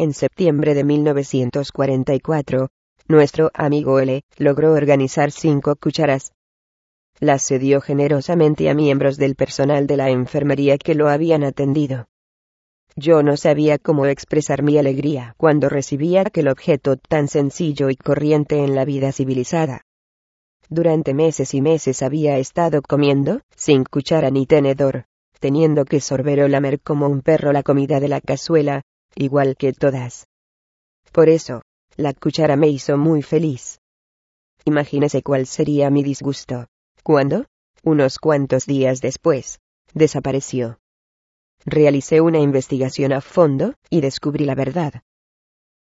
En 0.00 0.14
septiembre 0.14 0.74
de 0.74 0.84
1944, 0.84 2.68
nuestro 3.08 3.50
amigo 3.52 3.98
L. 3.98 4.22
logró 4.36 4.72
organizar 4.72 5.32
cinco 5.32 5.74
cucharas. 5.74 6.34
Las 7.18 7.44
cedió 7.44 7.80
generosamente 7.80 8.70
a 8.70 8.74
miembros 8.74 9.16
del 9.16 9.34
personal 9.34 9.88
de 9.88 9.96
la 9.96 10.10
enfermería 10.10 10.78
que 10.78 10.94
lo 10.94 11.08
habían 11.08 11.42
atendido. 11.42 12.06
Yo 12.94 13.24
no 13.24 13.36
sabía 13.36 13.78
cómo 13.78 14.06
expresar 14.06 14.62
mi 14.62 14.78
alegría 14.78 15.34
cuando 15.36 15.68
recibía 15.68 16.20
aquel 16.20 16.46
objeto 16.46 16.96
tan 16.96 17.26
sencillo 17.26 17.90
y 17.90 17.96
corriente 17.96 18.62
en 18.62 18.76
la 18.76 18.84
vida 18.84 19.10
civilizada. 19.10 19.82
Durante 20.68 21.12
meses 21.12 21.54
y 21.54 21.60
meses 21.60 22.02
había 22.02 22.38
estado 22.38 22.82
comiendo, 22.82 23.40
sin 23.56 23.82
cuchara 23.82 24.30
ni 24.30 24.46
tenedor, 24.46 25.06
teniendo 25.40 25.84
que 25.84 25.98
sorber 25.98 26.42
o 26.42 26.46
lamer 26.46 26.80
como 26.80 27.08
un 27.08 27.20
perro 27.20 27.52
la 27.52 27.64
comida 27.64 27.98
de 27.98 28.06
la 28.06 28.20
cazuela, 28.20 28.82
igual 29.14 29.56
que 29.56 29.72
todas. 29.72 30.26
Por 31.12 31.28
eso, 31.28 31.62
la 31.96 32.12
cuchara 32.14 32.56
me 32.56 32.68
hizo 32.68 32.96
muy 32.96 33.22
feliz. 33.22 33.80
Imagínese 34.64 35.22
cuál 35.22 35.46
sería 35.46 35.90
mi 35.90 36.02
disgusto. 36.02 36.66
Cuando, 37.02 37.46
unos 37.82 38.18
cuantos 38.18 38.66
días 38.66 39.00
después, 39.00 39.60
desapareció. 39.94 40.78
Realicé 41.64 42.20
una 42.20 42.38
investigación 42.38 43.12
a 43.12 43.20
fondo, 43.20 43.74
y 43.90 44.00
descubrí 44.00 44.44
la 44.44 44.54
verdad. 44.54 45.02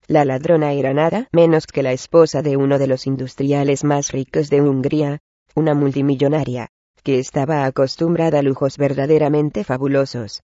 La 0.08 0.24
ladrona 0.24 0.72
era 0.74 0.94
nada 0.94 1.28
menos 1.34 1.68
que 1.68 1.84
la 1.84 1.92
esposa 1.92 2.42
de 2.42 2.56
uno 2.56 2.80
de 2.80 2.88
los 2.88 3.08
industriales 3.08 3.84
más 3.84 4.12
ricos 4.12 4.50
de 4.50 4.62
Hungría, 4.62 5.20
una 5.54 5.74
multimillonaria, 5.74 6.70
que 7.04 7.20
estaba 7.20 7.66
acostumbrada 7.66 8.40
a 8.40 8.42
lujos 8.42 8.78
verdaderamente 8.78 9.64
fabulosos. 9.64 10.44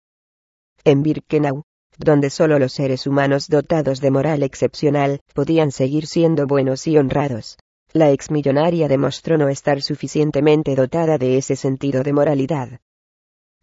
En 0.85 1.02
Birkenau, 1.02 1.62
donde 1.98 2.30
solo 2.30 2.59
los 2.59 2.73
seres 2.73 3.06
humanos 3.06 3.48
dotados 3.48 4.01
de 4.01 4.10
moral 4.10 4.42
excepcional 4.42 5.20
podían 5.34 5.73
seguir 5.73 6.06
siendo 6.06 6.46
buenos 6.46 6.87
y 6.87 6.96
honrados. 6.98 7.59
La 7.93 8.10
exmillonaria 8.10 8.88
demostró 8.88 9.37
no 9.37 9.49
estar 9.49 9.82
suficientemente 9.82 10.74
dotada 10.74 11.18
de 11.18 11.37
ese 11.37 11.57
sentido 11.57 12.02
de 12.02 12.12
moralidad. 12.12 12.80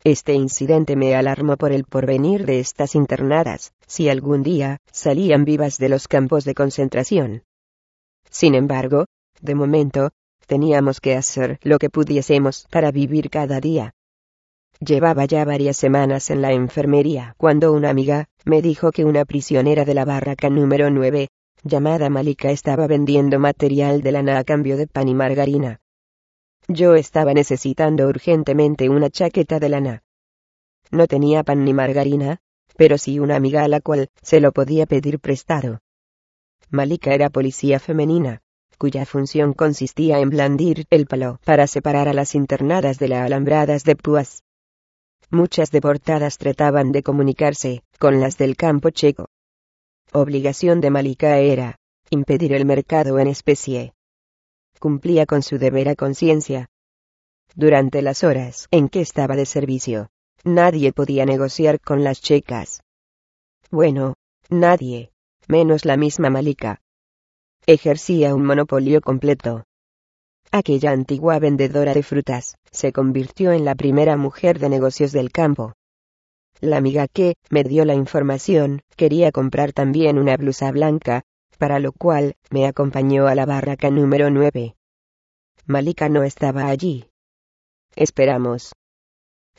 Este 0.04 0.34
incidente 0.34 0.96
me 0.96 1.16
alarmó 1.16 1.58
por 1.58 1.72
el 1.72 1.84
porvenir 1.84 2.46
de 2.46 2.60
estas 2.60 2.96
internadas, 2.96 3.74
si 3.86 4.08
algún 4.08 4.44
día 4.44 4.78
salían 4.92 5.44
vivas 5.44 5.78
de 5.78 5.90
los 5.90 6.08
campos 6.08 6.46
de 6.46 6.54
concentración. 6.54 7.44
Sin 8.30 8.56
embargo, 8.56 9.06
de 9.42 9.56
momento, 9.56 10.12
teníamos 10.48 11.02
que 11.02 11.16
hacer 11.16 11.60
lo 11.64 11.80
que 11.80 11.90
pudiésemos 11.90 12.66
para 12.70 12.92
vivir 12.92 13.30
cada 13.30 13.60
día. 13.60 13.94
Llevaba 14.82 15.26
ya 15.26 15.44
varias 15.44 15.76
semanas 15.76 16.30
en 16.30 16.42
la 16.42 16.54
enfermería 16.54 17.36
cuando 17.38 17.74
una 17.74 17.90
amiga 17.90 18.30
me 18.46 18.62
dijo 18.62 18.92
que 18.92 19.04
una 19.04 19.26
prisionera 19.26 19.84
de 19.84 19.94
la 19.94 20.06
barraca 20.06 20.50
número 20.50 20.90
9, 20.90 21.28
llamada 21.64 22.10
Malika, 22.10 22.50
estaba 22.52 22.88
vendiendo 22.88 23.40
material 23.40 24.02
de 24.02 24.14
lana 24.14 24.38
a 24.38 24.46
cambio 24.46 24.78
de 24.78 24.88
pan 24.88 25.10
y 25.10 25.14
margarina. 25.14 25.82
Yo 26.70 26.96
estaba 26.96 27.34
necesitando 27.34 28.08
urgentemente 28.08 28.88
una 28.88 29.10
chaqueta 29.10 29.60
de 29.60 29.68
lana. 29.68 30.04
No 30.92 31.08
tenía 31.08 31.44
pan 31.44 31.66
ni 31.66 31.74
margarina, 31.74 32.38
pero 32.78 32.98
sí 32.98 33.20
una 33.20 33.36
amiga 33.36 33.66
a 33.66 33.68
la 33.68 33.82
cual 33.82 34.08
se 34.22 34.40
lo 34.40 34.54
podía 34.54 34.86
pedir 34.86 35.20
prestado. 35.20 35.80
Malika 36.70 37.14
era 37.14 37.30
policía 37.30 37.82
femenina, 37.82 38.42
cuya 38.78 39.06
función 39.06 39.54
consistía 39.54 40.20
en 40.20 40.30
blandir 40.30 40.86
el 40.90 41.06
palo 41.06 41.42
para 41.44 41.68
separar 41.68 42.08
a 42.08 42.14
las 42.14 42.34
internadas 42.34 42.98
de 42.98 43.10
las 43.10 43.26
alambradas 43.26 43.84
de 43.84 43.98
púas. 43.98 44.44
Muchas 45.32 45.70
deportadas 45.70 46.40
trataban 46.40 46.92
de 46.92 47.04
comunicarse 47.04 47.84
con 48.00 48.20
las 48.20 48.38
del 48.38 48.56
campo 48.56 48.90
checo. 48.90 49.28
Obligación 50.12 50.82
de 50.82 50.90
Malika 50.90 51.38
era 51.38 51.76
impedir 52.10 52.54
el 52.54 52.66
mercado 52.66 53.20
en 53.20 53.28
especie. 53.28 53.94
Cumplía 54.80 55.28
con 55.28 55.44
su 55.44 55.60
deber 55.60 55.90
a 55.90 55.96
conciencia. 55.96 56.68
Durante 57.54 58.02
las 58.02 58.24
horas 58.24 58.68
en 58.72 58.90
que 58.90 59.02
estaba 59.02 59.36
de 59.36 59.46
servicio, 59.46 60.10
nadie 60.44 60.94
podía 60.94 61.28
negociar 61.28 61.80
con 61.80 62.04
las 62.04 62.22
checas. 62.22 62.82
Bueno, 63.70 64.16
nadie, 64.50 65.12
menos 65.48 65.86
la 65.86 65.96
misma 65.96 66.32
Malika. 66.32 66.82
Ejercía 67.68 68.34
un 68.34 68.46
monopolio 68.46 69.00
completo. 69.00 69.66
Aquella 70.52 70.92
antigua 70.92 71.38
vendedora 71.38 71.94
de 71.94 72.02
frutas, 72.02 72.56
se 72.72 72.92
convirtió 72.92 73.52
en 73.52 73.66
la 73.66 73.76
primera 73.76 74.18
mujer 74.18 74.58
de 74.58 74.70
negocios 74.70 75.12
del 75.12 75.32
campo. 75.32 75.74
La 76.60 76.78
amiga 76.78 77.08
que 77.08 77.36
me 77.52 77.64
dio 77.64 77.86
la 77.86 77.94
información 77.94 78.82
quería 78.96 79.32
comprar 79.32 79.74
también 79.74 80.18
una 80.18 80.38
blusa 80.38 80.72
blanca, 80.72 81.22
para 81.60 81.78
lo 81.78 81.92
cual 81.92 82.36
me 82.50 82.66
acompañó 82.66 83.28
a 83.28 83.36
la 83.36 83.46
barraca 83.46 83.92
número 83.92 84.32
9. 84.32 84.76
Malika 85.68 86.10
no 86.10 86.24
estaba 86.24 86.66
allí. 86.66 87.06
Esperamos. 87.96 88.74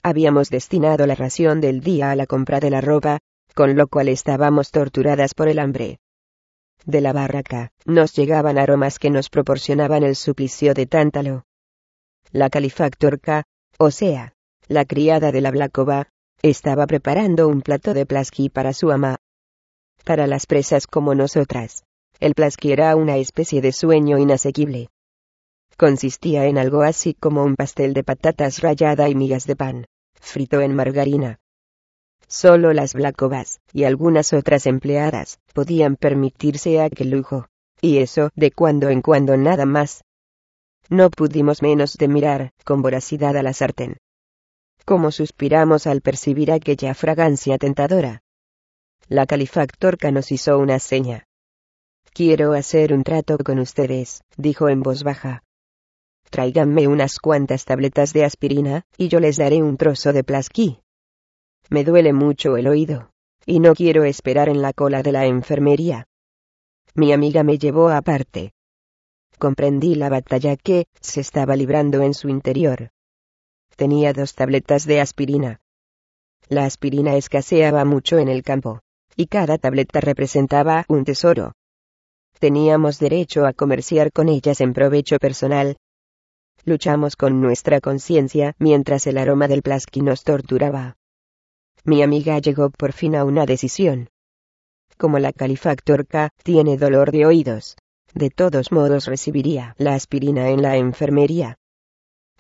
Habíamos 0.03 0.51
destinado 0.51 1.07
la 1.07 1.15
ración 1.15 1.61
del 1.61 1.83
día 1.83 2.11
a 2.11 2.17
la 2.17 2.27
compra 2.27 2.59
de 2.59 2.71
la 2.71 2.81
ropa, 2.81 3.21
con 3.55 3.77
lo 3.77 3.87
cual 3.87 4.09
estábamos 4.09 4.72
torturadas 4.72 5.34
por 5.34 5.47
el 5.47 5.61
hambre 5.61 6.01
de 6.87 7.01
la 7.01 7.13
barraca, 7.13 7.73
nos 7.85 8.15
llegaban 8.15 8.59
aromas 8.59 8.99
que 8.99 9.11
nos 9.11 9.29
proporcionaban 9.29 10.03
el 10.03 10.17
suplicio 10.17 10.75
de 10.75 10.87
Tántalo. 10.87 11.45
La 12.33 12.51
califactorca, 12.51 13.45
o 13.79 13.91
sea, 13.91 14.35
la 14.69 14.85
criada 14.85 15.33
de 15.33 15.41
la 15.41 15.51
Blacova, 15.51 16.09
estaba 16.43 16.87
preparando 16.87 17.49
un 17.49 17.61
plato 17.61 17.93
de 17.93 18.07
plasqui 18.07 18.49
para 18.49 18.73
su 18.73 18.91
ama. 18.91 19.17
Para 20.05 20.27
las 20.27 20.47
presas 20.47 20.87
como 20.87 21.15
nosotras, 21.15 21.85
el 22.19 22.35
plasqui 22.35 22.73
era 22.73 22.97
una 22.97 23.17
especie 23.17 23.61
de 23.61 23.73
sueño 23.73 24.19
inasequible. 24.19 24.89
Consistía 25.77 26.47
en 26.47 26.59
algo 26.59 26.83
así 26.83 27.15
como 27.15 27.45
un 27.45 27.57
pastel 27.57 27.95
de 27.95 28.05
patatas 28.05 28.61
rallada 28.61 29.09
y 29.09 29.15
migas 29.15 29.47
de 29.47 29.57
pan, 29.57 29.87
frito 30.15 30.61
en 30.61 30.75
margarina, 30.75 31.39
Solo 32.31 32.73
las 32.73 32.95
Blackovas, 32.95 33.61
y 33.73 33.83
algunas 33.83 34.33
otras 34.33 34.67
empleadas, 34.67 35.41
podían 35.53 35.97
permitirse 35.97 36.81
aquel 36.81 37.11
lujo. 37.11 37.49
Y 37.81 37.99
eso, 37.99 38.31
de 38.37 38.53
cuando 38.53 38.89
en 38.89 39.03
cuando 39.03 39.37
nada 39.37 39.67
más. 39.67 40.05
No 40.89 41.11
pudimos 41.11 41.61
menos 41.61 41.95
de 41.95 42.07
mirar, 42.07 42.53
con 42.65 42.83
voracidad 42.83 43.37
a 43.37 43.43
la 43.43 43.53
sartén. 43.53 43.97
Como 44.85 45.11
suspiramos 45.11 45.89
al 45.89 46.03
percibir 46.03 46.53
aquella 46.53 46.95
fragancia 46.95 47.59
tentadora. 47.59 48.23
La 49.09 49.27
califactorca 49.27 50.13
nos 50.13 50.31
hizo 50.31 50.57
una 50.57 50.79
seña. 50.79 51.27
Quiero 52.13 52.53
hacer 52.53 52.93
un 52.93 53.03
trato 53.03 53.39
con 53.39 53.59
ustedes, 53.59 54.23
dijo 54.37 54.69
en 54.69 54.83
voz 54.83 55.03
baja. 55.03 55.43
Tráiganme 56.31 56.87
unas 56.87 57.19
cuantas 57.19 57.65
tabletas 57.65 58.13
de 58.13 58.25
aspirina, 58.25 58.85
y 58.97 59.09
yo 59.09 59.19
les 59.19 59.37
daré 59.37 59.65
un 59.65 59.77
trozo 59.77 60.13
de 60.13 60.23
plasquí. 60.23 60.81
Me 61.69 61.84
duele 61.84 62.12
mucho 62.12 62.56
el 62.56 62.66
oído. 62.66 63.10
Y 63.47 63.60
no 63.60 63.75
quiero 63.75 64.04
esperar 64.04 64.48
en 64.48 64.62
la 64.62 64.72
cola 64.72 65.03
de 65.03 65.12
la 65.12 65.26
enfermería. 65.26 66.06
Mi 66.94 67.12
amiga 67.12 67.43
me 67.43 67.59
llevó 67.59 67.88
aparte. 67.88 68.53
Comprendí 69.38 69.94
la 69.94 70.09
batalla 70.09 70.56
que 70.56 70.87
se 71.00 71.21
estaba 71.21 71.56
librando 71.56 72.03
en 72.03 72.15
su 72.15 72.28
interior. 72.28 72.91
Tenía 73.76 74.12
dos 74.12 74.34
tabletas 74.34 74.87
de 74.87 75.00
aspirina. 75.00 75.60
La 76.48 76.65
aspirina 76.65 77.16
escaseaba 77.16 77.84
mucho 77.84 78.19
en 78.19 78.28
el 78.28 78.42
campo, 78.42 78.81
y 79.16 79.27
cada 79.27 79.56
tableta 79.56 80.00
representaba 80.00 80.84
un 80.88 81.04
tesoro. 81.04 81.53
Teníamos 82.38 82.98
derecho 82.98 83.47
a 83.47 83.53
comerciar 83.53 84.12
con 84.12 84.28
ellas 84.28 84.60
en 84.60 84.75
provecho 84.75 85.19
personal. 85.19 85.77
Luchamos 86.65 87.16
con 87.16 87.41
nuestra 87.41 87.81
conciencia 87.81 88.54
mientras 88.59 89.06
el 89.06 89.16
aroma 89.16 89.48
del 89.48 89.62
plasqui 89.62 90.03
nos 90.03 90.25
torturaba. 90.25 90.97
Mi 91.85 92.03
amiga 92.03 92.39
llegó 92.39 92.71
por 92.71 92.93
fin 92.93 93.17
a 93.17 93.25
una 93.25 93.47
decisión. 93.47 94.11
Como 94.99 95.19
la 95.19 95.33
califactorca 95.33 96.31
tiene 96.43 96.77
dolor 96.77 97.10
de 97.10 97.25
oídos, 97.25 97.77
de 98.13 98.28
todos 98.28 98.71
modos 98.71 99.07
recibiría 99.07 99.75
la 99.78 99.95
aspirina 99.95 100.51
en 100.51 100.60
la 100.60 100.77
enfermería. 100.77 101.57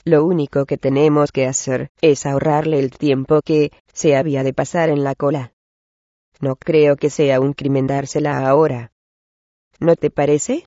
Lo 0.04 0.24
único 0.24 0.66
que 0.66 0.76
tenemos 0.76 1.32
que 1.32 1.46
hacer 1.46 1.90
es 2.02 2.26
ahorrarle 2.26 2.78
el 2.78 2.90
tiempo 2.90 3.40
que 3.42 3.72
se 3.92 4.16
había 4.16 4.42
de 4.42 4.52
pasar 4.52 4.90
en 4.90 5.04
la 5.04 5.14
cola. 5.14 5.52
No 6.40 6.56
creo 6.56 6.96
que 6.96 7.08
sea 7.10 7.40
un 7.40 7.54
crimen 7.54 7.86
dársela 7.86 8.46
ahora. 8.46 8.92
¿No 9.78 9.96
te 9.96 10.10
parece? 10.10 10.66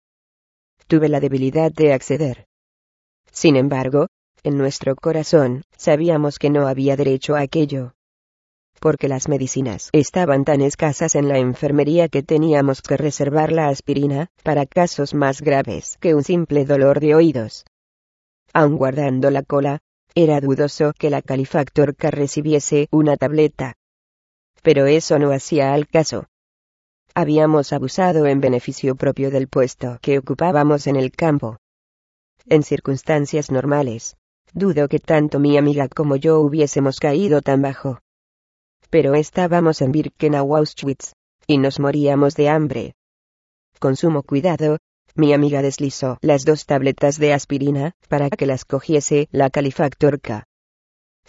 Tuve 0.88 1.10
la 1.10 1.20
debilidad 1.20 1.72
de 1.72 1.94
acceder. 1.94 2.48
Sin 3.32 3.56
embargo, 3.56 4.08
en 4.44 4.58
nuestro 4.58 4.96
corazón, 4.96 5.64
sabíamos 5.78 6.40
que 6.40 6.50
no 6.50 6.68
había 6.68 6.96
derecho 6.96 7.36
a 7.36 7.42
aquello 7.42 7.94
porque 8.80 9.08
las 9.08 9.28
medicinas 9.28 9.90
estaban 9.94 10.46
tan 10.46 10.62
escasas 10.62 11.16
en 11.16 11.28
la 11.28 11.38
enfermería 11.38 12.10
que 12.10 12.24
teníamos 12.24 12.82
que 12.82 12.98
reservar 12.98 13.52
la 13.52 13.68
aspirina 13.68 14.30
para 14.44 14.66
casos 14.66 15.14
más 15.14 15.42
graves 15.42 15.98
que 16.00 16.16
un 16.16 16.24
simple 16.24 16.66
dolor 16.66 17.00
de 17.00 17.16
oídos. 17.16 17.66
Aun 18.54 18.78
guardando 18.78 19.32
la 19.32 19.44
cola, 19.44 19.80
era 20.16 20.40
dudoso 20.40 20.94
que 20.98 21.10
la 21.10 21.22
califactorca 21.22 22.12
recibiese 22.12 22.88
una 22.92 23.18
tableta. 23.18 23.76
Pero 24.62 24.86
eso 24.86 25.18
no 25.18 25.32
hacía 25.32 25.74
al 25.74 25.88
caso. 25.88 26.28
habíamos 27.16 27.74
abusado 27.74 28.26
en 28.26 28.42
beneficio 28.42 28.96
propio 28.96 29.30
del 29.30 29.48
puesto 29.48 30.00
que 30.02 30.18
ocupábamos 30.20 30.88
en 30.88 30.96
el 30.96 31.12
campo. 31.12 31.58
En 32.48 32.64
circunstancias 32.64 33.52
normales, 33.52 34.18
dudo 34.54 34.88
que 34.88 35.00
tanto 35.00 35.40
mi 35.40 35.58
amiga 35.58 35.88
como 35.88 36.16
yo 36.16 36.40
hubiésemos 36.40 37.00
caído 37.00 37.42
tan 37.42 37.62
bajo. 37.62 38.00
Pero 38.94 39.16
estábamos 39.16 39.82
en 39.82 39.92
Birkenau 39.92 40.56
Auschwitz, 40.56 41.14
y 41.48 41.58
nos 41.58 41.80
moríamos 41.80 42.36
de 42.36 42.48
hambre. 42.50 42.94
Con 43.80 43.96
sumo 43.96 44.22
cuidado, 44.22 44.78
mi 45.16 45.34
amiga 45.34 45.64
deslizó 45.64 46.20
las 46.22 46.46
dos 46.46 46.68
tabletas 46.68 47.18
de 47.18 47.34
aspirina, 47.34 47.94
para 48.08 48.30
que 48.30 48.46
las 48.46 48.66
cogiese 48.66 49.30
la 49.32 49.50
califactorca. 49.50 50.44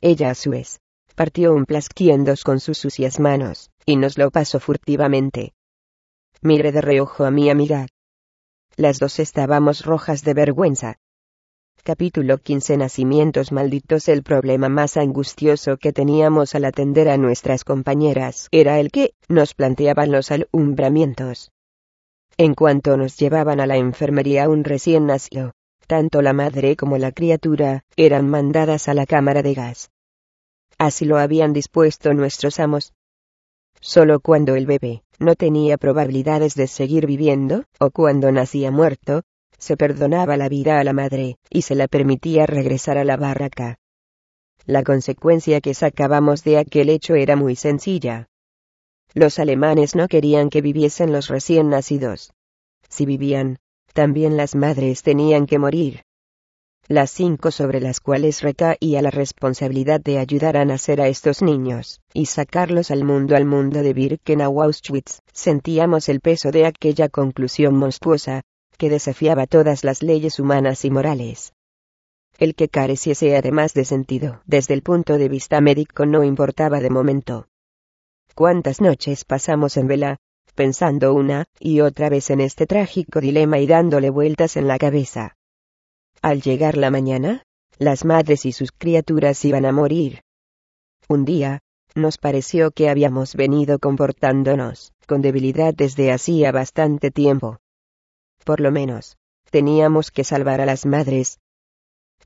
Ella 0.03 0.29
a 0.29 0.35
su 0.35 0.51
vez, 0.51 0.79
partió 1.15 1.55
un 1.55 1.65
plasquiendos 1.65 2.45
con 2.45 2.61
sus 2.61 2.77
sucias 2.77 3.19
manos, 3.19 3.71
y 3.87 3.97
nos 3.97 4.19
lo 4.19 4.31
pasó 4.31 4.61
furtivamente. 4.61 5.55
Miré 6.43 6.71
de 6.71 6.83
reojo 6.83 7.25
a 7.25 7.31
mi 7.31 7.49
amiga. 7.49 7.87
Las 8.77 8.99
dos 8.99 9.19
estábamos 9.19 9.87
rojas 9.87 10.23
de 10.23 10.35
vergüenza. 10.35 10.97
Capítulo 11.87 12.39
15 12.39 12.79
Nacimientos 12.79 13.53
malditos 13.53 14.09
El 14.09 14.23
problema 14.23 14.71
más 14.71 14.97
angustioso 14.97 15.77
que 15.77 15.93
teníamos 15.93 16.55
al 16.55 16.65
atender 16.65 17.11
a 17.11 17.19
nuestras 17.19 17.63
compañeras 17.63 18.49
era 18.53 18.81
el 18.81 18.91
que 18.91 19.13
nos 19.29 19.53
planteaban 19.53 20.11
los 20.11 20.31
alumbramientos. 20.31 21.51
En 22.39 22.55
cuanto 22.55 22.97
nos 22.97 23.19
llevaban 23.19 23.61
a 23.61 23.67
la 23.67 23.77
enfermería 23.77 24.49
un 24.49 24.65
recién 24.65 25.05
nacido, 25.05 25.53
tanto 25.87 26.23
la 26.23 26.33
madre 26.33 26.75
como 26.75 26.97
la 26.97 27.13
criatura 27.13 27.85
eran 27.97 28.31
mandadas 28.31 28.89
a 28.89 28.95
la 28.95 29.05
cámara 29.05 29.43
de 29.43 29.53
gas. 29.53 29.91
Así 30.79 31.05
lo 31.05 31.19
habían 31.19 31.53
dispuesto 31.53 32.15
nuestros 32.15 32.61
amos. 32.61 32.95
Solo 33.83 34.21
cuando 34.21 34.57
el 34.57 34.65
bebé 34.65 35.03
no 35.19 35.35
tenía 35.35 35.77
probabilidades 35.77 36.55
de 36.55 36.67
seguir 36.67 37.07
viviendo, 37.07 37.65
o 37.79 37.91
cuando 37.91 38.33
nacía 38.33 38.71
muerto, 38.71 39.21
se 39.65 39.77
perdonaba 39.77 40.37
la 40.37 40.49
vida 40.49 40.79
a 40.79 40.85
la 40.85 40.93
madre, 40.93 41.37
y 41.51 41.63
se 41.63 41.75
la 41.75 41.89
permitía 41.89 42.47
regresar 42.47 42.99
a 42.99 43.05
la 43.05 43.17
barraca. 43.17 43.79
La 44.67 44.83
consecuencia 44.83 45.61
que 45.61 45.75
sacábamos 45.75 46.45
de 46.45 46.59
aquel 46.59 46.89
hecho 46.91 47.15
era 47.15 47.35
muy 47.35 47.57
sencilla. 47.57 48.29
Los 49.15 49.39
alemanes 49.39 49.95
no 49.95 50.07
querían 50.07 50.51
que 50.51 50.61
viviesen 50.61 51.13
los 51.13 51.29
recién 51.29 51.71
nacidos. 51.71 52.33
Si 52.89 53.07
vivían, 53.07 53.59
también 53.93 54.37
las 54.37 54.55
madres 54.55 55.03
tenían 55.03 55.47
que 55.47 55.59
morir 55.59 56.03
las 56.89 57.11
cinco 57.11 57.51
sobre 57.51 57.81
las 57.81 58.01
cuales 58.01 58.43
recaía 58.43 59.01
la 59.01 59.11
responsabilidad 59.11 60.01
de 60.01 60.19
ayudar 60.19 60.59
a 60.59 60.67
nacer 60.67 61.01
a 61.01 61.09
estos 61.09 61.41
niños, 61.41 62.01
y 62.13 62.27
sacarlos 62.27 62.91
al 62.91 63.05
mundo 63.05 63.37
al 63.37 63.47
mundo 63.47 63.83
de 63.83 63.95
Birkenau 63.95 64.63
Auschwitz, 64.63 65.21
sentíamos 65.33 66.11
el 66.11 66.21
peso 66.21 66.51
de 66.51 66.67
aquella 66.67 67.09
conclusión 67.09 67.75
monstruosa, 67.75 68.43
que 68.77 68.91
desafiaba 68.91 69.47
todas 69.47 69.85
las 69.85 70.03
leyes 70.03 70.39
humanas 70.39 70.85
y 70.85 70.91
morales. 70.91 71.53
El 72.39 72.55
que 72.55 72.69
careciese 72.69 73.37
además 73.37 73.75
de 73.75 73.85
sentido, 73.85 74.43
desde 74.45 74.75
el 74.75 74.83
punto 74.83 75.19
de 75.19 75.29
vista 75.29 75.61
médico 75.61 76.05
no 76.07 76.25
importaba 76.25 76.81
de 76.81 76.91
momento. 76.91 77.47
¿Cuántas 78.35 78.81
noches 78.81 79.25
pasamos 79.25 79.77
en 79.77 79.87
vela, 79.87 80.17
pensando 80.55 81.15
una 81.15 81.45
y 81.61 81.81
otra 81.81 82.09
vez 82.09 82.31
en 82.31 82.41
este 82.41 82.67
trágico 82.67 83.21
dilema 83.21 83.59
y 83.61 83.67
dándole 83.67 84.11
vueltas 84.11 84.57
en 84.57 84.67
la 84.67 84.79
cabeza? 84.79 85.37
Al 86.23 86.43
llegar 86.43 86.77
la 86.77 86.91
mañana, 86.91 87.45
las 87.79 88.05
madres 88.05 88.47
y 88.47 88.53
sus 88.53 88.73
criaturas 88.73 89.45
iban 89.45 89.65
a 89.67 89.73
morir. 89.73 90.23
Un 91.09 91.25
día, 91.25 91.61
nos 91.95 92.19
pareció 92.19 92.73
que 92.73 92.89
habíamos 92.89 93.37
venido 93.37 93.79
comportándonos 93.79 94.93
con 95.07 95.23
debilidad 95.23 95.75
desde 95.75 96.13
hacía 96.13 96.51
bastante 96.51 97.11
tiempo. 97.11 97.59
Por 98.45 98.61
lo 98.61 98.71
menos, 98.71 99.17
teníamos 99.51 100.11
que 100.11 100.25
salvar 100.25 100.61
a 100.61 100.67
las 100.67 100.87
madres. 100.87 101.39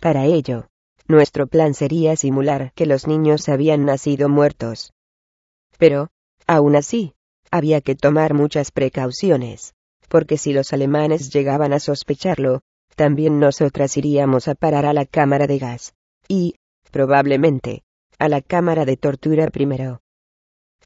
Para 0.00 0.25
ello, 0.25 0.69
nuestro 1.06 1.46
plan 1.46 1.75
sería 1.75 2.16
simular 2.16 2.72
que 2.75 2.87
los 2.87 3.06
niños 3.06 3.49
habían 3.49 3.84
nacido 3.84 4.28
muertos. 4.28 4.93
Pero, 5.78 6.08
aún 6.46 6.76
así, 6.76 7.14
había 7.50 7.81
que 7.81 7.94
tomar 7.94 8.34
muchas 8.34 8.70
precauciones, 8.70 9.75
porque 10.08 10.38
si 10.38 10.52
los 10.52 10.72
alemanes 10.72 11.31
llegaban 11.31 11.72
a 11.72 11.81
sospecharlo, 11.81 12.61
también 12.96 13.38
nosotras 13.38 13.96
iríamos 13.96 14.49
a 14.49 14.54
parar 14.54 14.84
a 14.87 14.93
la 14.93 15.06
cámara 15.06 15.46
de 15.46 15.58
gas. 15.58 15.94
Y, 16.26 16.56
probablemente, 16.90 17.82
a 18.19 18.28
la 18.28 18.43
cámara 18.43 18.84
de 18.84 18.96
tortura 18.96 19.49
primero. 19.50 20.00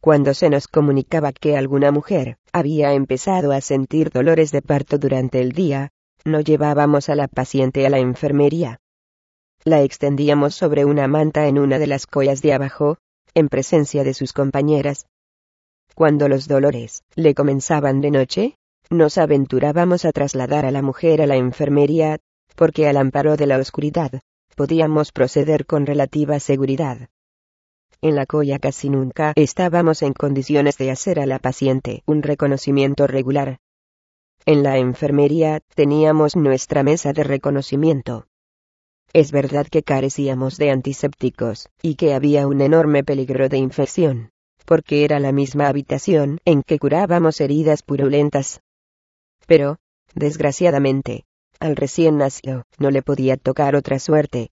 Cuando 0.03 0.35
se 0.35 0.51
nos 0.51 0.67
comunicaba 0.67 1.31
que 1.31 1.57
alguna 1.57 1.93
mujer 1.93 2.37
había 2.53 2.93
empezado 2.93 3.53
a 3.53 3.61
sentir 3.61 4.11
dolores 4.11 4.51
de 4.51 4.61
parto 4.61 4.99
durante 4.99 5.41
el 5.41 5.53
día, 5.53 5.91
no 6.25 6.41
llevábamos 6.41 7.09
a 7.09 7.15
la 7.15 7.29
paciente 7.29 7.87
a 7.87 7.89
la 7.89 8.01
enfermería. 8.01 8.81
La 9.63 9.83
extendíamos 9.83 10.57
sobre 10.57 10.85
una 10.85 11.07
manta 11.07 11.47
en 11.47 11.57
una 11.57 11.79
de 11.79 11.87
las 11.87 12.09
collas 12.09 12.43
de 12.43 12.53
abajo, 12.53 12.99
en 13.35 13.49
presencia 13.49 14.03
de 14.03 14.13
sus 14.13 14.33
compañeras. 14.33 15.07
Cuando 15.95 16.29
los 16.29 16.49
dolores 16.49 17.05
le 17.15 17.37
comenzaban 17.37 18.01
de 18.01 18.11
noche, 18.11 18.57
nos 18.91 19.19
aventurábamos 19.19 20.05
a 20.05 20.11
trasladar 20.11 20.67
a 20.67 20.73
la 20.73 20.83
mujer 20.83 21.23
a 21.23 21.29
la 21.29 21.37
enfermería, 21.37 22.19
porque 22.57 22.89
al 22.89 22.97
amparo 22.97 23.37
de 23.37 23.47
la 23.47 23.59
oscuridad, 23.59 24.11
podíamos 24.57 25.13
proceder 25.13 25.65
con 25.65 25.87
relativa 25.87 26.41
seguridad. 26.41 27.09
En 28.01 28.17
la 28.17 28.27
colla 28.27 28.59
casi 28.59 28.91
nunca 28.91 29.33
estábamos 29.37 30.03
en 30.03 30.13
condiciones 30.13 30.79
de 30.79 30.91
hacer 30.91 31.21
a 31.21 31.27
la 31.27 31.39
paciente 31.39 32.03
un 32.07 32.23
reconocimiento 32.23 33.07
regular. 33.07 33.59
En 34.47 34.63
la 34.63 34.79
enfermería 34.79 35.61
teníamos 35.75 36.35
nuestra 36.35 36.83
mesa 36.83 37.13
de 37.13 37.23
reconocimiento. 37.23 38.27
Es 39.13 39.31
verdad 39.31 39.67
que 39.67 39.83
carecíamos 39.83 40.57
de 40.57 40.71
antisépticos, 40.71 41.69
y 41.83 41.97
que 41.97 42.15
había 42.15 42.47
un 42.47 42.61
enorme 42.61 43.05
peligro 43.05 43.49
de 43.49 43.59
infección, 43.59 44.31
porque 44.65 45.05
era 45.05 45.21
la 45.21 45.33
misma 45.33 45.69
habitación 45.69 46.39
en 46.45 46.63
que 46.63 46.79
curábamos 46.79 47.41
heridas 47.41 47.83
purulentas, 47.83 48.63
pero, 49.47 49.79
desgraciadamente, 50.15 51.25
al 51.61 51.77
recién 51.77 52.19
nacido 52.19 52.65
no 52.79 52.91
le 52.91 53.03
podía 53.03 53.37
tocar 53.37 53.77
otra 53.77 53.99
suerte. 53.99 54.51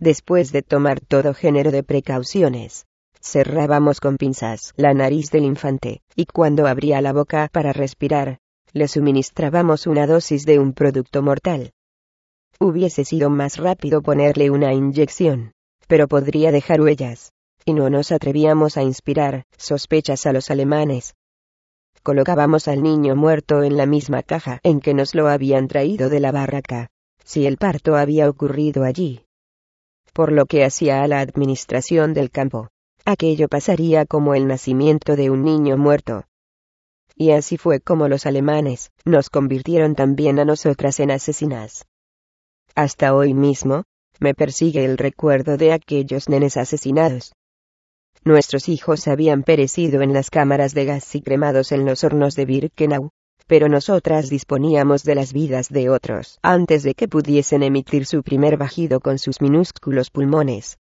Después 0.00 0.52
de 0.52 0.62
tomar 0.62 1.00
todo 1.00 1.34
género 1.34 1.70
de 1.70 1.82
precauciones, 1.82 2.86
cerrábamos 3.20 4.00
con 4.00 4.16
pinzas 4.16 4.72
la 4.76 4.92
nariz 4.94 5.30
del 5.30 5.44
infante, 5.44 6.02
y 6.14 6.26
cuando 6.26 6.66
abría 6.66 7.00
la 7.00 7.12
boca 7.12 7.48
para 7.52 7.72
respirar, 7.72 8.38
le 8.72 8.88
suministrábamos 8.88 9.86
una 9.86 10.06
dosis 10.06 10.44
de 10.46 10.58
un 10.58 10.72
producto 10.72 11.22
mortal. 11.22 11.72
Hubiese 12.58 13.04
sido 13.04 13.30
más 13.30 13.56
rápido 13.58 14.02
ponerle 14.02 14.50
una 14.50 14.72
inyección, 14.72 15.52
pero 15.86 16.08
podría 16.08 16.52
dejar 16.52 16.80
huellas, 16.80 17.32
y 17.64 17.72
no 17.72 17.90
nos 17.90 18.12
atrevíamos 18.12 18.76
a 18.76 18.82
inspirar 18.82 19.44
sospechas 19.56 20.26
a 20.26 20.32
los 20.32 20.50
alemanes, 20.50 21.14
colocábamos 22.04 22.68
al 22.68 22.82
niño 22.82 23.16
muerto 23.16 23.62
en 23.62 23.78
la 23.78 23.86
misma 23.86 24.22
caja 24.22 24.60
en 24.62 24.80
que 24.80 24.92
nos 24.92 25.14
lo 25.14 25.26
habían 25.26 25.68
traído 25.68 26.10
de 26.10 26.20
la 26.20 26.32
barraca, 26.32 26.88
si 27.24 27.46
el 27.46 27.56
parto 27.56 27.96
había 27.96 28.28
ocurrido 28.28 28.84
allí. 28.84 29.23
Por 30.14 30.32
lo 30.32 30.46
que 30.46 30.64
hacía 30.64 31.02
a 31.02 31.08
la 31.08 31.20
administración 31.20 32.14
del 32.14 32.30
campo, 32.30 32.68
aquello 33.04 33.48
pasaría 33.48 34.06
como 34.06 34.34
el 34.34 34.46
nacimiento 34.46 35.16
de 35.16 35.28
un 35.28 35.44
niño 35.44 35.76
muerto. 35.76 36.24
Y 37.14 37.32
así 37.32 37.58
fue 37.58 37.80
como 37.80 38.08
los 38.08 38.24
alemanes 38.24 38.90
nos 39.04 39.28
convirtieron 39.28 39.94
también 39.94 40.38
a 40.38 40.46
nosotras 40.46 40.98
en 41.00 41.10
asesinas. 41.10 41.84
Hasta 42.74 43.14
hoy 43.14 43.34
mismo, 43.34 43.84
me 44.20 44.34
persigue 44.34 44.86
el 44.86 44.96
recuerdo 44.96 45.58
de 45.58 45.72
aquellos 45.72 46.30
nenes 46.30 46.56
asesinados, 46.56 47.34
Nuestros 48.26 48.70
hijos 48.70 49.06
habían 49.06 49.42
perecido 49.42 50.00
en 50.00 50.14
las 50.14 50.30
cámaras 50.30 50.72
de 50.72 50.86
gas 50.86 51.14
y 51.14 51.20
cremados 51.20 51.72
en 51.72 51.84
los 51.84 52.04
hornos 52.04 52.34
de 52.34 52.46
Birkenau, 52.46 53.10
pero 53.46 53.68
nosotras 53.68 54.30
disponíamos 54.30 55.04
de 55.04 55.14
las 55.14 55.32
vidas 55.32 55.68
de 55.68 55.90
otros 55.90 56.38
antes 56.42 56.82
de 56.82 56.94
que 56.94 57.08
pudiesen 57.08 57.62
emitir 57.62 58.06
su 58.06 58.22
primer 58.22 58.56
bajido 58.56 59.00
con 59.00 59.18
sus 59.18 59.40
minúsculos 59.40 60.10
pulmones. 60.10 60.78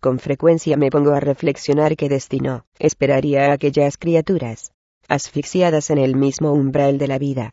Con 0.00 0.18
frecuencia 0.18 0.76
me 0.76 0.90
pongo 0.90 1.12
a 1.12 1.20
reflexionar 1.20 1.96
qué 1.96 2.08
destino 2.08 2.64
esperaría 2.78 3.46
a 3.46 3.52
aquellas 3.52 3.98
criaturas, 3.98 4.72
asfixiadas 5.08 5.90
en 5.90 5.98
el 5.98 6.16
mismo 6.16 6.52
umbral 6.52 6.98
de 6.98 7.08
la 7.08 7.18
vida. 7.18 7.50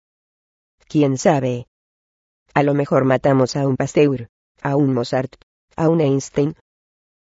¿Quién 0.88 1.18
sabe? 1.18 1.68
A 2.54 2.64
lo 2.64 2.74
mejor 2.74 3.04
matamos 3.04 3.56
a 3.56 3.68
un 3.68 3.76
Pasteur, 3.76 4.30
a 4.62 4.76
un 4.76 4.94
Mozart, 4.94 5.36
a 5.76 5.90
un 5.90 6.02
Einstein. 6.02 6.56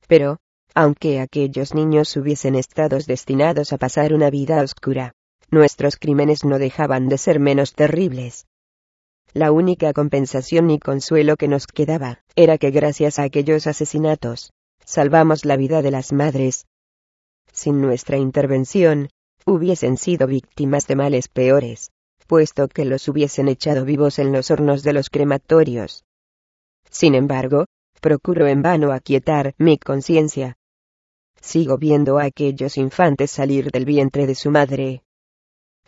Pero, 0.06 0.38
aunque 0.74 1.20
aquellos 1.20 1.74
niños 1.74 2.14
hubiesen 2.16 2.54
estado 2.54 2.98
destinados 2.98 3.72
a 3.72 3.78
pasar 3.78 4.12
una 4.12 4.30
vida 4.30 4.62
oscura, 4.62 5.12
nuestros 5.50 5.96
crímenes 5.96 6.44
no 6.44 6.58
dejaban 6.58 7.08
de 7.08 7.18
ser 7.18 7.40
menos 7.40 7.74
terribles. 7.74 8.46
La 9.34 9.52
única 9.52 9.92
compensación 9.92 10.70
y 10.70 10.78
consuelo 10.78 11.36
que 11.36 11.48
nos 11.48 11.66
quedaba, 11.66 12.20
era 12.34 12.58
que 12.58 12.70
gracias 12.70 13.18
a 13.18 13.24
aquellos 13.24 13.66
asesinatos, 13.66 14.52
salvamos 14.84 15.44
la 15.44 15.56
vida 15.56 15.82
de 15.82 15.90
las 15.90 16.12
madres. 16.12 16.66
Sin 17.52 17.80
nuestra 17.80 18.16
intervención, 18.16 19.10
hubiesen 19.44 19.96
sido 19.96 20.26
víctimas 20.26 20.86
de 20.86 20.96
males 20.96 21.28
peores, 21.28 21.90
puesto 22.26 22.68
que 22.68 22.84
los 22.84 23.08
hubiesen 23.08 23.48
echado 23.48 23.84
vivos 23.84 24.18
en 24.18 24.32
los 24.32 24.50
hornos 24.50 24.82
de 24.82 24.92
los 24.92 25.10
crematorios. 25.10 26.04
Sin 26.90 27.14
embargo, 27.14 27.66
procuro 28.00 28.46
en 28.46 28.62
vano 28.62 28.92
aquietar 28.92 29.54
mi 29.58 29.78
conciencia. 29.78 30.56
Sigo 31.40 31.78
viendo 31.78 32.18
a 32.18 32.24
aquellos 32.24 32.76
infantes 32.76 33.30
salir 33.30 33.70
del 33.70 33.84
vientre 33.84 34.26
de 34.26 34.34
su 34.34 34.50
madre. 34.50 35.02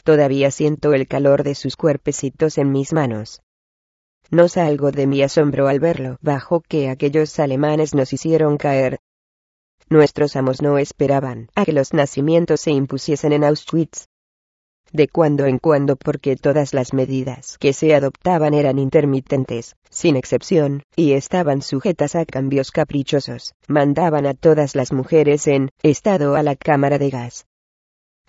Todavía 0.04 0.50
siento 0.50 0.94
el 0.94 1.06
calor 1.06 1.42
de 1.42 1.54
sus 1.54 1.76
cuerpecitos 1.76 2.58
en 2.58 2.72
mis 2.72 2.92
manos. 2.92 3.42
No 4.30 4.48
salgo 4.48 4.92
de 4.92 5.06
mi 5.06 5.22
asombro 5.22 5.66
al 5.68 5.80
verlo 5.80 6.16
bajo 6.20 6.60
que 6.60 6.88
aquellos 6.88 7.38
alemanes 7.40 7.94
nos 7.94 8.12
hicieron 8.12 8.56
caer. 8.56 9.00
Nuestros 9.88 10.36
amos 10.36 10.62
no 10.62 10.78
esperaban 10.78 11.48
a 11.56 11.64
que 11.64 11.72
los 11.72 11.92
nacimientos 11.92 12.60
se 12.60 12.70
impusiesen 12.70 13.32
en 13.32 13.42
Auschwitz. 13.42 14.06
De 14.92 15.08
cuando 15.08 15.46
en 15.46 15.58
cuando 15.58 15.96
porque 15.96 16.36
todas 16.36 16.74
las 16.74 16.94
medidas 16.94 17.58
que 17.58 17.72
se 17.72 17.94
adoptaban 17.94 18.54
eran 18.54 18.78
intermitentes, 18.78 19.76
sin 19.88 20.16
excepción, 20.16 20.82
y 20.96 21.12
estaban 21.12 21.62
sujetas 21.62 22.16
a 22.16 22.24
cambios 22.24 22.70
caprichosos, 22.70 23.54
mandaban 23.68 24.26
a 24.26 24.34
todas 24.34 24.74
las 24.74 24.92
mujeres 24.92 25.46
en 25.46 25.70
estado 25.82 26.34
a 26.34 26.42
la 26.42 26.56
cámara 26.56 26.98
de 26.98 27.10
gas. 27.10 27.46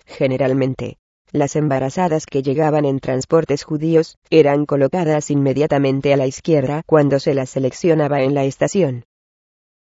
Generalmente, 0.06 0.98
las 1.32 1.56
embarazadas 1.56 2.26
que 2.26 2.42
llegaban 2.42 2.84
en 2.84 3.00
transportes 3.00 3.64
judíos, 3.64 4.18
eran 4.30 4.66
colocadas 4.66 5.30
inmediatamente 5.30 6.12
a 6.12 6.16
la 6.16 6.26
izquierda 6.26 6.82
cuando 6.86 7.18
se 7.18 7.34
las 7.34 7.50
seleccionaba 7.50 8.22
en 8.22 8.34
la 8.34 8.44
estación. 8.44 9.04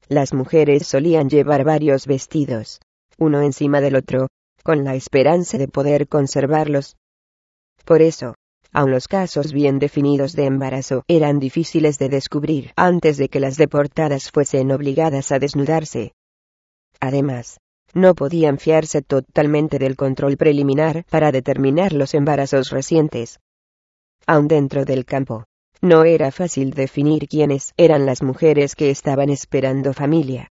Las 0.08 0.34
mujeres 0.34 0.86
solían 0.86 1.28
llevar 1.28 1.64
varios 1.64 2.06
vestidos, 2.06 2.80
uno 3.18 3.42
encima 3.42 3.80
del 3.80 3.96
otro, 3.96 4.28
con 4.62 4.84
la 4.84 4.94
esperanza 4.94 5.58
de 5.58 5.68
poder 5.68 6.08
conservarlos. 6.08 6.96
Por 7.84 8.02
eso, 8.02 8.34
aun 8.72 8.90
los 8.90 9.08
casos 9.08 9.52
bien 9.52 9.78
definidos 9.78 10.34
de 10.34 10.44
embarazo 10.44 11.02
eran 11.08 11.38
difíciles 11.38 11.98
de 11.98 12.10
descubrir 12.10 12.72
antes 12.76 13.16
de 13.16 13.28
que 13.28 13.40
las 13.40 13.56
deportadas 13.56 14.30
fuesen 14.30 14.70
obligadas 14.70 15.32
a 15.32 15.38
desnudarse. 15.38 16.12
Además, 17.00 17.58
no 17.94 18.14
podían 18.14 18.58
fiarse 18.58 19.02
totalmente 19.02 19.78
del 19.78 19.96
control 19.96 20.36
preliminar 20.36 21.04
para 21.10 21.32
determinar 21.32 21.92
los 21.92 22.14
embarazos 22.14 22.70
recientes. 22.70 23.40
Aun 24.26 24.48
dentro 24.48 24.84
del 24.84 25.04
campo, 25.04 25.44
no 25.80 26.04
era 26.04 26.30
fácil 26.30 26.70
definir 26.70 27.28
quiénes 27.28 27.72
eran 27.76 28.04
las 28.04 28.22
mujeres 28.22 28.74
que 28.74 28.90
estaban 28.90 29.30
esperando 29.30 29.92
familia. 29.92 30.48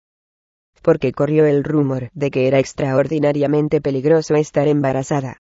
Porque 0.83 1.13
corrió 1.13 1.47
el 1.47 1.65
rumor 1.65 2.11
de 2.13 2.31
que 2.31 2.47
era 2.47 2.59
extraordinariamente 2.59 3.81
peligroso 3.81 4.35
estar 4.35 4.69
embarazada. 4.69 5.39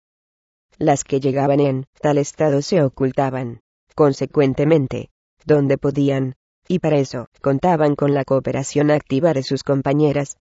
Las 0.80 1.04
que 1.04 1.20
llegaban 1.20 1.60
en 1.60 1.86
tal 2.02 2.18
estado 2.18 2.62
se 2.62 2.82
ocultaban, 2.82 3.62
consecuentemente, 3.96 5.10
donde 5.46 5.78
podían, 5.78 6.36
y 6.68 6.80
para 6.80 6.98
eso 6.98 7.28
contaban 7.42 7.96
con 7.96 8.14
la 8.14 8.26
cooperación 8.26 8.92
activa 8.92 9.34
de 9.34 9.44
sus 9.44 9.64
compañeras, 9.64 10.38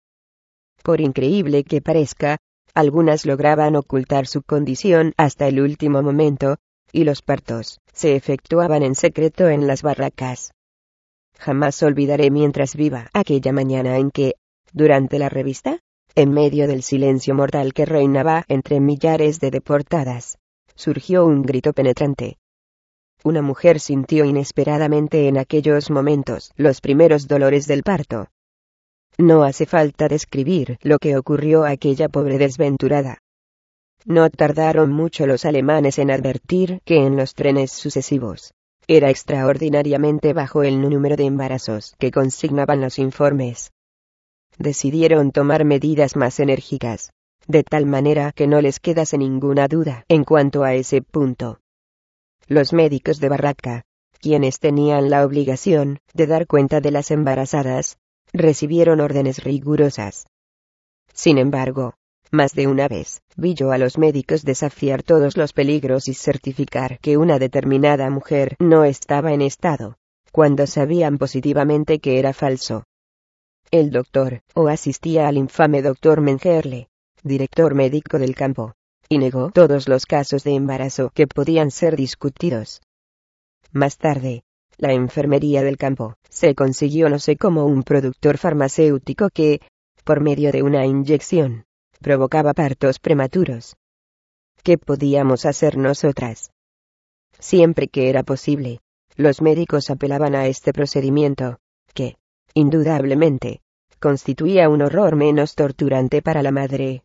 por 0.86 1.02
increíble 1.02 1.64
que 1.64 1.82
parezca, 1.82 2.38
algunas 2.76 3.26
lograban 3.26 3.76
ocultar 3.76 4.28
su 4.28 4.44
condición 4.44 5.14
hasta 5.18 5.48
el 5.48 5.60
último 5.60 6.04
momento, 6.04 6.58
y 6.92 7.06
los 7.06 7.24
partos 7.24 7.80
se 7.92 8.16
efectuaban 8.16 8.84
en 8.84 8.94
secreto 8.94 9.50
en 9.50 9.66
las 9.66 9.82
barracas. 9.82 10.52
Jamás 11.40 11.82
olvidaré 11.82 12.30
mientras 12.30 12.76
viva 12.76 13.10
aquella 13.14 13.52
mañana 13.52 13.98
en 13.98 14.12
que, 14.12 14.36
durante 14.74 15.18
la 15.18 15.28
revista, 15.28 15.80
en 16.14 16.32
medio 16.32 16.68
del 16.68 16.84
silencio 16.84 17.34
mortal 17.34 17.74
que 17.74 17.86
reinaba 17.86 18.46
entre 18.48 18.80
millares 18.80 19.40
de 19.40 19.50
deportadas, 19.50 20.38
surgió 20.76 21.26
un 21.26 21.42
grito 21.42 21.74
penetrante. 21.74 22.38
Una 23.24 23.42
mujer 23.42 23.80
sintió 23.80 24.24
inesperadamente 24.24 25.28
en 25.28 25.40
aquellos 25.40 25.90
momentos 25.90 26.52
los 26.58 26.80
primeros 26.80 27.28
dolores 27.28 27.66
del 27.66 27.82
parto. 27.82 28.28
No 29.18 29.44
hace 29.44 29.66
falta 29.66 30.08
describir 30.08 30.78
lo 30.82 30.98
que 31.00 31.18
ocurrió 31.18 31.64
a 31.64 31.70
aquella 31.72 32.10
pobre 32.10 32.38
desventurada. 32.38 33.20
No 34.04 34.30
tardaron 34.30 34.92
mucho 34.92 35.26
los 35.26 35.46
alemanes 35.46 36.00
en 36.00 36.12
advertir 36.12 36.82
que 36.86 37.06
en 37.06 37.16
los 37.16 37.34
trenes 37.34 37.72
sucesivos 37.72 38.54
era 38.88 39.10
extraordinariamente 39.10 40.34
bajo 40.34 40.64
el 40.64 40.80
número 40.80 41.16
de 41.16 41.26
embarazos 41.26 41.96
que 41.98 42.12
consignaban 42.12 42.82
los 42.82 43.00
informes. 43.00 43.72
Decidieron 44.58 45.32
tomar 45.32 45.66
medidas 45.66 46.16
más 46.16 46.40
enérgicas, 46.40 47.12
de 47.48 47.64
tal 47.64 47.86
manera 47.86 48.32
que 48.32 48.48
no 48.48 48.62
les 48.62 48.80
quedase 48.80 49.18
ninguna 49.18 49.68
duda 49.68 50.04
en 50.08 50.24
cuanto 50.24 50.64
a 50.64 50.76
ese 50.76 51.02
punto. 51.02 51.60
Los 52.48 52.74
médicos 52.74 53.20
de 53.20 53.30
Barraca, 53.30 53.84
quienes 54.20 54.60
tenían 54.60 55.10
la 55.10 55.26
obligación 55.26 55.98
de 56.14 56.28
dar 56.28 56.48
cuenta 56.48 56.80
de 56.80 56.92
las 56.92 57.12
embarazadas, 57.12 57.98
recibieron 58.38 59.00
órdenes 59.00 59.44
rigurosas. 59.44 60.28
Sin 61.14 61.38
embargo, 61.38 61.96
más 62.32 62.54
de 62.54 62.68
una 62.68 62.88
vez, 62.88 63.22
vi 63.38 63.54
yo 63.54 63.72
a 63.72 63.78
los 63.78 63.98
médicos 63.98 64.44
desafiar 64.44 65.04
todos 65.04 65.38
los 65.38 65.54
peligros 65.54 66.08
y 66.08 66.14
certificar 66.14 67.00
que 67.00 67.18
una 67.18 67.40
determinada 67.40 68.10
mujer 68.10 68.56
no 68.60 68.84
estaba 68.84 69.34
en 69.34 69.42
estado, 69.42 69.98
cuando 70.32 70.68
sabían 70.68 71.18
positivamente 71.18 72.00
que 72.00 72.20
era 72.20 72.34
falso. 72.34 72.84
El 73.72 73.92
doctor, 73.92 74.42
o 74.54 74.68
asistía 74.68 75.28
al 75.28 75.38
infame 75.38 75.82
doctor 75.82 76.22
Mengerle, 76.22 76.88
director 77.24 77.74
médico 77.74 78.20
del 78.20 78.36
campo, 78.36 78.74
y 79.08 79.18
negó 79.18 79.52
todos 79.52 79.88
los 79.88 80.06
casos 80.06 80.44
de 80.44 80.56
embarazo 80.56 81.12
que 81.14 81.28
podían 81.28 81.72
ser 81.72 81.96
discutidos. 81.96 82.82
Más 83.72 83.98
tarde, 83.98 84.44
la 84.78 84.94
enfermería 84.94 85.64
del 85.64 85.78
campo, 85.78 86.16
se 86.30 86.56
consiguió 86.56 87.10
no 87.10 87.20
sé 87.20 87.38
cómo 87.38 87.66
un 87.66 87.84
productor 87.84 88.38
farmacéutico 88.38 89.30
que, 89.30 89.62
por 90.04 90.22
medio 90.22 90.52
de 90.52 90.64
una 90.64 90.86
inyección, 90.86 91.66
provocaba 92.02 92.54
partos 92.54 93.00
prematuros. 93.00 93.76
¿Qué 94.64 94.78
podíamos 94.78 95.46
hacer 95.46 95.78
nosotras? 95.78 96.52
Siempre 97.40 97.88
que 97.88 98.10
era 98.10 98.24
posible, 98.24 98.80
los 99.16 99.42
médicos 99.42 99.90
apelaban 99.90 100.36
a 100.36 100.48
este 100.48 100.74
procedimiento, 100.74 101.58
que, 101.94 102.18
indudablemente, 102.54 103.62
constituía 104.00 104.70
un 104.70 104.82
horror 104.82 105.16
menos 105.16 105.56
torturante 105.56 106.22
para 106.22 106.44
la 106.44 106.52
madre. 106.52 107.04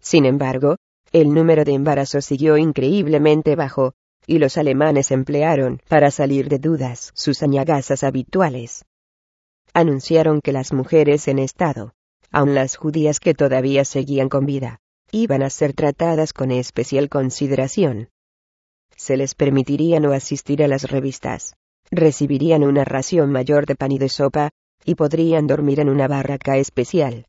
Sin 0.00 0.26
embargo, 0.26 0.76
el 1.12 1.32
número 1.32 1.64
de 1.64 1.72
embarazos 1.72 2.24
siguió 2.24 2.56
increíblemente 2.56 3.56
bajo, 3.56 3.94
y 4.26 4.38
los 4.38 4.56
alemanes 4.56 5.10
emplearon, 5.10 5.80
para 5.88 6.10
salir 6.10 6.48
de 6.48 6.58
dudas, 6.58 7.12
sus 7.14 7.42
añagazas 7.42 8.04
habituales. 8.04 8.84
Anunciaron 9.72 10.40
que 10.40 10.52
las 10.52 10.72
mujeres 10.72 11.28
en 11.28 11.38
estado, 11.38 11.92
aun 12.30 12.54
las 12.54 12.76
judías 12.76 13.20
que 13.20 13.34
todavía 13.34 13.84
seguían 13.84 14.28
con 14.28 14.46
vida, 14.46 14.78
iban 15.10 15.42
a 15.42 15.50
ser 15.50 15.72
tratadas 15.72 16.32
con 16.32 16.50
especial 16.50 17.08
consideración. 17.08 18.08
Se 18.96 19.16
les 19.16 19.34
permitiría 19.34 20.00
no 20.00 20.12
asistir 20.12 20.62
a 20.62 20.68
las 20.68 20.90
revistas, 20.90 21.54
recibirían 21.90 22.64
una 22.64 22.84
ración 22.84 23.30
mayor 23.30 23.66
de 23.66 23.76
pan 23.76 23.92
y 23.92 23.98
de 23.98 24.08
sopa, 24.08 24.50
y 24.84 24.94
podrían 24.94 25.46
dormir 25.46 25.80
en 25.80 25.88
una 25.88 26.08
barraca 26.08 26.56
especial. 26.56 27.26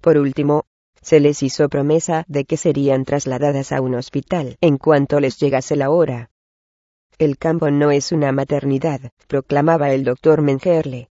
Por 0.00 0.18
último, 0.18 0.64
se 1.02 1.20
les 1.20 1.42
hizo 1.42 1.68
promesa 1.68 2.24
de 2.28 2.44
que 2.44 2.56
serían 2.56 3.04
trasladadas 3.04 3.72
a 3.72 3.80
un 3.80 3.94
hospital 3.94 4.56
en 4.60 4.76
cuanto 4.78 5.20
les 5.20 5.38
llegase 5.38 5.76
la 5.76 5.90
hora. 5.90 6.30
El 7.18 7.36
campo 7.38 7.70
no 7.70 7.90
es 7.90 8.12
una 8.12 8.32
maternidad, 8.32 9.10
proclamaba 9.26 9.92
el 9.92 10.04
doctor 10.04 10.42
Mengerle. 10.42 11.10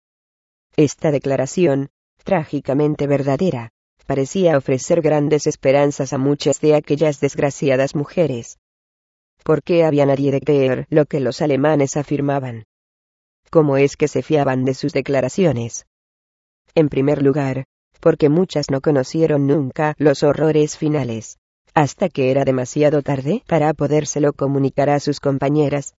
Esta 0.75 1.11
declaración, 1.11 1.89
trágicamente 2.23 3.07
verdadera, 3.07 3.71
parecía 4.05 4.57
ofrecer 4.57 5.01
grandes 5.01 5.47
esperanzas 5.47 6.13
a 6.13 6.17
muchas 6.17 6.59
de 6.59 6.75
aquellas 6.75 7.19
desgraciadas 7.19 7.95
mujeres. 7.95 8.57
¿Por 9.43 9.63
qué 9.63 9.83
había 9.83 10.05
nadie 10.05 10.31
de 10.31 10.41
creer 10.41 10.87
lo 10.89 11.05
que 11.05 11.19
los 11.19 11.41
alemanes 11.41 11.97
afirmaban? 11.97 12.65
¿Cómo 13.49 13.77
es 13.77 13.97
que 13.97 14.07
se 14.07 14.23
fiaban 14.23 14.65
de 14.65 14.73
sus 14.73 14.93
declaraciones? 14.93 15.85
En 16.75 16.89
primer 16.89 17.21
lugar, 17.21 17.65
porque 18.03 18.27
muchas 18.27 18.69
no 18.69 18.81
conocieron 18.81 19.47
nunca 19.47 19.95
los 19.97 20.23
horrores 20.23 20.77
finales, 20.77 21.37
hasta 21.73 22.09
que 22.09 22.31
era 22.31 22.43
demasiado 22.43 23.01
tarde 23.01 23.43
para 23.47 23.73
podérselo 23.73 24.33
comunicar 24.33 24.89
a 24.89 24.99
sus 24.99 25.21
compañeras. 25.21 25.93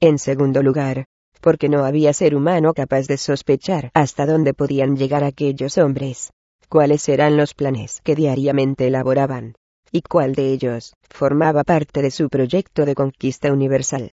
En 0.00 0.18
segundo 0.18 0.62
lugar, 0.62 1.04
porque 1.42 1.68
no 1.68 1.84
había 1.84 2.14
ser 2.14 2.34
humano 2.34 2.72
capaz 2.72 3.06
de 3.06 3.18
sospechar 3.18 3.90
hasta 3.92 4.24
dónde 4.24 4.54
podían 4.54 4.96
llegar 4.96 5.22
aquellos 5.22 5.76
hombres, 5.76 6.32
cuáles 6.70 7.06
eran 7.06 7.36
los 7.36 7.52
planes 7.52 8.00
que 8.02 8.14
diariamente 8.14 8.86
elaboraban, 8.86 9.56
y 9.92 10.00
cuál 10.00 10.34
de 10.34 10.54
ellos 10.54 10.94
formaba 11.10 11.64
parte 11.64 12.00
de 12.00 12.10
su 12.10 12.30
proyecto 12.30 12.86
de 12.86 12.94
conquista 12.94 13.52
universal. 13.52 14.12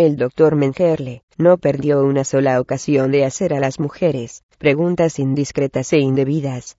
El 0.00 0.16
doctor 0.16 0.56
Mengerle 0.56 1.24
no 1.36 1.58
perdió 1.58 2.02
una 2.02 2.24
sola 2.24 2.58
ocasión 2.58 3.12
de 3.12 3.26
hacer 3.26 3.52
a 3.52 3.60
las 3.60 3.78
mujeres 3.78 4.44
preguntas 4.56 5.18
indiscretas 5.18 5.92
e 5.92 5.98
indebidas. 5.98 6.78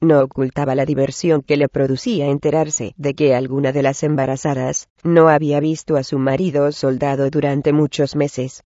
no 0.00 0.20
ocultaba 0.20 0.74
la 0.74 0.84
diversión 0.84 1.42
que 1.42 1.56
le 1.56 1.68
producía 1.68 2.26
enterarse 2.26 2.92
de 2.96 3.14
que 3.14 3.36
alguna 3.36 3.70
de 3.70 3.84
las 3.84 4.02
embarazadas 4.02 4.88
no 5.04 5.28
había 5.28 5.60
visto 5.60 5.94
a 5.96 6.02
su 6.02 6.18
marido 6.18 6.72
soldado 6.72 7.30
durante 7.30 7.72
muchos 7.72 8.16
meses. 8.16 8.64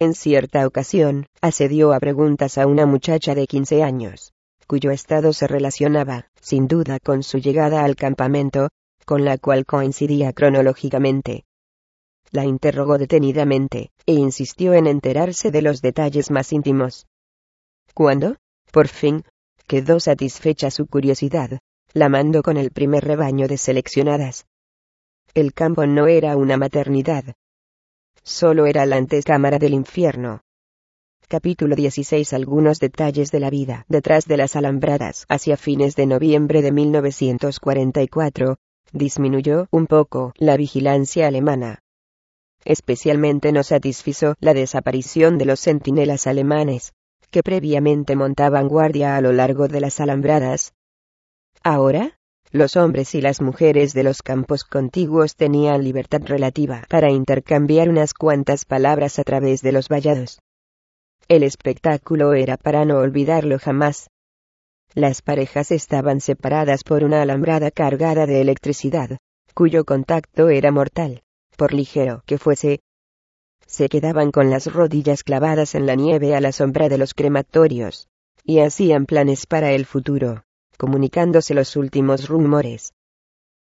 En 0.00 0.12
cierta 0.12 0.66
ocasión, 0.66 1.26
accedió 1.40 1.92
a 1.92 2.00
preguntas 2.00 2.58
a 2.58 2.66
una 2.66 2.84
muchacha 2.84 3.36
de 3.36 3.46
15 3.46 3.84
años, 3.84 4.32
cuyo 4.66 4.90
estado 4.90 5.32
se 5.32 5.46
relacionaba, 5.46 6.26
sin 6.40 6.66
duda, 6.66 6.98
con 6.98 7.22
su 7.22 7.38
llegada 7.38 7.84
al 7.84 7.94
campamento, 7.94 8.70
con 9.06 9.24
la 9.24 9.38
cual 9.38 9.66
coincidía 9.66 10.32
cronológicamente. 10.32 11.44
La 12.32 12.46
interrogó 12.46 12.96
detenidamente, 12.96 13.90
e 14.06 14.14
insistió 14.14 14.72
en 14.72 14.86
enterarse 14.86 15.50
de 15.50 15.60
los 15.60 15.82
detalles 15.82 16.30
más 16.30 16.52
íntimos. 16.52 17.06
Cuando, 17.92 18.36
por 18.72 18.88
fin, 18.88 19.24
quedó 19.66 20.00
satisfecha 20.00 20.70
su 20.70 20.86
curiosidad, 20.86 21.58
la 21.92 22.08
mandó 22.08 22.42
con 22.42 22.56
el 22.56 22.70
primer 22.70 23.04
rebaño 23.04 23.48
de 23.48 23.58
seleccionadas. 23.58 24.46
El 25.34 25.52
campo 25.52 25.86
no 25.86 26.06
era 26.06 26.36
una 26.38 26.56
maternidad. 26.56 27.34
Solo 28.22 28.64
era 28.64 28.86
la 28.86 28.96
antecámara 28.96 29.58
del 29.58 29.74
infierno. 29.74 30.40
Capítulo 31.28 31.76
16 31.76 32.32
Algunos 32.32 32.78
detalles 32.78 33.30
de 33.30 33.40
la 33.40 33.50
vida 33.50 33.84
detrás 33.88 34.26
de 34.26 34.38
las 34.38 34.56
alambradas 34.56 35.26
hacia 35.28 35.56
fines 35.56 35.96
de 35.96 36.06
noviembre 36.06 36.62
de 36.62 36.72
1944, 36.72 38.56
disminuyó 38.92 39.66
un 39.70 39.86
poco 39.86 40.32
la 40.36 40.56
vigilancia 40.56 41.26
alemana. 41.26 41.81
Especialmente 42.64 43.52
no 43.52 43.62
satisfizo 43.62 44.34
la 44.40 44.54
desaparición 44.54 45.38
de 45.38 45.46
los 45.46 45.60
centinelas 45.60 46.26
alemanes, 46.26 46.92
que 47.30 47.42
previamente 47.42 48.14
montaban 48.14 48.68
guardia 48.68 49.16
a 49.16 49.20
lo 49.20 49.32
largo 49.32 49.66
de 49.66 49.80
las 49.80 50.00
alambradas. 50.00 50.74
Ahora, 51.64 52.18
los 52.52 52.76
hombres 52.76 53.14
y 53.14 53.22
las 53.22 53.40
mujeres 53.40 53.94
de 53.94 54.02
los 54.02 54.22
campos 54.22 54.64
contiguos 54.64 55.36
tenían 55.36 55.82
libertad 55.82 56.20
relativa 56.24 56.84
para 56.88 57.10
intercambiar 57.10 57.88
unas 57.88 58.12
cuantas 58.12 58.66
palabras 58.66 59.18
a 59.18 59.24
través 59.24 59.62
de 59.62 59.72
los 59.72 59.88
vallados. 59.88 60.40
El 61.28 61.42
espectáculo 61.44 62.34
era 62.34 62.58
para 62.58 62.84
no 62.84 62.98
olvidarlo 62.98 63.58
jamás. 63.58 64.10
Las 64.94 65.22
parejas 65.22 65.70
estaban 65.70 66.20
separadas 66.20 66.84
por 66.84 67.04
una 67.04 67.22
alambrada 67.22 67.70
cargada 67.70 68.26
de 68.26 68.42
electricidad, 68.42 69.16
cuyo 69.54 69.86
contacto 69.86 70.50
era 70.50 70.70
mortal, 70.70 71.22
por 71.56 71.72
ligero 71.72 72.22
que 72.26 72.38
fuese. 72.38 72.80
Se 73.66 73.88
quedaban 73.88 74.30
con 74.30 74.50
las 74.50 74.72
rodillas 74.72 75.22
clavadas 75.22 75.74
en 75.74 75.86
la 75.86 75.94
nieve 75.94 76.34
a 76.34 76.40
la 76.40 76.52
sombra 76.52 76.88
de 76.88 76.98
los 76.98 77.14
crematorios, 77.14 78.08
y 78.44 78.60
hacían 78.60 79.06
planes 79.06 79.46
para 79.46 79.72
el 79.72 79.86
futuro, 79.86 80.44
comunicándose 80.76 81.54
los 81.54 81.76
últimos 81.76 82.28
rumores. 82.28 82.92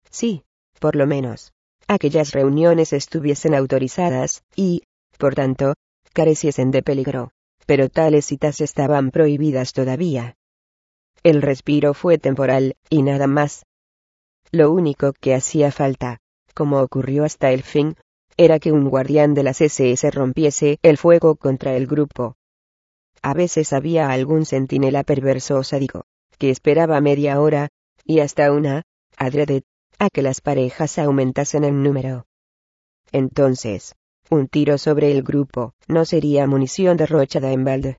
Sí, 0.09 0.43
por 0.79 0.95
lo 0.95 1.07
menos, 1.07 1.53
aquellas 1.87 2.31
reuniones 2.31 2.91
estuviesen 2.93 3.55
autorizadas, 3.55 4.43
y, 4.55 4.83
por 5.17 5.35
tanto, 5.35 5.75
careciesen 6.13 6.71
de 6.71 6.83
peligro, 6.83 7.31
pero 7.65 7.89
tales 7.89 8.25
citas 8.25 8.61
estaban 8.61 9.11
prohibidas 9.11 9.73
todavía. 9.73 10.35
El 11.23 11.41
respiro 11.41 11.93
fue 11.93 12.17
temporal, 12.17 12.75
y 12.89 13.01
nada 13.01 13.27
más. 13.27 13.65
Lo 14.51 14.71
único 14.71 15.13
que 15.13 15.33
hacía 15.33 15.71
falta, 15.71 16.19
como 16.53 16.81
ocurrió 16.81 17.23
hasta 17.23 17.51
el 17.51 17.63
fin, 17.63 17.95
era 18.37 18.59
que 18.59 18.71
un 18.71 18.89
guardián 18.89 19.33
de 19.33 19.43
las 19.43 19.61
SS 19.61 20.09
rompiese 20.11 20.79
el 20.81 20.97
fuego 20.97 21.35
contra 21.35 21.75
el 21.75 21.87
grupo. 21.87 22.35
A 23.21 23.33
veces 23.33 23.73
había 23.73 24.09
algún 24.09 24.45
centinela 24.45 25.03
perverso 25.03 25.57
o 25.57 25.63
sádico, 25.63 26.05
que 26.37 26.49
esperaba 26.49 26.99
media 27.01 27.39
hora, 27.39 27.69
y 28.05 28.19
hasta 28.19 28.51
una, 28.51 28.83
adrede, 29.17 29.63
a 29.99 30.09
que 30.09 30.21
las 30.21 30.41
parejas 30.41 30.97
aumentasen 30.99 31.63
en 31.63 31.83
número. 31.83 32.25
Entonces, 33.11 33.95
un 34.29 34.47
tiro 34.47 34.77
sobre 34.77 35.11
el 35.11 35.23
grupo 35.23 35.73
no 35.87 36.05
sería 36.05 36.47
munición 36.47 36.97
derrochada 36.97 37.51
en 37.51 37.63
balde 37.63 37.97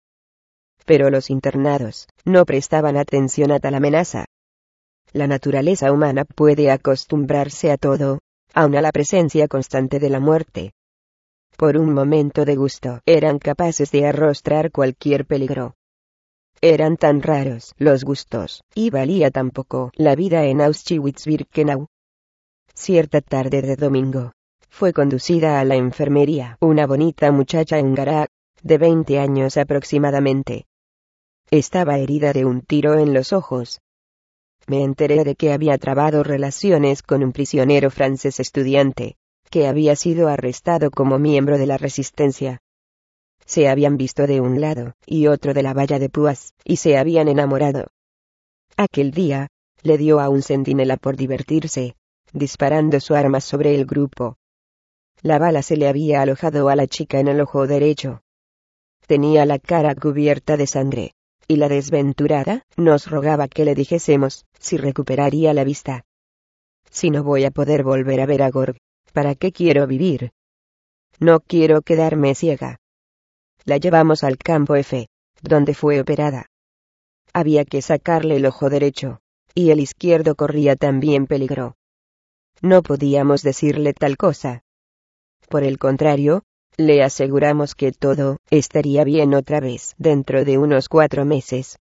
pero 0.85 1.11
los 1.11 1.31
internados 1.31 2.09
no 2.25 2.45
prestaban 2.45 2.97
atención 2.97 3.51
a 3.53 3.61
tal 3.61 3.75
amenaza. 3.75 4.27
La 5.13 5.27
naturaleza 5.27 5.93
humana 5.93 6.25
puede 6.25 6.71
acostumbrarse 6.71 7.71
a 7.71 7.77
todo, 7.77 8.21
aun 8.55 8.77
a 8.77 8.81
la 8.81 8.93
presencia 8.93 9.49
constante 9.49 9.99
de 9.99 10.09
la 10.09 10.21
muerte. 10.21 10.73
Por 11.57 11.77
un 11.77 11.93
momento 11.93 12.45
de 12.45 12.57
gusto 12.57 13.01
eran 13.05 13.39
capaces 13.39 13.91
de 13.91 14.07
arrostrar 14.07 14.71
cualquier 14.71 15.27
peligro. 15.27 15.75
Eran 16.61 16.97
tan 16.97 17.21
raros 17.21 17.75
los 17.77 18.05
gustos, 18.05 18.63
y 18.75 18.91
valía 18.91 19.31
tan 19.31 19.51
poco 19.51 19.91
la 19.97 20.15
vida 20.15 20.45
en 20.47 20.61
Auschwitz-Birkenau. 20.61 21.89
Cierta 22.75 23.21
tarde 23.21 23.61
de 23.61 23.77
domingo, 23.77 24.33
fue 24.71 24.93
conducida 24.93 25.61
a 25.61 25.65
la 25.65 25.77
enfermería 25.77 26.57
una 26.61 26.87
bonita 26.87 27.31
muchacha 27.31 27.81
húngara, 27.81 28.29
de 28.63 28.79
20 28.79 29.19
años 29.19 29.57
aproximadamente. 29.57 30.67
Estaba 31.51 31.99
herida 31.99 32.33
de 32.33 32.45
un 32.45 32.63
tiro 32.63 32.99
en 32.99 33.13
los 33.13 33.33
ojos. 33.33 33.81
Me 34.67 34.83
enteré 34.83 35.25
de 35.25 35.35
que 35.35 35.53
había 35.53 35.77
trabado 35.77 36.23
relaciones 36.23 37.03
con 37.03 37.23
un 37.23 37.33
prisionero 37.33 37.91
francés 37.91 38.41
estudiante, 38.41 39.17
que 39.51 39.67
había 39.67 39.95
sido 39.95 40.29
arrestado 40.29 40.91
como 40.91 41.19
miembro 41.19 41.59
de 41.59 41.67
la 41.67 41.77
resistencia. 41.77 42.61
Se 43.45 43.69
habían 43.69 43.99
visto 43.99 44.27
de 44.27 44.41
un 44.41 44.61
lado 44.61 44.95
y 45.07 45.27
otro 45.27 45.53
de 45.53 45.63
la 45.63 45.75
valla 45.75 45.99
de 45.99 46.09
púas, 46.09 46.55
y 46.65 46.77
se 46.77 46.97
habían 46.97 47.29
enamorado. 47.29 47.89
Aquel 48.77 49.11
día, 49.11 49.49
le 49.83 49.99
dio 49.99 50.19
a 50.19 50.31
un 50.31 50.43
centinela 50.43 50.97
por 50.97 51.17
divertirse, 51.17 51.95
disparando 52.33 53.01
su 53.01 53.15
arma 53.15 53.41
sobre 53.41 53.75
el 53.75 53.85
grupo. 53.85 54.39
La 55.21 55.39
bala 55.39 55.63
se 55.63 55.77
le 55.77 55.89
había 55.89 56.23
alojado 56.23 56.71
a 56.71 56.77
la 56.77 56.87
chica 56.87 57.21
en 57.21 57.29
el 57.29 57.41
ojo 57.43 57.67
derecho. 57.67 58.23
Tenía 59.07 59.45
la 59.45 59.59
cara 59.59 59.95
cubierta 59.95 60.57
de 60.57 60.67
sangre 60.67 61.15
y 61.47 61.57
la 61.57 61.69
desventurada 61.69 62.63
nos 62.77 63.11
rogaba 63.11 63.49
que 63.49 63.65
le 63.65 63.75
dijésemos 63.75 64.47
si 64.59 64.77
recuperaría 64.77 65.53
la 65.55 65.65
vista. 65.65 66.05
Si 66.91 67.11
no 67.11 67.25
voy 67.25 67.45
a 67.45 67.51
poder 67.51 67.83
volver 67.83 68.21
a 68.21 68.27
ver 68.27 68.43
a 68.43 68.51
Gorg, 68.51 68.77
¿para 69.13 69.35
qué 69.35 69.53
quiero 69.53 69.87
vivir? 69.87 70.33
No 71.19 71.41
quiero 71.41 71.83
quedarme 71.83 72.35
ciega. 72.35 72.81
La 73.65 73.77
llevamos 73.77 74.25
al 74.25 74.37
campo 74.39 74.77
F, 74.77 75.09
donde 75.43 75.75
fue 75.75 76.01
operada. 76.01 76.47
Había 77.33 77.65
que 77.65 77.83
sacarle 77.83 78.37
el 78.37 78.47
ojo 78.47 78.71
derecho, 78.71 79.21
y 79.55 79.71
el 79.71 79.81
izquierdo 79.81 80.35
corría 80.35 80.77
también 80.77 81.27
peligro. 81.27 81.77
No 82.63 82.83
podíamos 82.83 83.43
decirle 83.43 83.93
tal 83.93 84.17
cosa. 84.17 84.63
Por 85.49 85.65
el 85.65 85.79
contrario, 85.79 86.43
le 86.77 87.03
aseguramos 87.03 87.75
que 87.75 87.93
todo 87.93 88.39
estaría 88.51 89.05
bien 89.05 89.35
otra 89.35 89.61
vez 89.61 89.95
dentro 89.97 90.45
de 90.45 90.59
unos 90.59 90.89
cuatro 90.89 91.25
meses. 91.25 91.79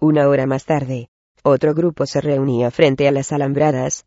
Una 0.00 0.28
hora 0.28 0.46
más 0.46 0.64
tarde, 0.64 1.08
otro 1.44 1.74
grupo 1.74 2.06
se 2.06 2.20
reunía 2.20 2.70
frente 2.70 3.06
a 3.06 3.12
las 3.12 3.32
alambradas. 3.32 4.06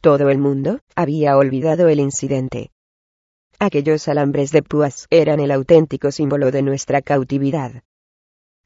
Todo 0.00 0.28
el 0.28 0.38
mundo 0.38 0.80
había 0.94 1.36
olvidado 1.36 1.88
el 1.88 1.98
incidente. 1.98 2.70
Aquellos 3.58 4.06
alambres 4.06 4.52
de 4.52 4.62
púas 4.62 5.06
eran 5.10 5.40
el 5.40 5.50
auténtico 5.50 6.12
símbolo 6.12 6.52
de 6.52 6.62
nuestra 6.62 7.02
cautividad. 7.02 7.82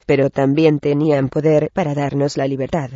Pero 0.04 0.28
también 0.28 0.80
tenían 0.80 1.30
poder 1.30 1.70
para 1.72 1.94
darnos 1.94 2.36
la 2.36 2.46
libertad. 2.46 2.90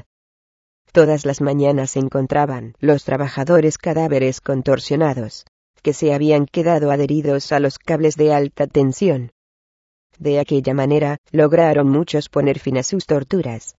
Todas 0.92 1.24
las 1.24 1.40
mañanas 1.40 1.96
encontraban 1.96 2.74
los 2.80 3.04
trabajadores 3.04 3.78
cadáveres 3.78 4.40
contorsionados, 4.40 5.46
que 5.86 5.92
se 5.92 6.12
habían 6.12 6.46
quedado 6.46 6.90
adheridos 6.90 7.52
a 7.52 7.60
los 7.60 7.78
cables 7.78 8.16
de 8.16 8.34
alta 8.34 8.66
tensión. 8.66 9.30
De 10.18 10.40
aquella 10.40 10.74
manera, 10.74 11.18
lograron 11.30 11.88
muchos 11.88 12.28
poner 12.28 12.58
fin 12.58 12.76
a 12.78 12.82
sus 12.82 13.06
torturas. 13.06 13.76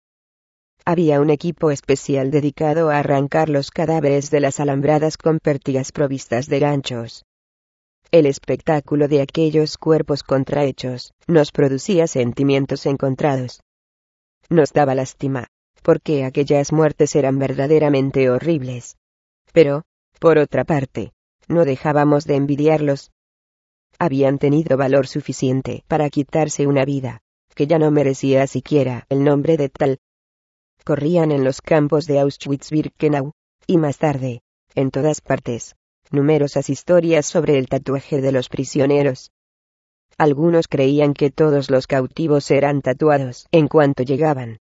Había 0.85 1.19
un 1.19 1.31
equipo 1.31 1.69
especial 1.69 2.31
dedicado 2.31 2.89
a 2.89 2.99
arrancar 2.99 3.49
los 3.49 3.71
cadáveres 3.71 4.31
de 4.31 4.39
las 4.39 4.61
alambradas 4.61 5.17
con 5.17 5.39
pértigas 5.39 5.91
provistas 5.91 6.47
de 6.47 6.59
ganchos. 6.59 7.25
El 8.09 8.25
espectáculo 8.25 9.09
de 9.09 9.21
aquellos 9.21 9.77
cuerpos 9.77 10.23
contrahechos 10.23 11.11
nos 11.27 11.51
producía 11.51 12.07
sentimientos 12.07 12.85
encontrados. 12.85 13.59
Nos 14.49 14.71
daba 14.71 14.95
lástima, 14.95 15.47
porque 15.83 16.23
aquellas 16.23 16.71
muertes 16.71 17.17
eran 17.17 17.37
verdaderamente 17.37 18.29
horribles. 18.29 18.95
Pero, 19.51 19.83
por 20.21 20.37
otra 20.37 20.63
parte, 20.63 21.11
no 21.47 21.65
dejábamos 21.65 22.25
de 22.25 22.35
envidiarlos. 22.35 23.11
Habían 23.99 24.37
tenido 24.37 24.77
valor 24.77 25.07
suficiente 25.07 25.83
para 25.87 26.09
quitarse 26.09 26.67
una 26.67 26.85
vida, 26.85 27.21
que 27.55 27.67
ya 27.67 27.79
no 27.79 27.89
merecía 27.91 28.45
siquiera 28.47 29.05
el 29.09 29.23
nombre 29.23 29.57
de 29.57 29.69
tal. 29.69 29.97
Corrían 30.83 31.31
en 31.31 31.43
los 31.43 31.61
campos 31.61 32.05
de 32.05 32.19
Auschwitz-Birkenau, 32.19 33.31
y 33.65 33.77
más 33.77 33.97
tarde, 33.97 34.41
en 34.75 34.91
todas 34.91 35.21
partes, 35.21 35.75
numerosas 36.11 36.69
historias 36.69 37.25
sobre 37.25 37.57
el 37.57 37.67
tatuaje 37.67 38.21
de 38.21 38.31
los 38.31 38.49
prisioneros. 38.49 39.31
Algunos 40.17 40.67
creían 40.67 41.13
que 41.13 41.29
todos 41.29 41.69
los 41.69 41.87
cautivos 41.87 42.49
eran 42.51 42.81
tatuados 42.81 43.47
en 43.51 43.67
cuanto 43.67 44.03
llegaban. 44.03 44.59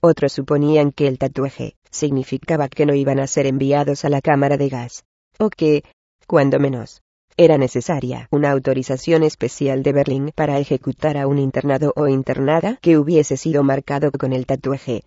Otros 0.00 0.32
suponían 0.32 0.92
que 0.92 1.06
el 1.06 1.18
tatuaje 1.18 1.76
significaba 1.90 2.68
que 2.68 2.86
no 2.86 2.94
iban 2.94 3.20
a 3.20 3.26
ser 3.26 3.46
enviados 3.46 4.04
a 4.04 4.08
la 4.08 4.20
cámara 4.20 4.56
de 4.56 4.68
gas, 4.68 5.04
o 5.38 5.50
que, 5.50 5.84
cuando 6.26 6.58
menos, 6.58 7.02
era 7.36 7.58
necesaria 7.58 8.28
una 8.30 8.52
autorización 8.52 9.24
especial 9.24 9.82
de 9.82 9.92
Berlín 9.92 10.30
para 10.34 10.58
ejecutar 10.58 11.16
a 11.16 11.26
un 11.26 11.38
internado 11.38 11.92
o 11.96 12.06
internada 12.06 12.78
que 12.80 12.96
hubiese 12.96 13.36
sido 13.36 13.64
marcado 13.64 14.12
con 14.12 14.32
el 14.32 14.46
tatuaje. 14.46 15.02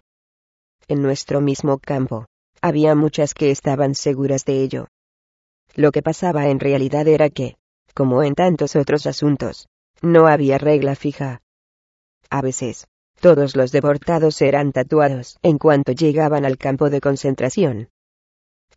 En 0.89 1.01
nuestro 1.01 1.39
mismo 1.39 1.79
campo, 1.79 2.25
había 2.61 2.95
muchas 2.95 3.33
que 3.33 3.51
estaban 3.51 3.95
seguras 3.95 4.43
de 4.45 4.61
ello. 4.61 4.87
Lo 5.75 5.91
que 5.91 6.01
pasaba 6.01 6.47
en 6.47 6.59
realidad 6.59 7.07
era 7.07 7.29
que, 7.29 7.55
como 7.93 8.23
en 8.23 8.35
tantos 8.35 8.75
otros 8.75 9.05
asuntos, 9.05 9.67
no 10.01 10.27
había 10.27 10.57
regla 10.57 10.95
fija. 10.95 11.41
A 12.29 12.41
veces, 12.41 12.87
todos 13.19 13.55
los 13.55 13.71
deportados 13.71 14.41
eran 14.41 14.71
tatuados 14.71 15.37
en 15.43 15.57
cuanto 15.57 15.93
llegaban 15.93 16.45
al 16.45 16.57
campo 16.57 16.89
de 16.89 17.01
concentración. 17.01 17.89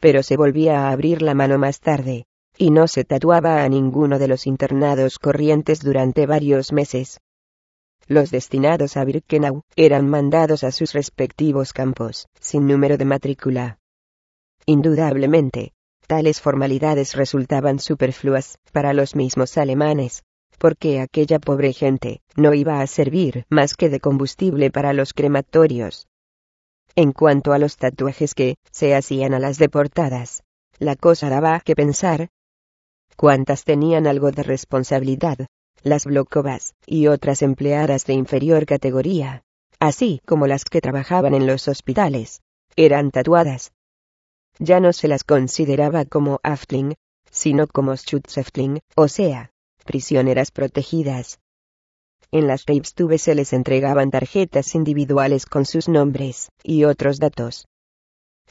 Pero 0.01 0.23
se 0.23 0.37
volvía 0.37 0.81
a 0.81 0.91
abrir 0.91 1.23
la 1.23 1.35
mano 1.35 1.59
más 1.59 1.81
tarde, 1.81 2.25
y 2.57 2.71
no 2.71 2.89
se 2.89 3.05
tatuaba 3.05 3.63
a 3.63 3.69
ninguno 3.69 4.19
de 4.19 4.29
los 4.29 4.47
internados 4.47 5.19
corrientes 5.19 5.81
durante 5.81 6.27
varios 6.27 6.73
meses. 6.73 7.21
Los 8.07 8.31
destinados 8.31 8.97
a 8.97 9.05
Birkenau 9.05 9.63
eran 9.77 10.09
mandados 10.09 10.65
a 10.65 10.73
sus 10.73 10.93
respectivos 10.95 11.73
campos, 11.73 12.27
sin 12.41 12.67
número 12.67 12.97
de 12.97 13.05
matrícula. 13.05 13.79
Indudablemente, 14.67 15.73
tales 16.07 16.41
formalidades 16.41 17.15
resultaban 17.15 17.79
superfluas 17.79 18.59
para 18.73 18.93
los 18.95 19.15
mismos 19.15 19.57
alemanes, 19.57 20.25
porque 20.59 21.01
aquella 21.01 21.39
pobre 21.39 21.73
gente 21.73 22.21
no 22.37 22.53
iba 22.53 22.81
a 22.81 22.87
servir 22.87 23.45
más 23.49 23.75
que 23.75 23.89
de 23.89 24.01
combustible 24.01 24.71
para 24.71 24.93
los 24.93 25.15
crematorios. 25.15 26.10
En 26.97 27.13
cuanto 27.13 27.53
a 27.53 27.59
los 27.59 27.77
tatuajes 27.77 28.35
que 28.35 28.57
se 28.71 28.95
hacían 28.95 29.35
a 29.35 29.39
las 29.39 29.59
deportadas, 29.59 30.43
la 30.79 30.97
cosa 30.97 31.29
daba 31.29 31.61
que 31.61 31.77
pensar, 31.77 32.29
cuántas 33.17 33.65
tenían 33.65 34.07
algo 34.07 34.33
de 34.33 34.43
responsabilidad, 34.43 35.47
las 35.83 36.05
blokovas 36.05 36.75
y 36.87 37.07
otras 37.07 37.43
empleadas 37.43 38.07
de 38.07 38.15
inferior 38.15 38.67
categoría, 38.67 39.43
así 39.79 40.21
como 40.27 40.47
las 40.47 40.65
que 40.65 40.81
trabajaban 40.81 41.35
en 41.35 41.47
los 41.47 41.69
hospitales, 41.69 42.41
eran 42.77 43.11
tatuadas. 43.11 43.73
Ya 44.59 44.81
no 44.81 44.93
se 44.93 45.09
las 45.09 45.25
consideraba 45.25 46.05
como 46.05 46.41
Aftling, 46.43 46.95
sino 47.31 47.67
como 47.67 47.95
Schutzhäftling, 47.97 48.81
o 48.97 49.09
sea, 49.09 49.51
prisioneras 49.85 50.51
protegidas. 50.51 51.39
En 52.33 52.47
las 52.47 52.65
Reibstube 52.67 53.19
se 53.19 53.35
les 53.35 53.53
entregaban 53.53 54.11
tarjetas 54.11 54.75
individuales 54.75 55.47
con 55.47 55.67
sus 55.67 55.89
nombres 55.89 56.51
y 56.63 56.85
otros 56.85 57.19
datos. 57.19 57.67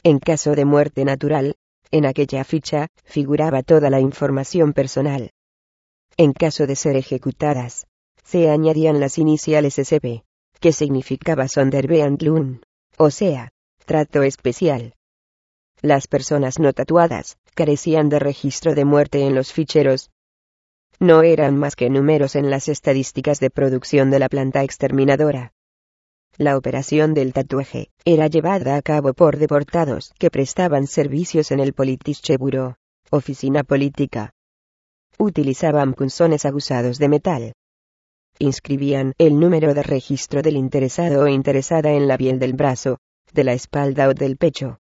En 0.02 0.18
caso 0.18 0.54
de 0.54 0.64
muerte 0.64 1.04
natural, 1.04 1.56
en 1.90 2.06
aquella 2.06 2.44
ficha, 2.44 2.88
figuraba 3.04 3.62
toda 3.62 3.90
la 3.90 4.00
información 4.00 4.72
personal. 4.72 5.30
En 6.16 6.32
caso 6.32 6.66
de 6.66 6.76
ser 6.76 6.96
ejecutadas, 6.96 7.86
se 8.22 8.50
añadían 8.50 9.00
las 9.00 9.18
iniciales 9.18 9.74
SB, 9.74 10.22
que 10.60 10.72
significaba 10.72 11.48
Sonderbehandlung, 11.48 12.60
o 12.98 13.10
sea, 13.10 13.50
trato 13.86 14.22
especial. 14.22 14.94
Las 15.82 16.06
personas 16.06 16.58
no 16.58 16.74
tatuadas, 16.74 17.38
carecían 17.54 18.10
de 18.10 18.18
registro 18.18 18.74
de 18.74 18.84
muerte 18.84 19.26
en 19.26 19.34
los 19.34 19.52
ficheros. 19.52 20.10
No 21.02 21.22
eran 21.22 21.56
más 21.56 21.76
que 21.76 21.88
números 21.88 22.36
en 22.36 22.50
las 22.50 22.68
estadísticas 22.68 23.40
de 23.40 23.48
producción 23.48 24.10
de 24.10 24.18
la 24.18 24.28
planta 24.28 24.62
exterminadora. 24.62 25.54
La 26.36 26.58
operación 26.58 27.14
del 27.14 27.32
tatuaje 27.32 27.88
era 28.04 28.26
llevada 28.26 28.76
a 28.76 28.82
cabo 28.82 29.14
por 29.14 29.38
deportados 29.38 30.12
que 30.18 30.30
prestaban 30.30 30.86
servicios 30.86 31.52
en 31.52 31.60
el 31.60 31.72
Politische 31.72 32.36
Büro, 32.36 32.76
oficina 33.08 33.64
política. 33.64 34.34
Utilizaban 35.18 35.94
punzones 35.94 36.44
aguzados 36.44 36.98
de 36.98 37.08
metal. 37.08 37.52
Inscribían 38.38 39.14
el 39.16 39.40
número 39.40 39.72
de 39.72 39.82
registro 39.82 40.42
del 40.42 40.58
interesado 40.58 41.24
o 41.24 41.28
interesada 41.28 41.92
en 41.92 42.08
la 42.08 42.18
piel 42.18 42.38
del 42.38 42.52
brazo, 42.52 42.98
de 43.32 43.44
la 43.44 43.54
espalda 43.54 44.06
o 44.06 44.12
del 44.12 44.36
pecho. 44.36 44.80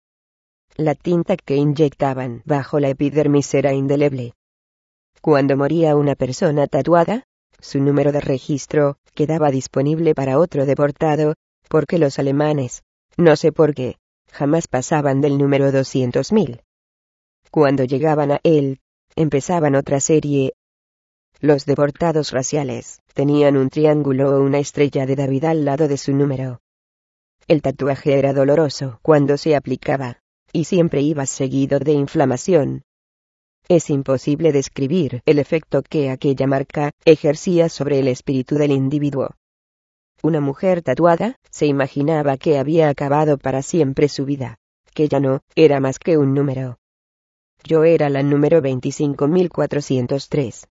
La 0.75 0.93
tinta 0.93 1.37
que 1.37 1.55
inyectaban 1.55 2.41
bajo 2.45 2.81
la 2.81 2.89
epidermis 2.89 3.53
era 3.53 3.71
indeleble. 3.71 4.33
Cuando 5.21 5.55
moría 5.55 5.95
una 5.95 6.15
persona 6.15 6.65
tatuada, 6.65 7.25
su 7.59 7.79
número 7.79 8.11
de 8.11 8.21
registro 8.21 8.97
quedaba 9.13 9.51
disponible 9.51 10.15
para 10.15 10.39
otro 10.39 10.65
deportado, 10.65 11.35
porque 11.69 11.99
los 11.99 12.17
alemanes, 12.17 12.81
no 13.17 13.35
sé 13.35 13.51
por 13.51 13.75
qué, 13.75 13.97
jamás 14.31 14.67
pasaban 14.67 15.21
del 15.21 15.37
número 15.37 15.71
200.000. 15.71 16.63
Cuando 17.51 17.83
llegaban 17.83 18.31
a 18.31 18.39
él, 18.41 18.79
empezaban 19.15 19.75
otra 19.75 19.99
serie. 19.99 20.53
Los 21.39 21.65
deportados 21.65 22.31
raciales 22.31 23.01
tenían 23.13 23.57
un 23.57 23.69
triángulo 23.69 24.35
o 24.35 24.41
una 24.41 24.57
estrella 24.57 25.05
de 25.05 25.15
David 25.15 25.45
al 25.45 25.65
lado 25.65 25.87
de 25.87 25.97
su 25.97 26.13
número. 26.13 26.61
El 27.47 27.61
tatuaje 27.61 28.17
era 28.17 28.33
doloroso 28.33 28.99
cuando 29.03 29.37
se 29.37 29.55
aplicaba, 29.55 30.17
y 30.51 30.63
siempre 30.63 31.01
iba 31.01 31.27
seguido 31.27 31.77
de 31.79 31.91
inflamación, 31.91 32.83
es 33.71 33.89
imposible 33.89 34.51
describir 34.51 35.21
el 35.25 35.39
efecto 35.39 35.81
que 35.81 36.09
aquella 36.09 36.45
marca 36.45 36.91
ejercía 37.05 37.69
sobre 37.69 37.99
el 37.99 38.09
espíritu 38.09 38.55
del 38.55 38.73
individuo. 38.73 39.29
Una 40.21 40.41
mujer 40.41 40.81
tatuada 40.81 41.37
se 41.49 41.67
imaginaba 41.67 42.35
que 42.35 42.57
había 42.57 42.89
acabado 42.89 43.37
para 43.37 43.61
siempre 43.61 44.09
su 44.09 44.25
vida, 44.25 44.57
que 44.93 45.07
ya 45.07 45.21
no 45.21 45.39
era 45.55 45.79
más 45.79 45.99
que 45.99 46.17
un 46.17 46.33
número. 46.33 46.79
Yo 47.63 47.85
era 47.85 48.09
la 48.09 48.23
número 48.23 48.59
25403. 48.59 50.67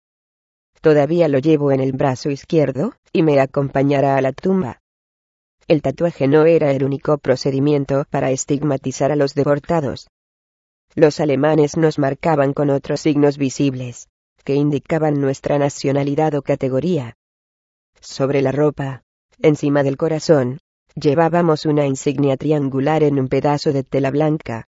Todavía 0.80 1.28
lo 1.28 1.38
llevo 1.38 1.72
en 1.72 1.80
el 1.80 1.92
brazo 1.92 2.30
izquierdo, 2.30 2.94
y 3.12 3.22
me 3.22 3.38
acompañará 3.40 4.16
a 4.16 4.22
la 4.22 4.32
tumba. 4.32 4.80
El 5.68 5.82
tatuaje 5.82 6.28
no 6.28 6.46
era 6.46 6.70
el 6.70 6.82
único 6.82 7.18
procedimiento 7.18 8.06
para 8.08 8.30
estigmatizar 8.30 9.12
a 9.12 9.16
los 9.16 9.34
deportados. 9.34 10.08
Los 10.94 11.20
alemanes 11.20 11.76
nos 11.76 11.98
marcaban 11.98 12.52
con 12.52 12.70
otros 12.70 13.00
signos 13.00 13.38
visibles, 13.38 14.08
que 14.44 14.54
indicaban 14.54 15.20
nuestra 15.20 15.58
nacionalidad 15.58 16.34
o 16.34 16.42
categoría. 16.42 17.16
Sobre 18.00 18.42
la 18.42 18.52
ropa, 18.52 19.02
encima 19.40 19.82
del 19.82 19.96
corazón, 19.96 20.60
llevábamos 20.94 21.66
una 21.66 21.86
insignia 21.86 22.36
triangular 22.36 23.02
en 23.02 23.18
un 23.18 23.28
pedazo 23.28 23.72
de 23.72 23.82
tela 23.82 24.10
blanca. 24.10 24.68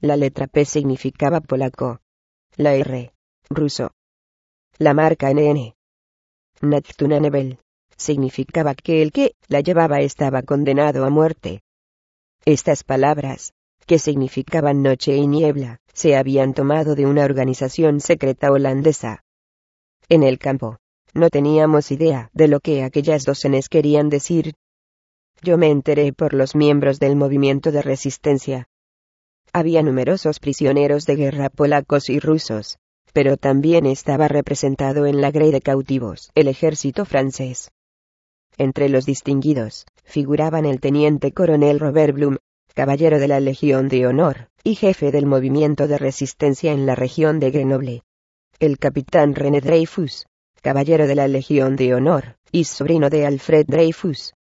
La 0.00 0.16
letra 0.16 0.46
P 0.46 0.64
significaba 0.64 1.40
polaco. 1.40 2.00
La 2.56 2.74
R, 2.74 3.12
ruso. 3.50 3.92
La 4.78 4.94
marca 4.94 5.32
NN, 5.32 5.74
Nebel, 6.60 7.58
significaba 7.96 8.74
que 8.74 9.02
el 9.02 9.12
que 9.12 9.34
la 9.48 9.60
llevaba 9.60 10.00
estaba 10.00 10.42
condenado 10.42 11.04
a 11.04 11.10
muerte. 11.10 11.62
Estas 12.44 12.84
palabras, 12.84 13.52
que 13.86 13.98
significaban 13.98 14.82
noche 14.82 15.16
y 15.16 15.26
niebla, 15.26 15.78
se 15.92 16.16
habían 16.16 16.54
tomado 16.54 16.94
de 16.94 17.06
una 17.06 17.24
organización 17.24 18.00
secreta 18.00 18.50
holandesa. 18.50 19.22
En 20.08 20.22
el 20.22 20.38
campo, 20.38 20.78
no 21.14 21.30
teníamos 21.30 21.90
idea 21.90 22.30
de 22.34 22.48
lo 22.48 22.60
que 22.60 22.82
aquellas 22.82 23.24
docenes 23.24 23.68
querían 23.68 24.10
decir. 24.10 24.54
Yo 25.42 25.56
me 25.56 25.70
enteré 25.70 26.12
por 26.12 26.34
los 26.34 26.54
miembros 26.54 26.98
del 26.98 27.16
movimiento 27.16 27.72
de 27.72 27.82
resistencia. 27.82 28.66
Había 29.52 29.82
numerosos 29.82 30.40
prisioneros 30.40 31.06
de 31.06 31.16
guerra 31.16 31.48
polacos 31.48 32.10
y 32.10 32.20
rusos, 32.20 32.76
pero 33.12 33.38
también 33.38 33.86
estaba 33.86 34.28
representado 34.28 35.06
en 35.06 35.22
la 35.22 35.30
grey 35.30 35.50
de 35.50 35.62
cautivos 35.62 36.30
el 36.34 36.48
ejército 36.48 37.04
francés. 37.04 37.70
Entre 38.58 38.88
los 38.88 39.06
distinguidos, 39.06 39.86
figuraban 40.04 40.66
el 40.66 40.80
teniente 40.80 41.32
coronel 41.32 41.80
Robert 41.80 42.14
Blum, 42.14 42.36
caballero 42.76 43.18
de 43.18 43.26
la 43.26 43.40
Legión 43.40 43.88
de 43.88 44.06
Honor, 44.06 44.50
y 44.62 44.74
jefe 44.74 45.10
del 45.10 45.24
movimiento 45.24 45.88
de 45.88 45.96
resistencia 45.96 46.72
en 46.72 46.84
la 46.84 46.94
región 46.94 47.40
de 47.40 47.50
Grenoble. 47.50 48.02
El 48.58 48.76
capitán 48.76 49.34
René 49.34 49.62
Dreyfus, 49.62 50.26
caballero 50.60 51.06
de 51.06 51.14
la 51.14 51.26
Legión 51.26 51.76
de 51.76 51.94
Honor, 51.94 52.36
y 52.52 52.64
sobrino 52.64 53.08
de 53.08 53.24
Alfred 53.24 53.64
Dreyfus. 53.66 54.34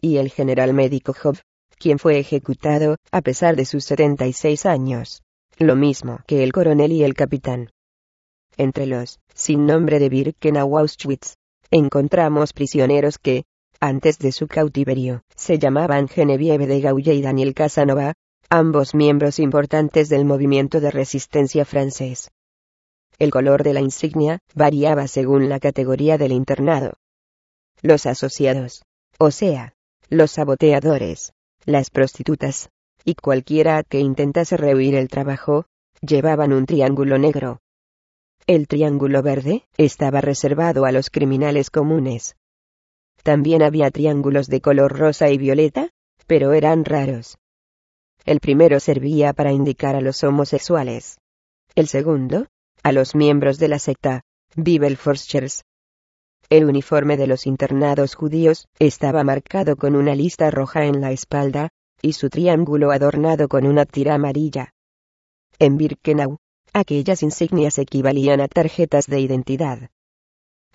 Y 0.00 0.16
el 0.16 0.30
general 0.30 0.74
médico 0.74 1.14
Job, 1.14 1.38
quien 1.78 2.00
fue 2.00 2.18
ejecutado, 2.18 2.96
a 3.12 3.22
pesar 3.22 3.54
de 3.54 3.64
sus 3.64 3.84
76 3.84 4.66
años. 4.66 5.22
Lo 5.56 5.76
mismo 5.76 6.18
que 6.26 6.42
el 6.42 6.52
coronel 6.52 6.90
y 6.90 7.04
el 7.04 7.14
capitán. 7.14 7.70
Entre 8.56 8.86
los, 8.86 9.20
sin 9.32 9.64
nombre 9.64 10.00
de 10.00 10.08
Birkenau 10.08 10.76
Auschwitz, 10.76 11.36
encontramos 11.70 12.52
prisioneros 12.52 13.18
que, 13.18 13.44
antes 13.80 14.18
de 14.18 14.32
su 14.32 14.46
cautiverio, 14.46 15.22
se 15.34 15.58
llamaban 15.58 16.08
Genevieve 16.08 16.66
de 16.66 16.80
Gaulle 16.80 17.14
y 17.14 17.22
Daniel 17.22 17.54
Casanova, 17.54 18.14
ambos 18.48 18.94
miembros 18.94 19.38
importantes 19.38 20.08
del 20.08 20.24
movimiento 20.24 20.80
de 20.80 20.90
resistencia 20.90 21.64
francés. 21.64 22.30
El 23.18 23.30
color 23.30 23.62
de 23.62 23.72
la 23.72 23.80
insignia 23.80 24.40
variaba 24.54 25.08
según 25.08 25.48
la 25.48 25.58
categoría 25.58 26.18
del 26.18 26.32
internado. 26.32 26.94
Los 27.82 28.06
asociados, 28.06 28.84
o 29.18 29.30
sea, 29.30 29.74
los 30.08 30.32
saboteadores, 30.32 31.32
las 31.64 31.90
prostitutas, 31.90 32.70
y 33.04 33.14
cualquiera 33.14 33.82
que 33.82 34.00
intentase 34.00 34.56
rehuir 34.56 34.94
el 34.94 35.08
trabajo, 35.08 35.66
llevaban 36.00 36.52
un 36.52 36.66
triángulo 36.66 37.18
negro. 37.18 37.60
El 38.46 38.68
triángulo 38.68 39.22
verde 39.22 39.64
estaba 39.76 40.20
reservado 40.20 40.84
a 40.84 40.92
los 40.92 41.10
criminales 41.10 41.70
comunes. 41.70 42.36
También 43.22 43.62
había 43.62 43.90
triángulos 43.90 44.48
de 44.48 44.60
color 44.60 44.98
rosa 44.98 45.30
y 45.30 45.38
violeta, 45.38 45.90
pero 46.26 46.52
eran 46.52 46.84
raros. 46.84 47.38
El 48.24 48.40
primero 48.40 48.80
servía 48.80 49.32
para 49.32 49.52
indicar 49.52 49.94
a 49.96 50.00
los 50.00 50.22
homosexuales. 50.24 51.18
El 51.74 51.86
segundo, 51.86 52.46
a 52.82 52.92
los 52.92 53.14
miembros 53.14 53.58
de 53.58 53.68
la 53.68 53.78
secta, 53.78 54.22
Bibelforschers. 54.56 55.62
El 56.48 56.64
uniforme 56.64 57.16
de 57.16 57.26
los 57.26 57.46
internados 57.46 58.14
judíos 58.14 58.66
estaba 58.78 59.24
marcado 59.24 59.76
con 59.76 59.96
una 59.96 60.14
lista 60.14 60.50
roja 60.50 60.86
en 60.86 61.00
la 61.00 61.12
espalda, 61.12 61.70
y 62.02 62.12
su 62.12 62.30
triángulo 62.30 62.92
adornado 62.92 63.48
con 63.48 63.66
una 63.66 63.84
tira 63.84 64.14
amarilla. 64.14 64.72
En 65.58 65.76
Birkenau, 65.76 66.38
aquellas 66.72 67.22
insignias 67.22 67.78
equivalían 67.78 68.40
a 68.40 68.48
tarjetas 68.48 69.06
de 69.06 69.20
identidad. 69.20 69.90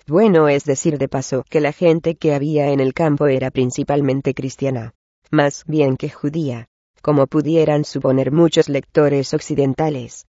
Bueno 0.06 0.48
es 0.48 0.64
decir 0.64 0.98
de 0.98 1.08
paso 1.08 1.44
que 1.48 1.60
la 1.60 1.72
gente 1.72 2.16
que 2.16 2.34
había 2.34 2.70
en 2.70 2.80
el 2.80 2.92
campo 2.92 3.28
era 3.28 3.50
principalmente 3.50 4.34
cristiana, 4.34 4.94
más 5.30 5.64
bien 5.66 5.96
que 5.96 6.10
judía, 6.10 6.66
como 7.02 7.26
pudieran 7.26 7.84
suponer 7.84 8.32
muchos 8.32 8.68
lectores 8.68 9.32
occidentales. 9.32 10.26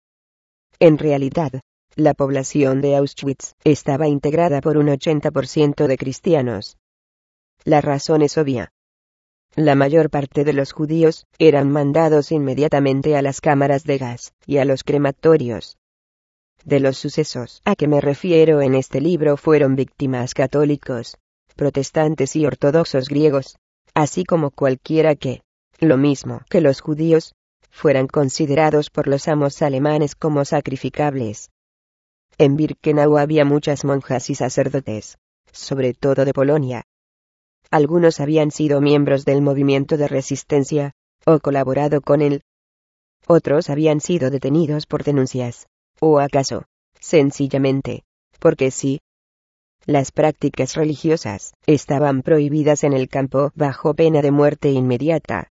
En 0.80 0.98
realidad, 0.98 1.62
la 1.96 2.14
población 2.14 2.82
de 2.82 2.96
Auschwitz 2.96 3.54
estaba 3.64 4.08
integrada 4.08 4.62
por 4.62 4.78
un 4.78 4.88
80% 4.88 5.88
de 5.88 5.98
cristianos. 5.98 6.78
La 7.64 7.82
razón 7.82 8.22
es 8.22 8.38
obvia. 8.38 8.72
La 9.56 9.76
mayor 9.76 10.10
parte 10.10 10.44
de 10.44 10.54
los 10.54 10.72
judíos 10.72 11.26
eran 11.40 11.72
mandados 11.72 12.32
inmediatamente 12.32 13.18
a 13.18 13.22
las 13.22 13.42
cámaras 13.42 13.84
de 13.84 13.98
gas 13.98 14.34
y 14.46 14.58
a 14.58 14.66
los 14.66 14.84
crematorios. 14.84 15.78
De 16.68 16.82
los 16.82 16.98
sucesos 16.98 17.62
a 17.64 17.78
que 17.78 17.88
me 17.88 18.02
refiero 18.02 18.62
en 18.62 18.76
este 18.76 19.00
libro 19.00 19.38
fueron 19.38 19.78
víctimas 19.78 20.34
católicos, 20.34 21.18
protestantes 21.56 22.36
y 22.36 22.46
ortodoxos 22.46 23.08
griegos, 23.08 23.56
así 23.94 24.26
como 24.26 24.52
cualquiera 24.52 25.16
que, 25.16 25.44
lo 25.80 25.96
mismo 25.96 26.42
que 26.50 26.60
los 26.60 26.82
judíos, 26.82 27.36
fueran 27.72 28.08
considerados 28.08 28.90
por 28.90 29.08
los 29.08 29.30
amos 29.30 29.62
alemanes 29.62 30.14
como 30.14 30.44
sacrificables. 30.44 31.52
En 32.38 32.58
Birkenau 32.58 33.18
había 33.18 33.46
muchas 33.46 33.86
monjas 33.86 34.30
y 34.30 34.36
sacerdotes, 34.36 35.18
sobre 35.54 35.94
todo 35.94 36.26
de 36.26 36.34
Polonia, 36.34 36.84
algunos 37.72 38.20
habían 38.20 38.52
sido 38.52 38.80
miembros 38.82 39.24
del 39.24 39.42
movimiento 39.42 39.96
de 39.96 40.10
resistencia, 40.10 40.92
o 41.26 41.40
colaborado 41.40 42.02
con 42.02 42.22
él. 42.22 42.42
Otros 43.26 43.70
habían 43.70 44.00
sido 44.00 44.30
detenidos 44.30 44.86
por 44.86 45.06
denuncias, 45.06 45.68
o 46.00 46.20
acaso, 46.20 46.66
sencillamente, 47.00 48.04
porque 48.40 48.72
sí. 48.72 49.00
Las 49.86 50.12
prácticas 50.12 50.76
religiosas 50.76 51.54
estaban 51.66 52.22
prohibidas 52.22 52.84
en 52.84 52.94
el 52.94 53.08
campo 53.08 53.52
bajo 53.56 53.94
pena 53.94 54.22
de 54.22 54.32
muerte 54.32 54.70
inmediata. 54.72 55.50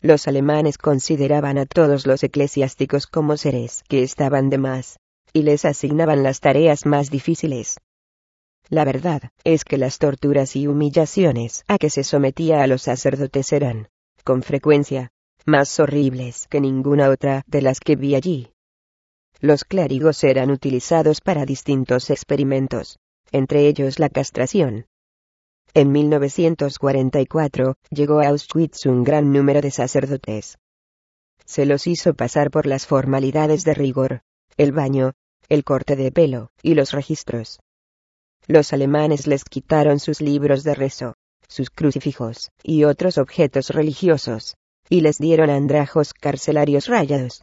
Los 0.00 0.26
alemanes 0.26 0.76
consideraban 0.76 1.56
a 1.56 1.66
todos 1.66 2.06
los 2.06 2.22
eclesiásticos 2.24 3.06
como 3.06 3.36
seres 3.36 3.84
que 3.88 4.02
estaban 4.02 4.50
de 4.50 4.58
más, 4.58 4.98
y 5.32 5.42
les 5.42 5.64
asignaban 5.64 6.22
las 6.22 6.40
tareas 6.40 6.84
más 6.84 7.10
difíciles. 7.10 7.78
La 8.68 8.84
verdad 8.84 9.30
es 9.44 9.64
que 9.64 9.78
las 9.78 9.98
torturas 9.98 10.56
y 10.56 10.66
humillaciones 10.66 11.64
a 11.68 11.78
que 11.78 11.90
se 11.90 12.02
sometía 12.02 12.62
a 12.62 12.66
los 12.66 12.82
sacerdotes 12.82 13.52
eran, 13.52 13.88
con 14.24 14.42
frecuencia, 14.42 15.10
más 15.44 15.78
horribles 15.78 16.46
que 16.48 16.60
ninguna 16.60 17.10
otra 17.10 17.42
de 17.46 17.62
las 17.62 17.78
que 17.80 17.96
vi 17.96 18.14
allí. 18.14 18.53
Los 19.44 19.64
clérigos 19.64 20.24
eran 20.24 20.50
utilizados 20.50 21.20
para 21.20 21.44
distintos 21.44 22.08
experimentos, 22.08 22.98
entre 23.30 23.68
ellos 23.68 23.98
la 23.98 24.08
castración. 24.08 24.86
En 25.74 25.92
1944 25.92 27.74
llegó 27.90 28.20
a 28.20 28.28
Auschwitz 28.28 28.86
un 28.86 29.04
gran 29.04 29.34
número 29.34 29.60
de 29.60 29.70
sacerdotes. 29.70 30.56
Se 31.44 31.66
los 31.66 31.86
hizo 31.86 32.14
pasar 32.14 32.50
por 32.50 32.64
las 32.64 32.86
formalidades 32.86 33.64
de 33.64 33.74
rigor, 33.74 34.22
el 34.56 34.72
baño, 34.72 35.12
el 35.50 35.62
corte 35.62 35.94
de 35.94 36.10
pelo 36.10 36.48
y 36.62 36.72
los 36.72 36.92
registros. 36.92 37.60
Los 38.46 38.72
alemanes 38.72 39.26
les 39.26 39.44
quitaron 39.44 40.00
sus 40.00 40.22
libros 40.22 40.64
de 40.64 40.74
rezo, 40.74 41.16
sus 41.48 41.68
crucifijos 41.68 42.48
y 42.62 42.84
otros 42.84 43.18
objetos 43.18 43.68
religiosos, 43.68 44.56
y 44.88 45.02
les 45.02 45.18
dieron 45.18 45.50
andrajos 45.50 46.14
carcelarios 46.14 46.86
rayados. 46.86 47.42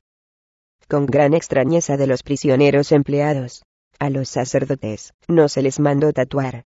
Con 0.91 1.05
gran 1.05 1.33
extrañeza 1.33 1.95
de 1.95 2.05
los 2.05 2.21
prisioneros 2.21 2.91
empleados, 2.91 3.63
a 3.97 4.09
los 4.09 4.27
sacerdotes 4.27 5.13
no 5.29 5.47
se 5.47 5.61
les 5.61 5.79
mandó 5.79 6.11
tatuar. 6.11 6.65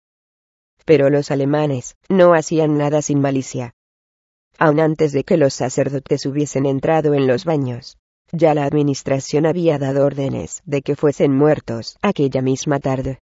Pero 0.84 1.12
los 1.12 1.30
alemanes 1.30 1.96
no 2.10 2.34
hacían 2.34 2.76
nada 2.76 3.04
sin 3.04 3.22
malicia. 3.22 3.76
Aun 4.58 4.80
antes 4.80 5.12
de 5.12 5.24
que 5.24 5.38
los 5.38 5.54
sacerdotes 5.54 6.26
hubiesen 6.26 6.66
entrado 6.66 7.14
en 7.14 7.28
los 7.28 7.46
baños, 7.46 8.00
ya 8.32 8.56
la 8.56 8.66
administración 8.66 9.46
había 9.46 9.78
dado 9.78 10.04
órdenes 10.04 10.64
de 10.66 10.82
que 10.82 10.96
fuesen 10.96 11.32
muertos 11.32 11.96
aquella 12.02 12.42
misma 12.42 12.80
tarde. 12.80 13.20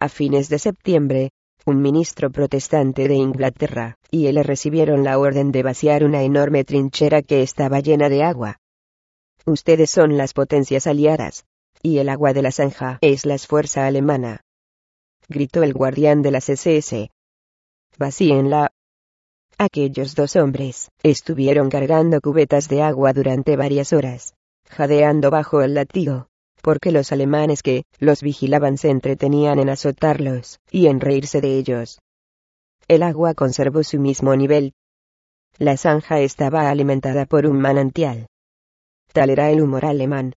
A 0.00 0.08
fines 0.08 0.48
de 0.48 0.58
septiembre, 0.58 1.30
un 1.64 1.80
ministro 1.80 2.32
protestante 2.32 3.06
de 3.06 3.14
Inglaterra 3.14 3.94
y 4.10 4.26
él 4.26 4.42
recibieron 4.42 5.04
la 5.04 5.16
orden 5.16 5.52
de 5.52 5.62
vaciar 5.62 6.02
una 6.02 6.24
enorme 6.24 6.64
trinchera 6.64 7.22
que 7.22 7.42
estaba 7.42 7.78
llena 7.78 8.08
de 8.08 8.24
agua. 8.24 8.56
Ustedes 9.48 9.90
son 9.90 10.18
las 10.18 10.34
potencias 10.34 10.86
aliadas, 10.86 11.46
y 11.82 12.00
el 12.00 12.10
agua 12.10 12.34
de 12.34 12.42
la 12.42 12.52
zanja 12.52 12.98
es 13.00 13.24
la 13.24 13.38
fuerza 13.38 13.86
alemana. 13.86 14.42
Gritó 15.26 15.62
el 15.62 15.72
guardián 15.72 16.20
de 16.20 16.30
las 16.32 16.50
SS. 16.50 17.10
Vacíenla. 17.96 18.72
Aquellos 19.56 20.14
dos 20.14 20.36
hombres 20.36 20.90
estuvieron 21.02 21.70
cargando 21.70 22.20
cubetas 22.20 22.68
de 22.68 22.82
agua 22.82 23.14
durante 23.14 23.56
varias 23.56 23.94
horas, 23.94 24.34
jadeando 24.68 25.30
bajo 25.30 25.62
el 25.62 25.72
latigo 25.72 26.28
porque 26.60 26.92
los 26.92 27.12
alemanes 27.12 27.62
que 27.62 27.84
los 27.98 28.20
vigilaban 28.20 28.76
se 28.76 28.90
entretenían 28.90 29.60
en 29.60 29.70
azotarlos 29.70 30.58
y 30.70 30.88
en 30.88 31.00
reírse 31.00 31.40
de 31.40 31.56
ellos. 31.56 32.00
El 32.88 33.02
agua 33.02 33.32
conservó 33.32 33.82
su 33.82 33.98
mismo 33.98 34.36
nivel. 34.36 34.74
La 35.56 35.78
zanja 35.78 36.20
estaba 36.20 36.68
alimentada 36.68 37.24
por 37.24 37.46
un 37.46 37.58
manantial. 37.60 38.26
Tal 39.12 39.30
era 39.30 39.50
el 39.50 39.60
humor 39.60 39.84
alemán. 39.84 40.34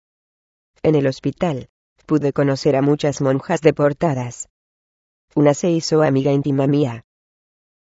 En 0.83 0.94
el 0.94 1.07
hospital, 1.07 1.68
pude 2.07 2.33
conocer 2.33 2.76
a 2.76 2.83
muchas 2.83 3.20
monjas 3.20 3.61
deportadas. 3.61 4.48
Una 5.35 5.54
se 5.54 5.70
hizo 5.70 6.02
amiga 6.02 6.33
íntima 6.33 6.66
mía. 6.66 7.04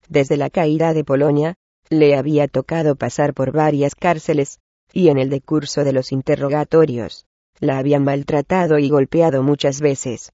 Desde 0.08 0.36
la 0.36 0.50
caída 0.50 0.94
de 0.94 1.04
Polonia, 1.04 1.54
le 1.90 2.16
había 2.16 2.48
tocado 2.48 2.96
pasar 2.96 3.34
por 3.34 3.52
varias 3.52 3.94
cárceles, 3.94 4.58
y 4.92 5.08
en 5.08 5.18
el 5.18 5.30
decurso 5.30 5.84
de 5.84 5.92
los 5.92 6.12
interrogatorios, 6.12 7.26
la 7.60 7.78
habían 7.78 8.04
maltratado 8.04 8.78
y 8.78 8.88
golpeado 8.88 9.42
muchas 9.42 9.80
veces. 9.80 10.32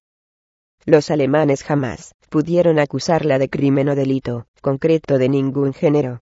Los 0.85 1.11
alemanes 1.11 1.63
jamás 1.63 2.13
pudieron 2.29 2.79
acusarla 2.79 3.39
de 3.39 3.49
crimen 3.49 3.89
o 3.89 3.95
delito 3.95 4.47
concreto 4.61 5.17
de 5.17 5.29
ningún 5.29 5.73
género. 5.73 6.21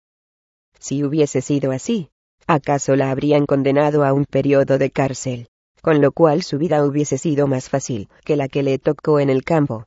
Si 0.78 1.02
hubiese 1.02 1.40
sido 1.40 1.72
así, 1.72 2.10
¿acaso 2.46 2.96
la 2.96 3.11
habrían 3.11 3.46
condenado 3.46 4.05
a 4.05 4.12
un 4.12 4.25
periodo 4.25 4.79
de 4.79 4.90
cárcel? 4.90 5.49
Con 5.83 6.01
lo 6.01 6.12
cual 6.12 6.42
su 6.42 6.59
vida 6.59 6.85
hubiese 6.85 7.18
sido 7.18 7.46
más 7.46 7.68
fácil 7.68 8.09
que 8.25 8.37
la 8.37 8.49
que 8.49 8.62
le 8.62 8.79
tocó 8.79 9.20
en 9.20 9.31
el 9.31 9.44
campo. 9.44 9.85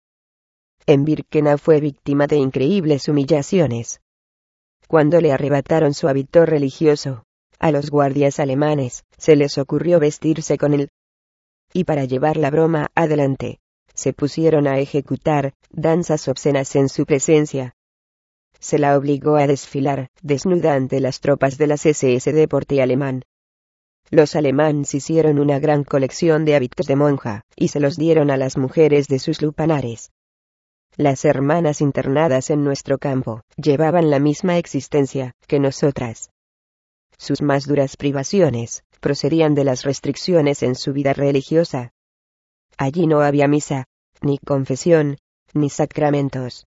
En 0.86 1.06
Birkenau 1.06 1.58
fue 1.58 1.80
víctima 1.80 2.28
de 2.28 2.38
increíbles 2.38 3.08
humillaciones. 3.08 4.02
Cuando 4.88 5.22
le 5.22 5.32
arrebataron 5.32 5.94
su 5.94 6.08
hábito 6.08 6.46
religioso, 6.46 7.24
a 7.60 7.72
los 7.72 7.92
guardias 7.92 8.40
alemanes 8.40 9.04
se 9.18 9.36
les 9.36 9.58
ocurrió 9.58 10.00
vestirse 10.00 10.58
con 10.58 10.74
él 10.74 10.90
y 11.74 11.84
para 11.84 12.06
llevar 12.06 12.38
la 12.38 12.50
broma 12.50 12.88
adelante, 12.96 13.60
se 13.94 14.14
pusieron 14.14 14.68
a 14.68 14.80
ejecutar 14.80 15.54
danzas 15.70 16.28
obscenas 16.28 16.76
en 16.76 16.90
su 16.90 17.06
presencia. 17.06 17.74
Se 18.60 18.78
la 18.78 18.98
obligó 18.98 19.38
a 19.38 19.48
desfilar, 19.48 20.10
desnuda 20.22 20.74
ante 20.74 21.00
las 21.00 21.22
tropas 21.22 21.58
de 21.58 21.67
las 21.67 21.86
SS 21.86 22.32
de 22.34 22.48
porte 22.48 22.82
alemán. 22.82 23.24
Los 24.12 24.36
alemanes 24.36 24.93
hicieron 24.95 25.39
una 25.39 25.60
gran 25.60 25.84
colección 25.84 26.43
de 26.43 26.56
hábitos 26.56 26.88
de 26.88 26.95
monja, 26.95 27.43
y 27.56 27.67
se 27.67 27.80
los 27.80 27.95
dieron 27.95 28.32
a 28.32 28.38
las 28.38 28.58
mujeres 28.58 29.08
de 29.08 29.19
sus 29.19 29.41
lupanares. 29.41 30.12
Las 30.98 31.24
hermanas 31.26 31.80
internadas 31.80 32.50
en 32.50 32.63
nuestro 32.63 32.98
campo 32.98 33.41
llevaban 33.56 34.10
la 34.10 34.19
misma 34.19 34.58
existencia 34.58 35.34
que 35.48 35.60
nosotras. 35.60 36.32
Sus 37.17 37.41
más 37.41 37.67
duras 37.67 37.95
privaciones 37.98 38.84
procedían 39.00 39.56
de 39.56 39.63
las 39.63 39.84
restricciones 39.84 40.63
en 40.63 40.76
su 40.76 40.91
vida 40.91 41.13
religiosa. 41.13 41.91
Allí 42.78 43.08
no 43.08 43.22
había 43.22 43.48
misa, 43.48 43.86
ni 44.22 44.38
confesión, 44.39 45.17
ni 45.54 45.69
sacramentos. 45.69 46.65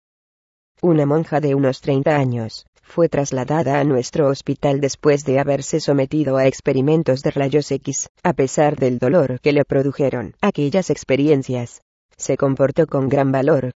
Una 0.82 1.04
monja 1.04 1.40
de 1.40 1.54
unos 1.54 1.82
30 1.82 2.16
años 2.16 2.64
fue 2.82 3.10
trasladada 3.10 3.80
a 3.80 3.84
nuestro 3.84 4.28
hospital 4.28 4.80
después 4.80 5.24
de 5.26 5.38
haberse 5.38 5.78
sometido 5.78 6.38
a 6.38 6.46
experimentos 6.46 7.22
de 7.22 7.30
rayos 7.30 7.70
X, 7.70 8.08
a 8.22 8.32
pesar 8.32 8.76
del 8.76 8.98
dolor 8.98 9.40
que 9.40 9.52
le 9.52 9.64
produjeron 9.66 10.34
aquellas 10.40 10.88
experiencias. 10.88 11.82
Se 12.16 12.38
comportó 12.38 12.86
con 12.86 13.10
gran 13.10 13.30
valor. 13.30 13.72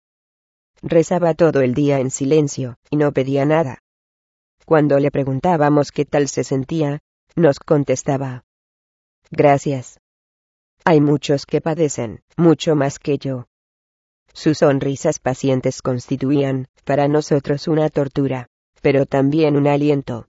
Rezaba 0.81 1.35
todo 1.35 1.61
el 1.61 1.75
día 1.75 1.99
en 1.99 2.11
silencio, 2.11 2.77
y 2.89 2.97
no 2.97 3.11
pedía 3.13 3.45
nada. 3.45 3.79
Cuando 4.65 5.01
le 5.01 5.11
preguntábamos 5.11 5.91
qué 5.91 6.05
tal 6.05 6.29
se 6.29 6.45
sentía, 6.45 7.01
nos 7.35 7.59
contestaba. 7.59 8.45
Gracias. 9.31 9.99
Hay 10.85 11.01
muchos 11.01 11.47
que 11.47 11.61
padecen, 11.61 12.21
mucho 12.37 12.77
más 12.77 12.99
que 13.01 13.19
yo. 13.19 13.47
Sus 14.33 14.59
sonrisas 14.59 15.19
pacientes 15.19 15.83
constituían, 15.83 16.67
para 16.85 17.09
nosotros, 17.09 17.69
una 17.69 17.91
tortura, 17.91 18.49
pero 18.81 19.07
también 19.07 19.57
un 19.57 19.67
aliento. 19.67 20.29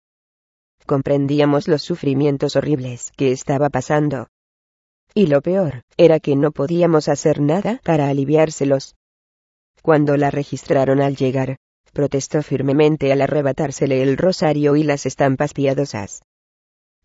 Comprendíamos 0.85 1.67
los 1.67 1.81
sufrimientos 1.81 2.55
horribles 2.55 3.11
que 3.15 3.31
estaba 3.31 3.69
pasando. 3.69 4.27
Y 5.13 5.27
lo 5.27 5.41
peor, 5.41 5.83
era 5.95 6.19
que 6.19 6.35
no 6.35 6.51
podíamos 6.51 7.07
hacer 7.07 7.39
nada 7.39 7.79
para 7.83 8.09
aliviárselos. 8.09 8.95
Cuando 9.81 10.17
la 10.17 10.31
registraron 10.31 11.01
al 11.01 11.15
llegar, 11.15 11.57
protestó 11.93 12.41
firmemente 12.41 13.11
al 13.11 13.21
arrebatársele 13.21 14.01
el 14.01 14.17
rosario 14.17 14.75
y 14.75 14.83
las 14.83 15.05
estampas 15.05 15.53
piadosas. 15.53 16.23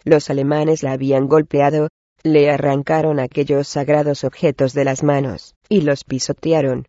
Los 0.04 0.30
alemanes 0.30 0.82
la 0.82 0.92
habían 0.92 1.28
golpeado, 1.28 1.88
le 2.22 2.50
arrancaron 2.50 3.20
aquellos 3.20 3.68
sagrados 3.68 4.24
objetos 4.24 4.72
de 4.72 4.84
las 4.84 5.02
manos, 5.02 5.54
y 5.68 5.82
los 5.82 6.04
pisotearon. 6.04 6.86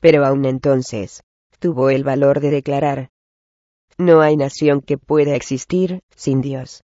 Pero 0.00 0.24
aún 0.24 0.44
entonces, 0.44 1.22
tuvo 1.58 1.90
el 1.90 2.04
valor 2.04 2.40
de 2.40 2.50
declarar, 2.50 3.10
No 3.96 4.20
hay 4.20 4.36
nación 4.36 4.80
que 4.80 4.98
pueda 4.98 5.34
existir, 5.34 6.02
sin 6.14 6.40
Dios. 6.40 6.82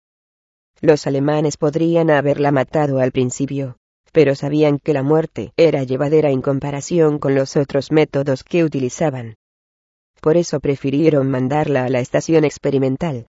Los 0.81 1.07
alemanes 1.07 1.57
podrían 1.57 2.11
haberla 2.11 2.51
matado 2.51 2.99
al 2.99 3.11
principio, 3.11 3.77
pero 4.11 4.35
sabían 4.35 4.79
que 4.79 4.93
la 4.93 5.03
muerte 5.03 5.53
era 5.57 5.83
llevadera 5.83 6.29
en 6.29 6.41
comparación 6.41 7.17
con 7.17 7.33
los 7.33 7.55
otros 7.55 7.91
métodos 7.91 8.43
que 8.43 8.63
utilizaban. 8.63 9.35
Por 10.21 10.37
eso 10.37 10.59
prefirieron 10.59 11.29
mandarla 11.29 11.85
a 11.85 11.89
la 11.89 11.99
estación 11.99 12.43
experimental. 12.43 13.27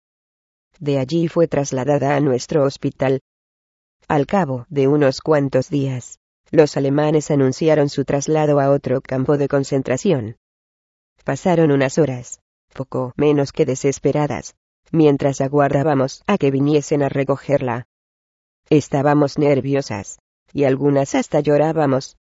De 0.79 0.99
allí 0.99 1.27
fue 1.27 1.47
trasladada 1.47 2.15
a 2.15 2.19
nuestro 2.19 2.63
hospital, 2.63 3.21
al 4.07 4.25
cabo 4.25 4.65
de 4.69 4.87
unos 4.87 5.21
cuantos 5.21 5.69
días, 5.69 6.19
los 6.53 6.77
alemanes 6.77 7.31
anunciaron 7.31 7.89
su 7.89 8.05
traslado 8.05 8.59
a 8.59 8.69
otro 8.69 9.01
campo 9.01 9.39
de 9.39 9.47
concentración. 9.47 10.37
Pasaron 11.23 11.71
unas 11.71 11.97
horas, 11.97 12.41
poco 12.75 13.11
menos 13.17 13.51
que 13.51 13.65
desesperadas, 13.65 14.55
mientras 14.91 15.41
aguardábamos 15.41 16.21
a 16.27 16.37
que 16.37 16.51
viniesen 16.51 17.01
a 17.01 17.09
recogerla. 17.09 17.87
Estábamos 18.69 19.39
nerviosas, 19.39 20.19
y 20.53 20.65
algunas 20.65 21.15
hasta 21.15 21.39
llorábamos. 21.39 22.17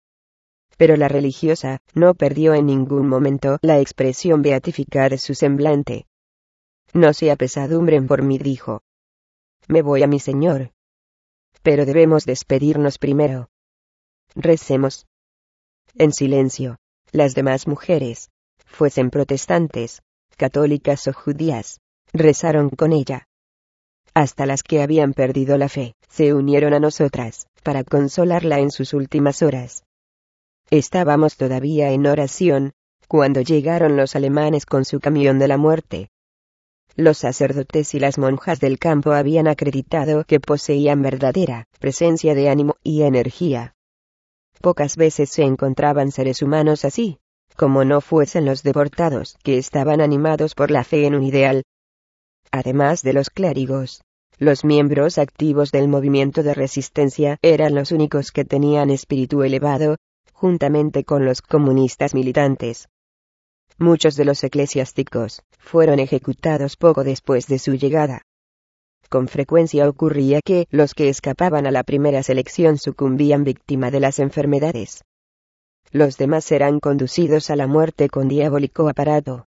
Pero 0.76 0.96
la 0.96 1.06
religiosa 1.06 1.78
no 1.94 2.14
perdió 2.14 2.54
en 2.54 2.66
ningún 2.66 3.08
momento 3.08 3.58
la 3.62 3.78
expresión 3.78 4.42
beatífica 4.42 5.08
de 5.08 5.18
su 5.18 5.36
semblante. 5.36 6.08
No 6.92 7.12
se 7.12 7.30
apesadumbren 7.30 8.08
por 8.08 8.22
mí, 8.22 8.38
dijo. 8.38 8.82
Me 9.68 9.82
voy 9.82 10.02
a 10.02 10.08
mi 10.08 10.18
Señor, 10.18 10.72
pero 11.62 11.86
debemos 11.86 12.24
despedirnos 12.24 12.98
primero. 12.98 13.50
Recemos. 14.34 15.06
En 15.94 16.12
silencio, 16.12 16.76
las 17.12 17.34
demás 17.34 17.66
mujeres, 17.66 18.30
fuesen 18.66 19.10
protestantes, 19.10 20.02
católicas 20.36 21.06
o 21.06 21.12
judías, 21.12 21.80
rezaron 22.12 22.70
con 22.70 22.92
ella. 22.92 23.26
Hasta 24.14 24.46
las 24.46 24.62
que 24.62 24.82
habían 24.82 25.12
perdido 25.12 25.56
la 25.58 25.68
fe, 25.68 25.94
se 26.08 26.34
unieron 26.34 26.74
a 26.74 26.80
nosotras, 26.80 27.46
para 27.62 27.84
consolarla 27.84 28.60
en 28.60 28.70
sus 28.70 28.94
últimas 28.94 29.42
horas. 29.42 29.84
Estábamos 30.70 31.36
todavía 31.36 31.90
en 31.90 32.06
oración, 32.06 32.72
cuando 33.08 33.40
llegaron 33.40 33.96
los 33.96 34.16
alemanes 34.16 34.66
con 34.66 34.84
su 34.84 35.00
camión 35.00 35.38
de 35.38 35.48
la 35.48 35.58
muerte, 35.58 36.10
los 36.98 37.18
sacerdotes 37.18 37.94
y 37.94 37.98
las 37.98 38.16
monjas 38.16 38.58
del 38.58 38.78
campo 38.78 39.12
habían 39.12 39.48
acreditado 39.48 40.24
que 40.24 40.40
poseían 40.40 41.02
verdadera 41.02 41.66
presencia 41.78 42.34
de 42.34 42.48
ánimo 42.48 42.76
y 42.82 43.02
energía. 43.02 43.75
Pocas 44.66 44.96
veces 44.96 45.30
se 45.30 45.44
encontraban 45.44 46.10
seres 46.10 46.42
humanos 46.42 46.84
así, 46.84 47.18
como 47.54 47.84
no 47.84 48.00
fuesen 48.00 48.44
los 48.44 48.64
deportados, 48.64 49.36
que 49.44 49.58
estaban 49.58 50.00
animados 50.00 50.56
por 50.56 50.72
la 50.72 50.82
fe 50.82 51.06
en 51.06 51.14
un 51.14 51.22
ideal. 51.22 51.62
Además 52.50 53.02
de 53.02 53.12
los 53.12 53.30
clérigos, 53.30 54.02
los 54.38 54.64
miembros 54.64 55.18
activos 55.18 55.70
del 55.70 55.86
movimiento 55.86 56.42
de 56.42 56.52
resistencia 56.52 57.38
eran 57.42 57.76
los 57.76 57.92
únicos 57.92 58.32
que 58.32 58.44
tenían 58.44 58.90
espíritu 58.90 59.44
elevado, 59.44 59.98
juntamente 60.32 61.04
con 61.04 61.24
los 61.24 61.42
comunistas 61.42 62.12
militantes. 62.12 62.88
Muchos 63.78 64.16
de 64.16 64.24
los 64.24 64.42
eclesiásticos 64.42 65.42
fueron 65.60 66.00
ejecutados 66.00 66.76
poco 66.76 67.04
después 67.04 67.46
de 67.46 67.60
su 67.60 67.74
llegada. 67.76 68.22
Con 69.08 69.28
frecuencia 69.28 69.88
ocurría 69.88 70.40
que 70.44 70.66
los 70.70 70.94
que 70.94 71.08
escapaban 71.08 71.66
a 71.66 71.70
la 71.70 71.84
primera 71.84 72.22
selección 72.22 72.78
sucumbían 72.78 73.44
víctima 73.44 73.90
de 73.90 74.00
las 74.00 74.18
enfermedades. 74.18 75.04
Los 75.92 76.16
demás 76.16 76.50
eran 76.50 76.80
conducidos 76.80 77.50
a 77.50 77.56
la 77.56 77.66
muerte 77.66 78.08
con 78.08 78.28
diabólico 78.28 78.88
aparato. 78.88 79.46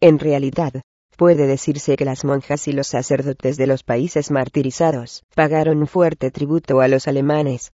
En 0.00 0.18
realidad, 0.18 0.82
puede 1.16 1.46
decirse 1.46 1.96
que 1.96 2.04
las 2.04 2.24
monjas 2.24 2.66
y 2.66 2.72
los 2.72 2.88
sacerdotes 2.88 3.56
de 3.56 3.66
los 3.66 3.84
países 3.84 4.30
martirizados 4.30 5.22
pagaron 5.34 5.78
un 5.78 5.86
fuerte 5.86 6.30
tributo 6.30 6.80
a 6.80 6.88
los 6.88 7.06
alemanes. 7.06 7.72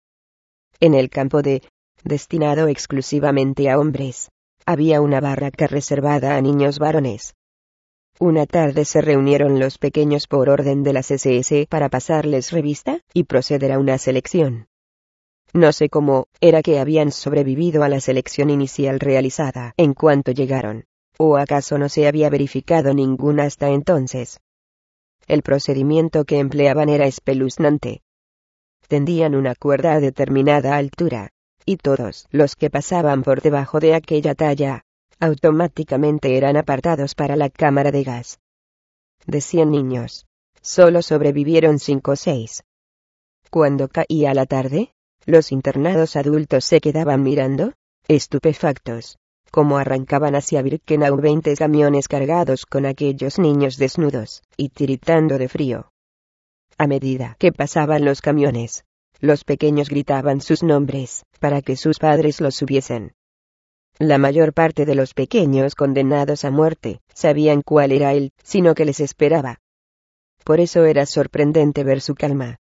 En 0.79 0.93
el 0.93 1.09
campo 1.09 1.41
de, 1.41 1.61
destinado 2.03 2.67
exclusivamente 2.67 3.69
a 3.69 3.79
hombres, 3.79 4.29
había 4.65 5.01
una 5.01 5.19
barraca 5.19 5.67
reservada 5.67 6.37
a 6.37 6.41
niños 6.41 6.79
varones. 6.79 7.33
Una 8.19 8.45
tarde 8.45 8.85
se 8.85 9.01
reunieron 9.01 9.59
los 9.59 9.77
pequeños 9.77 10.27
por 10.27 10.49
orden 10.49 10.83
de 10.83 10.93
las 10.93 11.11
SS 11.11 11.67
para 11.69 11.89
pasarles 11.89 12.51
revista 12.51 13.01
y 13.13 13.25
proceder 13.25 13.73
a 13.73 13.79
una 13.79 13.97
selección. 13.97 14.67
No 15.53 15.73
sé 15.73 15.89
cómo 15.89 16.27
era 16.39 16.61
que 16.61 16.79
habían 16.79 17.11
sobrevivido 17.11 17.83
a 17.83 17.89
la 17.89 17.99
selección 17.99 18.49
inicial 18.49 19.01
realizada 19.01 19.73
en 19.75 19.93
cuanto 19.93 20.31
llegaron, 20.31 20.85
o 21.17 21.35
acaso 21.35 21.77
no 21.77 21.89
se 21.89 22.07
había 22.07 22.29
verificado 22.29 22.93
ninguna 22.93 23.43
hasta 23.43 23.69
entonces. 23.69 24.39
El 25.27 25.41
procedimiento 25.41 26.23
que 26.23 26.39
empleaban 26.39 26.87
era 26.87 27.07
espeluznante. 27.07 28.01
Tendían 28.87 29.35
una 29.35 29.55
cuerda 29.55 29.93
a 29.93 29.99
determinada 29.99 30.77
altura, 30.77 31.31
y 31.65 31.77
todos 31.77 32.27
los 32.31 32.55
que 32.55 32.69
pasaban 32.69 33.23
por 33.23 33.41
debajo 33.41 33.79
de 33.79 33.95
aquella 33.95 34.35
talla, 34.35 34.83
automáticamente 35.19 36.37
eran 36.37 36.57
apartados 36.57 37.15
para 37.15 37.35
la 37.35 37.49
cámara 37.49 37.91
de 37.91 38.03
gas. 38.03 38.39
De 39.25 39.41
cien 39.41 39.71
niños, 39.71 40.25
solo 40.61 41.01
sobrevivieron 41.01 41.79
cinco 41.79 42.11
o 42.11 42.15
seis. 42.15 42.63
Cuando 43.49 43.87
caía 43.87 44.33
la 44.33 44.45
tarde, 44.45 44.91
los 45.25 45.51
internados 45.51 46.15
adultos 46.15 46.65
se 46.65 46.81
quedaban 46.81 47.23
mirando, 47.23 47.73
estupefactos, 48.07 49.17
como 49.51 49.77
arrancaban 49.77 50.35
hacia 50.35 50.61
Birkenau 50.61 51.15
veinte 51.17 51.55
camiones 51.55 52.07
cargados 52.07 52.65
con 52.65 52.85
aquellos 52.85 53.39
niños 53.39 53.77
desnudos, 53.77 54.43
y 54.57 54.69
tiritando 54.69 55.37
de 55.37 55.47
frío. 55.47 55.91
A 56.77 56.87
medida 56.87 57.37
que 57.39 57.53
pasaban 57.53 58.03
los 58.03 58.21
camiones, 58.21 58.83
los 59.21 59.45
pequeños 59.45 59.89
gritaban 59.89 60.41
sus 60.41 60.61
nombres, 60.61 61.23
para 61.39 61.61
que 61.61 61.77
sus 61.77 61.99
padres 61.99 62.41
los 62.41 62.55
subiesen. 62.55 63.13
La 63.97 64.17
mayor 64.17 64.51
parte 64.51 64.85
de 64.85 64.93
los 64.93 65.13
pequeños 65.13 65.73
condenados 65.73 66.43
a 66.43 66.51
muerte, 66.51 66.99
sabían 67.13 67.61
cuál 67.61 67.93
era 67.93 68.13
él, 68.13 68.33
sino 68.43 68.75
que 68.75 68.83
les 68.83 68.99
esperaba. 68.99 69.61
Por 70.43 70.59
eso 70.59 70.83
era 70.83 71.05
sorprendente 71.05 71.85
ver 71.85 72.01
su 72.01 72.13
calma. 72.13 72.57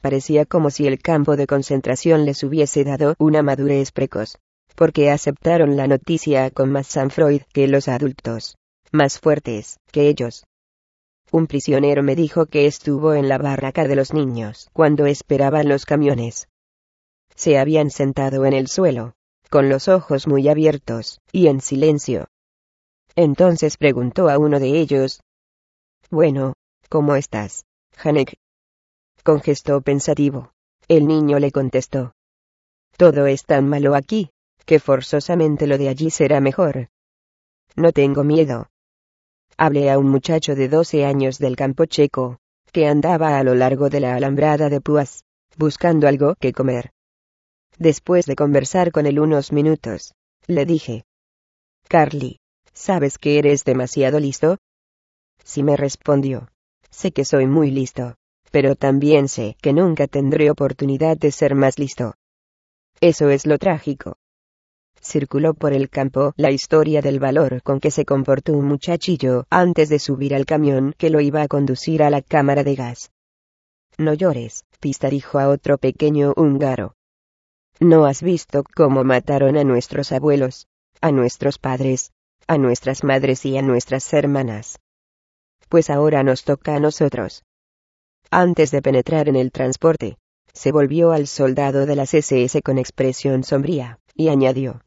Parecía 0.00 0.46
como 0.46 0.70
si 0.70 0.88
el 0.88 0.98
campo 0.98 1.36
de 1.36 1.46
concentración 1.46 2.24
les 2.24 2.42
hubiese 2.42 2.82
dado 2.82 3.14
una 3.18 3.44
madurez 3.44 3.92
precoz, 3.92 4.38
porque 4.74 5.10
aceptaron 5.10 5.76
la 5.76 5.86
noticia 5.86 6.50
con 6.50 6.72
más 6.72 6.98
Freud 7.10 7.42
que 7.52 7.68
los 7.68 7.86
adultos, 7.86 8.56
más 8.90 9.20
fuertes 9.20 9.78
que 9.92 10.08
ellos. 10.08 10.44
Un 11.30 11.46
prisionero 11.46 12.02
me 12.02 12.16
dijo 12.16 12.46
que 12.46 12.66
estuvo 12.66 13.14
en 13.14 13.28
la 13.28 13.38
barraca 13.38 13.86
de 13.86 13.94
los 13.94 14.12
niños 14.12 14.68
cuando 14.72 15.06
esperaban 15.06 15.68
los 15.68 15.84
camiones. 15.84 16.48
Se 17.36 17.56
habían 17.56 17.90
sentado 17.90 18.46
en 18.46 18.52
el 18.52 18.66
suelo, 18.66 19.14
con 19.50 19.68
los 19.68 19.88
ojos 19.88 20.28
muy 20.28 20.48
abiertos, 20.48 21.20
y 21.32 21.48
en 21.48 21.60
silencio. 21.60 22.28
Entonces 23.16 23.76
preguntó 23.76 24.30
a 24.30 24.38
uno 24.38 24.60
de 24.60 24.78
ellos. 24.78 25.20
Bueno, 26.08 26.54
¿cómo 26.88 27.16
estás, 27.16 27.64
Hanek? 28.02 28.36
Con 29.24 29.40
gesto 29.40 29.80
pensativo, 29.80 30.52
el 30.86 31.08
niño 31.08 31.40
le 31.40 31.50
contestó. 31.50 32.12
Todo 32.96 33.26
es 33.26 33.44
tan 33.44 33.68
malo 33.68 33.96
aquí, 33.96 34.30
que 34.64 34.78
forzosamente 34.78 35.66
lo 35.66 35.78
de 35.78 35.88
allí 35.88 36.10
será 36.10 36.40
mejor. 36.40 36.88
No 37.74 37.90
tengo 37.92 38.22
miedo. 38.22 38.68
hablé 39.56 39.90
a 39.90 39.98
un 39.98 40.08
muchacho 40.08 40.54
de 40.54 40.68
12 40.68 41.04
años 41.04 41.38
del 41.38 41.56
campo 41.56 41.86
checo, 41.86 42.38
que 42.72 42.86
andaba 42.86 43.36
a 43.38 43.42
lo 43.42 43.56
largo 43.56 43.90
de 43.90 44.00
la 44.00 44.14
alambrada 44.14 44.68
de 44.68 44.80
Púas, 44.80 45.24
buscando 45.56 46.06
algo 46.06 46.36
que 46.36 46.52
comer. 46.52 46.92
Después 47.80 48.26
de 48.26 48.36
conversar 48.36 48.92
con 48.92 49.06
él 49.06 49.18
unos 49.18 49.50
minutos, 49.50 50.12
le 50.46 50.66
dije, 50.66 51.02
Carly, 51.88 52.38
¿sabes 52.72 53.18
que 53.18 53.38
eres 53.38 53.64
demasiado 53.64 54.20
listo? 54.20 54.58
Sí 55.42 55.64
me 55.64 55.76
respondió. 55.76 56.48
Sé 56.90 57.10
que 57.10 57.24
soy 57.24 57.46
muy 57.46 57.72
listo, 57.72 58.14
pero 58.52 58.76
también 58.76 59.26
sé 59.26 59.56
que 59.60 59.72
nunca 59.72 60.06
tendré 60.06 60.48
oportunidad 60.48 61.16
de 61.16 61.32
ser 61.32 61.56
más 61.56 61.78
listo. 61.78 62.14
Eso 63.00 63.30
es 63.30 63.46
lo 63.46 63.58
trágico 63.58 64.16
circuló 65.02 65.54
por 65.54 65.72
el 65.72 65.88
campo 65.88 66.32
la 66.36 66.50
historia 66.50 67.00
del 67.00 67.18
valor 67.18 67.62
con 67.62 67.80
que 67.80 67.90
se 67.90 68.04
comportó 68.04 68.52
un 68.52 68.66
muchachillo 68.66 69.46
antes 69.50 69.88
de 69.88 69.98
subir 69.98 70.34
al 70.34 70.46
camión 70.46 70.94
que 70.98 71.10
lo 71.10 71.20
iba 71.20 71.42
a 71.42 71.48
conducir 71.48 72.02
a 72.02 72.10
la 72.10 72.22
cámara 72.22 72.64
de 72.64 72.74
gas. 72.74 73.10
No 73.98 74.14
llores, 74.14 74.64
Pista 74.80 75.08
dijo 75.08 75.38
a 75.38 75.48
otro 75.48 75.78
pequeño 75.78 76.32
húngaro. 76.36 76.94
¿No 77.80 78.04
has 78.04 78.22
visto 78.22 78.62
cómo 78.76 79.02
mataron 79.04 79.56
a 79.56 79.64
nuestros 79.64 80.12
abuelos, 80.12 80.68
a 81.00 81.10
nuestros 81.10 81.58
padres, 81.58 82.12
a 82.46 82.58
nuestras 82.58 83.02
madres 83.02 83.44
y 83.44 83.56
a 83.56 83.62
nuestras 83.62 84.12
hermanas? 84.12 84.78
Pues 85.68 85.90
ahora 85.90 86.22
nos 86.22 86.44
toca 86.44 86.76
a 86.76 86.80
nosotros. 86.80 87.42
Antes 88.30 88.70
de 88.70 88.82
penetrar 88.82 89.28
en 89.28 89.36
el 89.36 89.50
transporte, 89.50 90.18
se 90.52 90.70
volvió 90.70 91.12
al 91.12 91.26
soldado 91.26 91.86
de 91.86 91.96
las 91.96 92.14
SS 92.14 92.62
con 92.62 92.78
expresión 92.78 93.42
sombría, 93.42 93.98
y 94.14 94.28
añadió 94.28 94.80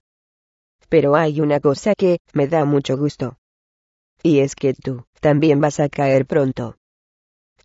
pero 0.93 1.15
hay 1.15 1.41
una 1.41 1.59
cosa 1.59 1.95
que 1.95 2.19
me 2.33 2.47
da 2.47 2.65
mucho 2.65 2.95
gusto. 2.95 3.39
Y 4.21 4.41
es 4.41 4.53
que 4.53 4.75
tú, 4.75 5.05
también 5.21 5.59
vas 5.59 5.79
a 5.79 5.89
caer 5.89 6.27
pronto. 6.27 6.77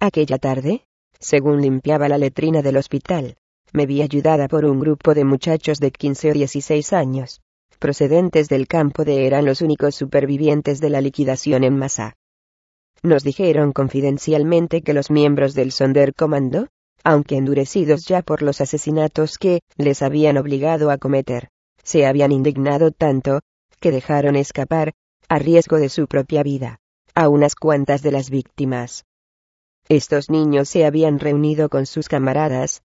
Aquella 0.00 0.38
tarde, 0.38 0.86
según 1.20 1.60
limpiaba 1.60 2.08
la 2.08 2.16
letrina 2.16 2.62
del 2.62 2.78
hospital, 2.78 3.36
me 3.72 3.86
vi 3.86 4.02
ayudada 4.02 4.48
por 4.48 4.64
un 4.64 4.80
grupo 4.80 5.14
de 5.14 5.24
muchachos 5.24 5.78
de 5.80 5.90
15 5.90 6.30
o 6.30 6.34
16 6.34 6.92
años, 6.92 7.40
procedentes 7.78 8.48
del 8.48 8.66
campo 8.66 9.04
de 9.04 9.26
eran 9.26 9.44
los 9.44 9.60
únicos 9.62 9.94
supervivientes 9.94 10.80
de 10.80 10.90
la 10.90 11.00
liquidación 11.00 11.64
en 11.64 11.76
masa. 11.76 12.14
Nos 13.02 13.22
dijeron 13.22 13.72
confidencialmente 13.72 14.82
que 14.82 14.94
los 14.94 15.10
miembros 15.10 15.54
del 15.54 15.70
Sonderkommando, 15.70 16.68
aunque 17.04 17.36
endurecidos 17.36 18.04
ya 18.06 18.22
por 18.22 18.42
los 18.42 18.60
asesinatos 18.60 19.38
que 19.38 19.60
les 19.76 20.02
habían 20.02 20.36
obligado 20.36 20.90
a 20.90 20.98
cometer, 20.98 21.48
se 21.84 22.06
habían 22.06 22.32
indignado 22.32 22.90
tanto, 22.90 23.40
que 23.80 23.92
dejaron 23.92 24.36
escapar, 24.36 24.92
a 25.28 25.38
riesgo 25.38 25.78
de 25.78 25.88
su 25.88 26.06
propia 26.06 26.42
vida, 26.42 26.80
a 27.14 27.28
unas 27.28 27.54
cuantas 27.54 28.02
de 28.02 28.12
las 28.12 28.30
víctimas. 28.30 29.04
Estos 29.88 30.28
niños 30.28 30.68
se 30.68 30.84
habían 30.84 31.18
reunido 31.18 31.68
con 31.68 31.86
sus 31.86 32.08
camaradas. 32.08 32.82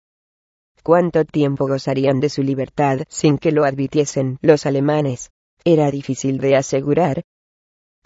¿Cuánto 0.83 1.25
tiempo 1.25 1.67
gozarían 1.67 2.19
de 2.19 2.29
su 2.29 2.41
libertad 2.41 3.01
sin 3.07 3.37
que 3.37 3.51
lo 3.51 3.65
advirtiesen 3.65 4.39
los 4.41 4.65
alemanes? 4.65 5.29
Era 5.63 5.91
difícil 5.91 6.39
de 6.39 6.55
asegurar. 6.55 7.21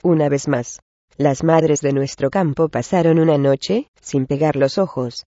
Una 0.03 0.28
vez 0.28 0.49
más, 0.49 0.82
las 1.15 1.45
madres 1.45 1.80
de 1.80 1.93
nuestro 1.93 2.30
campo 2.30 2.67
pasaron 2.67 3.17
una 3.19 3.38
noche 3.38 3.88
sin 4.01 4.26
pegar 4.26 4.57
los 4.57 4.78
ojos. 4.78 5.26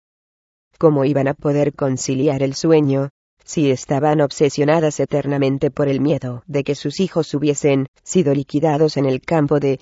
¿Cómo 0.78 1.04
iban 1.04 1.26
a 1.26 1.34
poder 1.34 1.74
conciliar 1.74 2.44
el 2.44 2.54
sueño, 2.54 3.08
si 3.44 3.72
estaban 3.72 4.20
obsesionadas 4.20 5.00
eternamente 5.00 5.72
por 5.72 5.88
el 5.88 6.00
miedo 6.00 6.44
de 6.46 6.62
que 6.62 6.76
sus 6.76 7.00
hijos 7.00 7.34
hubiesen 7.34 7.88
sido 8.04 8.34
liquidados 8.34 8.96
en 8.96 9.06
el 9.06 9.20
campo 9.20 9.58
de... 9.58 9.80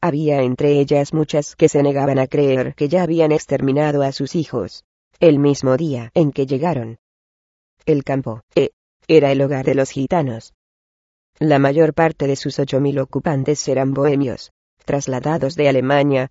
Había 0.00 0.42
entre 0.42 0.78
ellas 0.78 1.12
muchas 1.12 1.56
que 1.56 1.68
se 1.68 1.82
negaban 1.82 2.20
a 2.20 2.28
creer 2.28 2.76
que 2.76 2.88
ya 2.88 3.02
habían 3.02 3.32
exterminado 3.32 4.02
a 4.02 4.12
sus 4.12 4.36
hijos, 4.36 4.84
el 5.20 5.38
mismo 5.38 5.76
día 5.76 6.10
en 6.14 6.32
que 6.32 6.46
llegaron. 6.46 6.98
El 7.84 8.04
campo, 8.04 8.40
E, 8.54 8.70
era 9.06 9.30
el 9.30 9.42
hogar 9.42 9.66
de 9.66 9.74
los 9.74 9.90
gitanos. 9.90 10.54
La 11.38 11.58
mayor 11.58 11.92
parte 11.92 12.26
de 12.26 12.36
sus 12.36 12.58
ocho 12.58 12.80
mil 12.80 12.98
ocupantes 12.98 13.68
eran 13.68 13.92
bohemios, 13.92 14.50
trasladados 14.86 15.56
de 15.56 15.68
Alemania. 15.68 16.30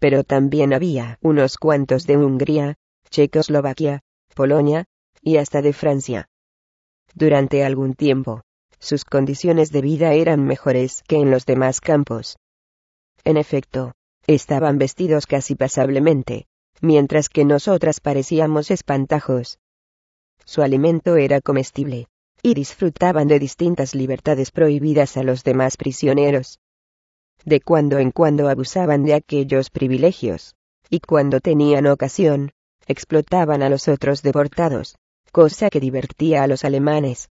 Pero 0.00 0.24
también 0.24 0.72
había 0.72 1.18
unos 1.22 1.58
cuantos 1.58 2.04
de 2.08 2.16
Hungría, 2.16 2.74
Checoslovaquia, 3.10 4.00
Polonia, 4.34 4.84
y 5.20 5.36
hasta 5.36 5.62
de 5.62 5.72
Francia. 5.72 6.28
Durante 7.14 7.64
algún 7.64 7.94
tiempo, 7.94 8.42
sus 8.80 9.04
condiciones 9.04 9.70
de 9.70 9.80
vida 9.80 10.12
eran 10.14 10.44
mejores 10.44 11.04
que 11.06 11.16
en 11.16 11.30
los 11.30 11.46
demás 11.46 11.80
campos. 11.80 12.36
En 13.22 13.36
efecto, 13.36 13.92
estaban 14.26 14.78
vestidos 14.78 15.26
casi 15.26 15.54
pasablemente, 15.54 16.46
mientras 16.82 17.30
que 17.30 17.46
nosotras 17.46 18.00
parecíamos 18.00 18.70
espantajos. 18.70 19.58
Su 20.44 20.60
alimento 20.60 21.16
era 21.16 21.40
comestible, 21.40 22.08
y 22.42 22.52
disfrutaban 22.52 23.28
de 23.28 23.38
distintas 23.38 23.94
libertades 23.94 24.50
prohibidas 24.50 25.16
a 25.16 25.22
los 25.22 25.44
demás 25.44 25.78
prisioneros. 25.78 26.58
De 27.46 27.60
cuando 27.60 27.98
en 27.98 28.10
cuando 28.10 28.48
abusaban 28.48 29.04
de 29.04 29.14
aquellos 29.14 29.70
privilegios, 29.70 30.54
y 30.90 31.00
cuando 31.00 31.40
tenían 31.40 31.86
ocasión, 31.86 32.50
explotaban 32.86 33.62
a 33.62 33.70
los 33.70 33.88
otros 33.88 34.20
deportados 34.20 34.96
cosa 35.32 35.70
que 35.70 35.80
divertía 35.80 36.42
a 36.42 36.46
los 36.46 36.62
alemanes. 36.62 37.30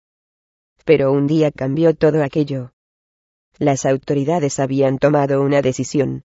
Pero 0.84 1.12
un 1.12 1.28
día 1.28 1.52
cambió 1.52 1.94
todo 1.94 2.24
aquello. 2.24 2.74
Las 3.60 3.86
autoridades 3.86 4.60
habían 4.60 4.98
tomado 4.98 5.42
una 5.42 5.62
decisión. 5.62 6.24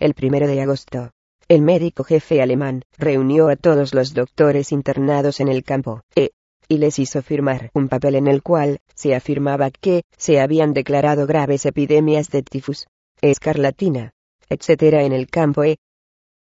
El 0.00 0.14
primero 0.14 0.48
de 0.48 0.60
agosto, 0.60 1.12
el 1.50 1.62
médico 1.62 2.04
jefe 2.04 2.40
alemán 2.40 2.84
reunió 2.96 3.48
a 3.48 3.56
todos 3.56 3.92
los 3.92 4.14
doctores 4.14 4.70
internados 4.70 5.40
en 5.40 5.48
el 5.48 5.64
campo, 5.64 6.02
e, 6.14 6.30
y 6.68 6.78
les 6.78 7.00
hizo 7.00 7.22
firmar 7.22 7.72
un 7.74 7.88
papel 7.88 8.14
en 8.14 8.28
el 8.28 8.40
cual 8.40 8.78
se 8.94 9.16
afirmaba 9.16 9.72
que 9.72 10.04
se 10.16 10.38
habían 10.38 10.72
declarado 10.74 11.26
graves 11.26 11.66
epidemias 11.66 12.30
de 12.30 12.44
tifus, 12.44 12.86
escarlatina, 13.20 14.12
etc. 14.48 15.00
en 15.00 15.12
el 15.12 15.28
campo 15.28 15.64
E, 15.64 15.78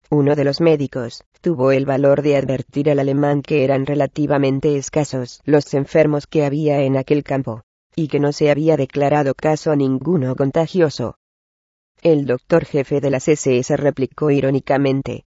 uno 0.09 0.33
de 0.33 0.45
los 0.45 0.61
médicos, 0.61 1.25
tuvo 1.41 1.73
el 1.73 1.85
valor 1.85 2.21
de 2.21 2.37
advertir 2.37 2.89
al 2.89 2.99
alemán 2.99 3.41
que 3.41 3.65
eran 3.65 3.85
relativamente 3.85 4.77
escasos 4.77 5.41
los 5.43 5.73
enfermos 5.73 6.25
que 6.25 6.45
había 6.45 6.83
en 6.83 6.95
aquel 6.95 7.25
campo, 7.25 7.63
y 7.97 8.07
que 8.07 8.21
no 8.21 8.31
se 8.31 8.49
había 8.49 8.77
declarado 8.77 9.33
caso 9.35 9.75
ninguno 9.75 10.37
contagioso. 10.37 11.17
El 12.05 12.27
doctor 12.27 12.65
jefe 12.65 13.01
de 13.01 13.09
las 13.09 13.27
SS 13.27 13.75
replicó 13.77 14.29
irónicamente. 14.29 15.25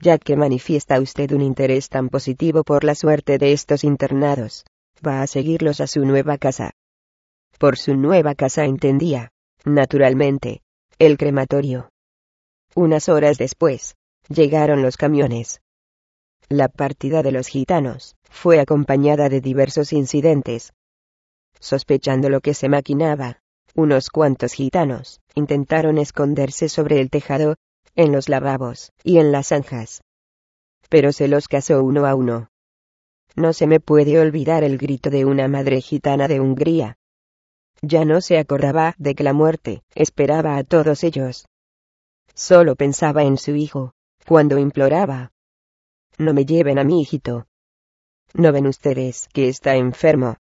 Ya 0.00 0.18
que 0.18 0.34
manifiesta 0.34 0.98
usted 0.98 1.30
un 1.30 1.40
interés 1.40 1.88
tan 1.88 2.08
positivo 2.08 2.64
por 2.64 2.82
la 2.82 2.96
suerte 2.96 3.38
de 3.38 3.52
estos 3.52 3.84
internados, 3.84 4.64
va 5.06 5.22
a 5.22 5.28
seguirlos 5.28 5.80
a 5.80 5.86
su 5.86 6.04
nueva 6.04 6.36
casa. 6.36 6.72
Por 7.60 7.78
su 7.78 7.94
nueva 7.94 8.34
casa 8.34 8.64
entendía, 8.64 9.30
naturalmente, 9.64 10.62
el 10.98 11.16
crematorio. 11.16 11.90
Unas 12.74 13.08
horas 13.08 13.38
después, 13.38 13.94
llegaron 14.28 14.82
los 14.82 14.96
camiones. 14.96 15.60
La 16.48 16.66
partida 16.66 17.22
de 17.22 17.30
los 17.30 17.46
gitanos 17.46 18.16
fue 18.28 18.58
acompañada 18.58 19.28
de 19.28 19.40
diversos 19.40 19.92
incidentes. 19.92 20.72
Sospechando 21.60 22.30
lo 22.30 22.40
que 22.40 22.52
se 22.52 22.68
maquinaba, 22.68 23.43
unos 23.74 24.10
cuantos 24.10 24.52
gitanos 24.52 25.20
intentaron 25.34 25.98
esconderse 25.98 26.68
sobre 26.68 27.00
el 27.00 27.10
tejado, 27.10 27.56
en 27.96 28.12
los 28.12 28.28
lavabos 28.28 28.92
y 29.02 29.18
en 29.18 29.32
las 29.32 29.48
zanjas. 29.48 30.02
Pero 30.88 31.12
se 31.12 31.28
los 31.28 31.48
casó 31.48 31.82
uno 31.82 32.06
a 32.06 32.14
uno. 32.14 32.48
No 33.36 33.52
se 33.52 33.66
me 33.66 33.80
puede 33.80 34.18
olvidar 34.20 34.62
el 34.62 34.78
grito 34.78 35.10
de 35.10 35.24
una 35.24 35.48
madre 35.48 35.80
gitana 35.80 36.28
de 36.28 36.40
Hungría. 36.40 36.96
Ya 37.82 38.04
no 38.04 38.20
se 38.20 38.38
acordaba 38.38 38.94
de 38.98 39.14
que 39.14 39.24
la 39.24 39.32
muerte 39.32 39.82
esperaba 39.94 40.56
a 40.56 40.64
todos 40.64 41.02
ellos. 41.02 41.46
Solo 42.34 42.76
pensaba 42.76 43.24
en 43.24 43.36
su 43.36 43.54
hijo, 43.56 43.92
cuando 44.26 44.58
imploraba. 44.58 45.32
No 46.18 46.32
me 46.32 46.44
lleven 46.44 46.78
a 46.78 46.84
mi 46.84 47.00
hijito. 47.00 47.46
¿No 48.32 48.52
ven 48.52 48.66
ustedes 48.66 49.28
que 49.32 49.48
está 49.48 49.76
enfermo? 49.76 50.36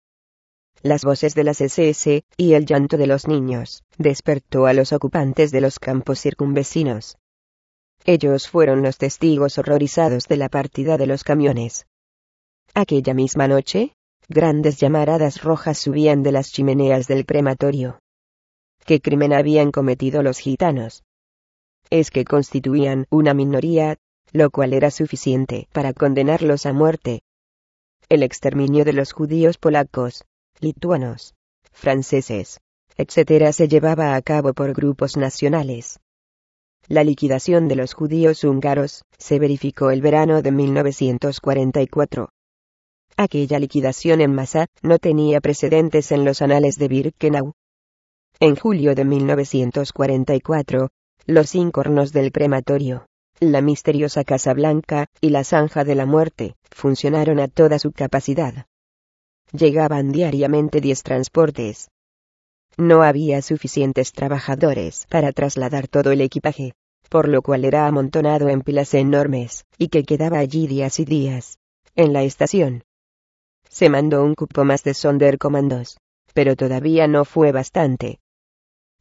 Las 0.84 1.03
voces 1.03 1.36
de 1.36 1.43
las 1.43 1.61
SS 1.61 2.23
y 2.38 2.53
el 2.53 2.65
llanto 2.65 2.97
de 2.97 3.07
los 3.07 3.27
niños 3.27 3.84
despertó 3.97 4.65
a 4.65 4.73
los 4.73 4.93
ocupantes 4.93 5.51
de 5.51 5.61
los 5.61 5.79
campos 5.79 6.19
circunvecinos. 6.19 7.17
Ellos 8.05 8.49
fueron 8.49 8.82
los 8.82 8.97
testigos 8.97 9.57
horrorizados 9.57 10.27
de 10.27 10.38
la 10.38 10.49
partida 10.49 10.97
de 10.97 11.07
los 11.07 11.23
camiones. 11.23 11.86
Aquella 12.73 13.13
misma 13.13 13.47
noche, 13.47 13.93
grandes 14.27 14.77
llamaradas 14.77 15.43
rojas 15.43 15.77
subían 15.77 16.23
de 16.23 16.32
las 16.32 16.51
chimeneas 16.51 17.07
del 17.07 17.25
crematorio. 17.25 17.99
¿Qué 18.86 19.01
crimen 19.01 19.34
habían 19.34 19.71
cometido 19.71 20.23
los 20.23 20.39
gitanos? 20.39 21.03
es 21.91 22.09
que 22.09 22.23
constituían 22.23 23.05
una 23.09 23.34
minoría, 23.34 23.97
lo 24.32 24.49
cual 24.49 24.73
era 24.73 24.89
suficiente 24.89 25.67
para 25.73 25.93
condenarlos 25.93 26.65
a 26.65 26.73
muerte. 26.73 27.21
El 28.07 28.23
exterminio 28.23 28.86
de 28.86 28.93
los 28.93 29.11
judíos 29.11 29.57
polacos, 29.57 30.23
lituanos, 30.62 31.34
franceses, 31.72 32.62
etc. 32.95 33.51
se 33.51 33.68
llevaba 33.68 34.16
a 34.16 34.22
cabo 34.22 34.53
por 34.53 34.74
grupos 34.74 35.18
nacionales. 35.18 35.99
La 36.88 37.03
liquidación 37.03 37.68
de 37.68 37.76
los 37.76 37.93
judíos 37.93 38.43
húngaros 38.43 39.03
se 39.18 39.39
verificó 39.39 39.91
el 39.91 40.01
verano 40.01 40.41
de 40.41 40.51
1944. 40.51 42.30
Aquella 43.18 43.59
liquidación 43.59 44.22
en 44.22 44.34
masa 44.34 44.68
no 44.82 44.99
tenía 44.99 45.41
precedentes 45.41 46.12
en 46.12 46.26
los 46.26 46.41
anales 46.41 46.78
de 46.78 46.88
Birkenau. 46.88 47.53
En 48.39 48.55
julio 48.55 48.95
de 48.95 49.05
1944, 49.05 50.89
los 51.26 51.55
incornos 51.55 52.14
del 52.14 52.32
crematorio, 52.32 53.05
la 53.39 53.62
misteriosa 53.62 54.24
Casa 54.24 54.53
Blanca 54.53 55.07
y 55.20 55.30
la 55.30 55.43
Zanja 55.43 55.84
de 55.84 55.95
la 55.95 56.05
Muerte 56.05 56.55
funcionaron 56.70 57.39
a 57.39 57.47
toda 57.47 57.80
su 57.80 57.91
capacidad. 57.91 58.68
Llegaban 59.51 60.11
diariamente 60.11 60.79
diez 60.79 61.03
transportes. 61.03 61.89
No 62.77 63.03
había 63.03 63.41
suficientes 63.41 64.13
trabajadores 64.13 65.05
para 65.09 65.33
trasladar 65.33 65.87
todo 65.87 66.11
el 66.11 66.21
equipaje, 66.21 66.73
por 67.09 67.27
lo 67.27 67.41
cual 67.41 67.65
era 67.65 67.85
amontonado 67.85 68.47
en 68.47 68.61
pilas 68.61 68.93
enormes, 68.93 69.65
y 69.77 69.89
que 69.89 70.03
quedaba 70.03 70.39
allí 70.39 70.67
días 70.67 70.99
y 70.99 71.05
días. 71.05 71.57
En 71.95 72.13
la 72.13 72.23
estación. 72.23 72.83
Se 73.67 73.89
mandó 73.89 74.23
un 74.23 74.35
cupo 74.35 74.63
más 74.63 74.83
de 74.85 74.93
Sonderkommandos, 74.93 75.97
pero 76.33 76.55
todavía 76.55 77.07
no 77.07 77.25
fue 77.25 77.51
bastante. 77.51 78.19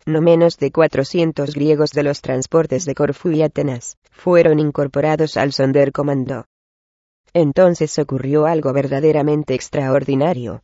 No 0.06 0.20
menos 0.20 0.56
de 0.56 0.72
400 0.72 1.54
griegos 1.54 1.92
de 1.92 2.02
los 2.02 2.22
transportes 2.22 2.84
de 2.86 2.94
Corfú 2.96 3.30
y 3.30 3.42
Atenas 3.42 3.96
fueron 4.10 4.58
incorporados 4.58 5.36
al 5.36 5.52
Sonderkommando. 5.52 6.46
Entonces 7.32 7.98
ocurrió 7.98 8.46
algo 8.46 8.72
verdaderamente 8.72 9.54
extraordinario. 9.54 10.62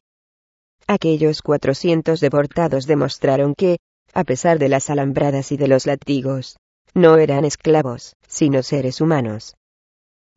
Aquellos 0.87 1.43
400 1.43 2.21
deportados 2.21 2.87
demostraron 2.87 3.55
que, 3.55 3.79
a 4.15 4.25
pesar 4.25 4.59
de 4.59 4.69
las 4.69 4.91
alambradas 4.91 5.53
y 5.53 5.57
de 5.57 5.69
los 5.69 5.87
latigos, 5.87 6.57
no 6.95 7.19
eran 7.19 7.45
esclavos, 7.45 8.15
sino 8.27 8.63
seres 8.63 9.01
humanos. 9.01 9.57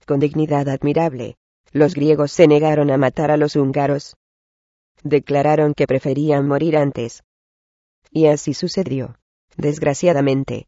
Con 0.05 0.19
dignidad 0.19 0.67
admirable, 0.67 1.35
los 1.71 1.93
griegos 1.93 2.31
se 2.31 2.47
negaron 2.47 2.89
a 2.91 2.97
matar 2.97 3.31
a 3.31 3.37
los 3.37 3.55
húngaros. 3.55 4.15
Declararon 5.03 5.73
que 5.73 5.87
preferían 5.87 6.47
morir 6.47 6.77
antes. 6.77 7.23
Y 8.11 8.25
así 8.25 8.53
sucedió. 8.53 9.15
Desgraciadamente. 9.55 10.67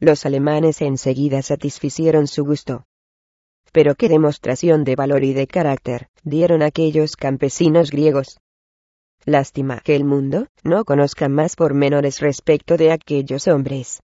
Los 0.00 0.26
alemanes 0.26 0.80
enseguida 0.80 1.42
satisficieron 1.42 2.26
su 2.26 2.44
gusto. 2.44 2.84
Pero 3.72 3.94
qué 3.94 4.08
demostración 4.08 4.84
de 4.84 4.96
valor 4.96 5.24
y 5.24 5.32
de 5.32 5.46
carácter 5.46 6.08
dieron 6.22 6.62
aquellos 6.62 7.16
campesinos 7.16 7.90
griegos. 7.90 8.38
Lástima 9.24 9.80
que 9.80 9.96
el 9.96 10.04
mundo 10.04 10.46
no 10.62 10.84
conozca 10.84 11.28
más 11.28 11.56
pormenores 11.56 12.20
respecto 12.20 12.76
de 12.76 12.92
aquellos 12.92 13.48
hombres. 13.48 14.00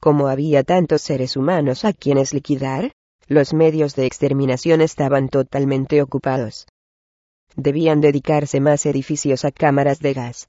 Como 0.00 0.28
había 0.28 0.62
tantos 0.62 1.02
seres 1.02 1.36
humanos 1.36 1.84
a 1.84 1.92
quienes 1.92 2.32
liquidar, 2.32 2.92
los 3.26 3.52
medios 3.52 3.94
de 3.94 4.06
exterminación 4.06 4.80
estaban 4.80 5.28
totalmente 5.28 6.00
ocupados. 6.00 6.66
Debían 7.56 8.00
dedicarse 8.00 8.60
más 8.60 8.86
edificios 8.86 9.44
a 9.44 9.50
cámaras 9.50 9.98
de 9.98 10.14
gas. 10.14 10.48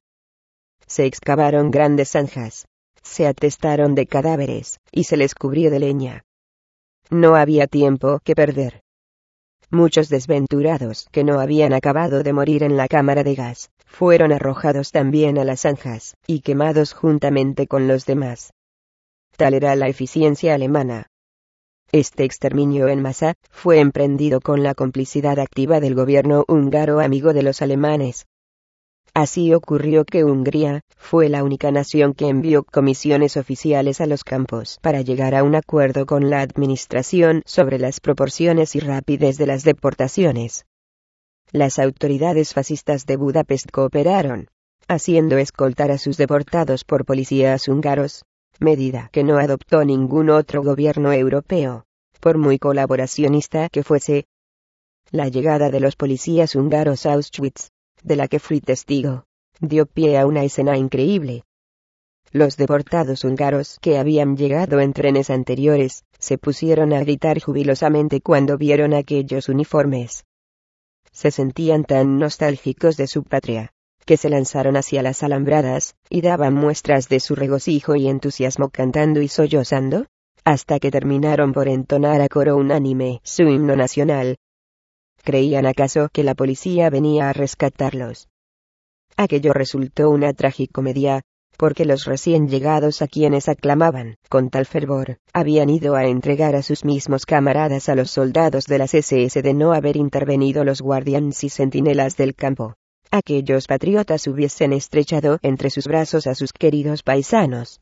Se 0.86 1.06
excavaron 1.06 1.72
grandes 1.72 2.12
zanjas, 2.12 2.68
se 3.02 3.28
atestaron 3.28 3.96
de 3.96 4.06
cadáveres, 4.06 4.80
y 4.92 5.06
se 5.06 5.18
les 5.18 5.34
cubrió 5.36 5.72
de 5.72 5.80
leña. 5.80 6.24
No 7.12 7.36
había 7.36 7.66
tiempo 7.66 8.20
que 8.24 8.36
perder. 8.36 8.82
Muchos 9.72 10.10
desventurados 10.10 11.08
que 11.12 11.24
no 11.24 11.40
habían 11.40 11.74
acabado 11.74 12.22
de 12.22 12.34
morir 12.34 12.62
en 12.62 12.78
la 12.78 12.88
cámara 12.88 13.24
de 13.24 13.34
gas, 13.34 13.72
fueron 13.86 14.32
arrojados 14.32 14.92
también 14.92 15.40
a 15.40 15.44
las 15.44 15.62
zanjas, 15.62 16.16
y 16.28 16.42
quemados 16.42 16.94
juntamente 16.94 17.66
con 17.66 17.88
los 17.88 18.06
demás. 18.06 18.54
Tal 19.38 19.56
era 19.56 19.76
la 19.76 19.88
eficiencia 19.88 20.54
alemana. 20.54 21.08
Este 21.92 22.24
exterminio 22.24 22.88
en 22.88 23.02
masa 23.02 23.34
fue 23.50 23.80
emprendido 23.80 24.42
con 24.42 24.62
la 24.62 24.76
complicidad 24.76 25.40
activa 25.40 25.80
del 25.80 25.96
gobierno 25.96 26.46
húngaro 26.48 27.00
amigo 27.00 27.34
de 27.34 27.42
los 27.42 27.64
alemanes. 27.64 28.28
Así 29.14 29.54
ocurrió 29.54 30.06
que 30.06 30.24
Hungría 30.24 30.82
fue 30.96 31.30
la 31.30 31.44
única 31.44 31.72
nación 31.72 32.14
que 32.14 32.28
envió 32.28 32.64
comisiones 32.64 33.38
oficiales 33.38 34.02
a 34.02 34.06
los 34.06 34.24
campos 34.24 34.78
para 34.82 35.02
llegar 35.02 35.36
a 35.36 35.44
un 35.44 35.56
acuerdo 35.56 36.06
con 36.06 36.30
la 36.30 36.42
administración 36.42 37.42
sobre 37.46 37.80
las 37.80 38.00
proporciones 38.00 38.76
y 38.76 38.80
rapidez 38.80 39.38
de 39.38 39.48
las 39.48 39.64
deportaciones. 39.64 40.66
Las 41.52 41.80
autoridades 41.80 42.54
fascistas 42.54 43.06
de 43.08 43.18
Budapest 43.18 43.72
cooperaron, 43.72 44.48
haciendo 44.88 45.38
escoltar 45.38 45.92
a 45.92 45.98
sus 45.98 46.18
deportados 46.18 46.84
por 46.84 47.06
policías 47.06 47.68
húngaros, 47.68 48.24
medida 48.60 49.10
que 49.12 49.24
no 49.24 49.38
adoptó 49.38 49.84
ningún 49.84 50.30
otro 50.30 50.62
gobierno 50.62 51.12
europeo, 51.12 51.86
por 52.20 52.38
muy 52.38 52.60
colaboracionista 52.60 53.70
que 53.70 53.84
fuese. 53.84 54.26
La 55.12 55.28
llegada 55.28 55.72
de 55.72 55.80
los 55.80 55.96
policías 55.96 56.56
húngaros 56.56 57.08
a 57.08 57.14
Auschwitz, 57.14 57.72
de 58.04 58.16
la 58.16 58.28
que 58.28 58.40
fui 58.40 58.62
testigo, 58.62 59.26
dio 59.60 59.86
pie 59.86 60.18
a 60.18 60.26
una 60.26 60.44
escena 60.44 60.78
increíble. 60.78 61.44
Los 62.32 62.58
deportados 62.58 63.24
húngaros 63.24 63.80
que 63.82 63.98
habían 63.98 64.38
llegado 64.38 64.80
en 64.80 64.94
trenes 64.94 65.30
anteriores, 65.30 66.04
se 66.20 66.38
pusieron 66.38 66.94
a 66.94 67.00
gritar 67.00 67.42
jubilosamente 67.42 68.22
cuando 68.22 68.58
vieron 68.58 68.94
aquellos 68.94 69.50
uniformes. 69.50 70.26
Se 71.12 71.32
sentían 71.32 71.84
tan 71.86 72.20
nostálgicos 72.20 72.98
de 72.98 73.08
su 73.08 73.24
patria, 73.24 73.72
que 74.06 74.16
se 74.18 74.30
lanzaron 74.30 74.78
hacia 74.78 75.02
las 75.02 75.24
alambradas, 75.24 75.96
y 76.10 76.22
daban 76.22 76.54
muestras 76.54 77.10
de 77.10 77.20
su 77.20 77.36
regocijo 77.36 77.96
y 77.96 78.08
entusiasmo 78.08 78.70
cantando 78.70 79.22
y 79.22 79.28
sollozando, 79.28 80.06
hasta 80.46 80.80
que 80.80 80.92
terminaron 80.92 81.54
por 81.54 81.68
entonar 81.68 82.22
a 82.22 82.30
coro 82.30 82.58
unánime 82.58 83.22
su 83.24 83.44
himno 83.44 83.76
nacional. 83.76 84.38
¿Creían 85.30 85.68
acaso 85.68 86.10
que 86.12 86.24
la 86.24 86.34
policía 86.34 86.90
venía 86.90 87.30
a 87.30 87.34
rescatarlos? 87.34 88.30
Aquello 89.16 89.54
resultó 89.54 90.10
una 90.10 90.34
tragicomedia, 90.34 91.22
porque 91.56 91.86
los 91.86 92.06
recién 92.06 92.48
llegados 92.48 93.04
a 93.04 93.08
quienes 93.08 93.48
aclamaban, 93.48 94.16
con 94.28 94.50
tal 94.50 94.66
fervor, 94.66 95.20
habían 95.32 95.70
ido 95.70 95.94
a 95.94 96.06
entregar 96.06 96.56
a 96.56 96.64
sus 96.64 96.84
mismos 96.84 97.28
camaradas 97.28 97.90
a 97.90 97.94
los 97.94 98.10
soldados 98.10 98.66
de 98.66 98.80
las 98.80 98.96
SS 98.96 99.44
de 99.44 99.54
no 99.54 99.74
haber 99.74 99.98
intervenido 99.98 100.64
los 100.64 100.82
guardianes 100.82 101.44
y 101.44 101.50
centinelas 101.50 102.18
del 102.18 102.34
campo 102.34 102.74
aquellos 103.12 103.68
patriotas 103.68 104.26
hubiesen 104.26 104.74
estrechado 104.74 105.38
entre 105.44 105.70
sus 105.70 105.86
brazos 105.86 106.26
a 106.26 106.34
sus 106.34 106.54
queridos 106.54 107.04
paisanos. 107.04 107.82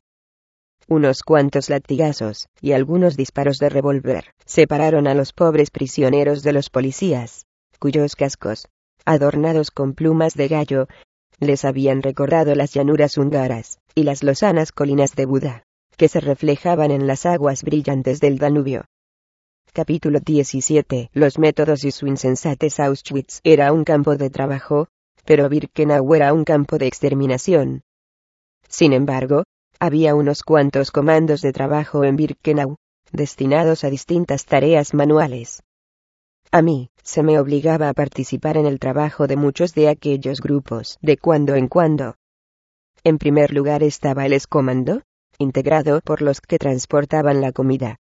Unos 0.90 1.24
cuantos 1.24 1.70
latigazos, 1.70 2.48
y 2.62 2.72
algunos 2.72 3.18
disparos 3.18 3.58
de 3.58 3.68
revólver, 3.68 4.32
separaron 4.46 5.06
a 5.08 5.14
los 5.14 5.34
pobres 5.34 5.70
prisioneros 5.70 6.44
de 6.44 6.54
los 6.54 6.70
policías, 6.70 7.46
cuyos 7.78 8.16
cascos, 8.16 8.70
adornados 9.04 9.70
con 9.70 9.94
plumas 9.94 10.36
de 10.36 10.48
gallo, 10.48 10.88
les 11.40 11.66
habían 11.66 12.02
recordado 12.02 12.56
las 12.56 12.74
llanuras 12.74 13.18
húngaras, 13.18 13.80
y 13.96 14.04
las 14.04 14.24
lozanas 14.24 14.72
colinas 14.72 15.14
de 15.14 15.26
Buda, 15.26 15.64
que 15.98 16.08
se 16.08 16.22
reflejaban 16.22 16.92
en 16.92 17.06
las 17.06 17.26
aguas 17.26 17.64
brillantes 17.64 18.22
del 18.22 18.38
Danubio. 18.38 18.86
Capítulo 19.74 20.22
17. 20.22 21.10
Los 21.12 21.38
métodos 21.38 21.84
y 21.84 21.92
su 21.92 22.08
insensatez 22.08 22.80
Auschwitz 22.80 23.42
era 23.44 23.74
un 23.74 23.84
campo 23.84 24.16
de 24.16 24.30
trabajo, 24.30 24.88
pero 25.26 25.50
Birkenau 25.50 26.16
era 26.16 26.34
un 26.34 26.46
campo 26.46 26.78
de 26.78 26.88
exterminación. 26.88 27.82
Sin 28.70 28.94
embargo, 28.94 29.44
había 29.80 30.16
unos 30.16 30.44
cuantos 30.44 30.92
comandos 30.92 31.42
de 31.42 31.54
trabajo 31.54 32.04
en 32.04 32.16
Birkenau, 32.16 32.78
destinados 33.12 33.84
a 33.84 33.90
distintas 33.90 34.46
tareas 34.46 34.94
manuales. 34.94 35.64
A 36.52 36.62
mí, 36.62 36.90
se 37.04 37.24
me 37.24 37.40
obligaba 37.40 37.90
a 37.90 37.94
participar 37.94 38.58
en 38.58 38.66
el 38.66 38.80
trabajo 38.80 39.28
de 39.28 39.36
muchos 39.36 39.74
de 39.74 39.90
aquellos 39.90 40.42
grupos, 40.42 40.98
de 41.02 41.18
cuando 41.18 41.56
en 41.56 41.68
cuando. 41.68 42.16
En 43.04 43.18
primer 43.18 43.54
lugar 43.54 43.84
estaba 43.84 44.26
el 44.26 44.34
escomando, 44.34 45.04
integrado 45.38 46.02
por 46.02 46.22
los 46.22 46.42
que 46.42 46.58
transportaban 46.58 47.42
la 47.42 47.52
comida. 47.52 47.98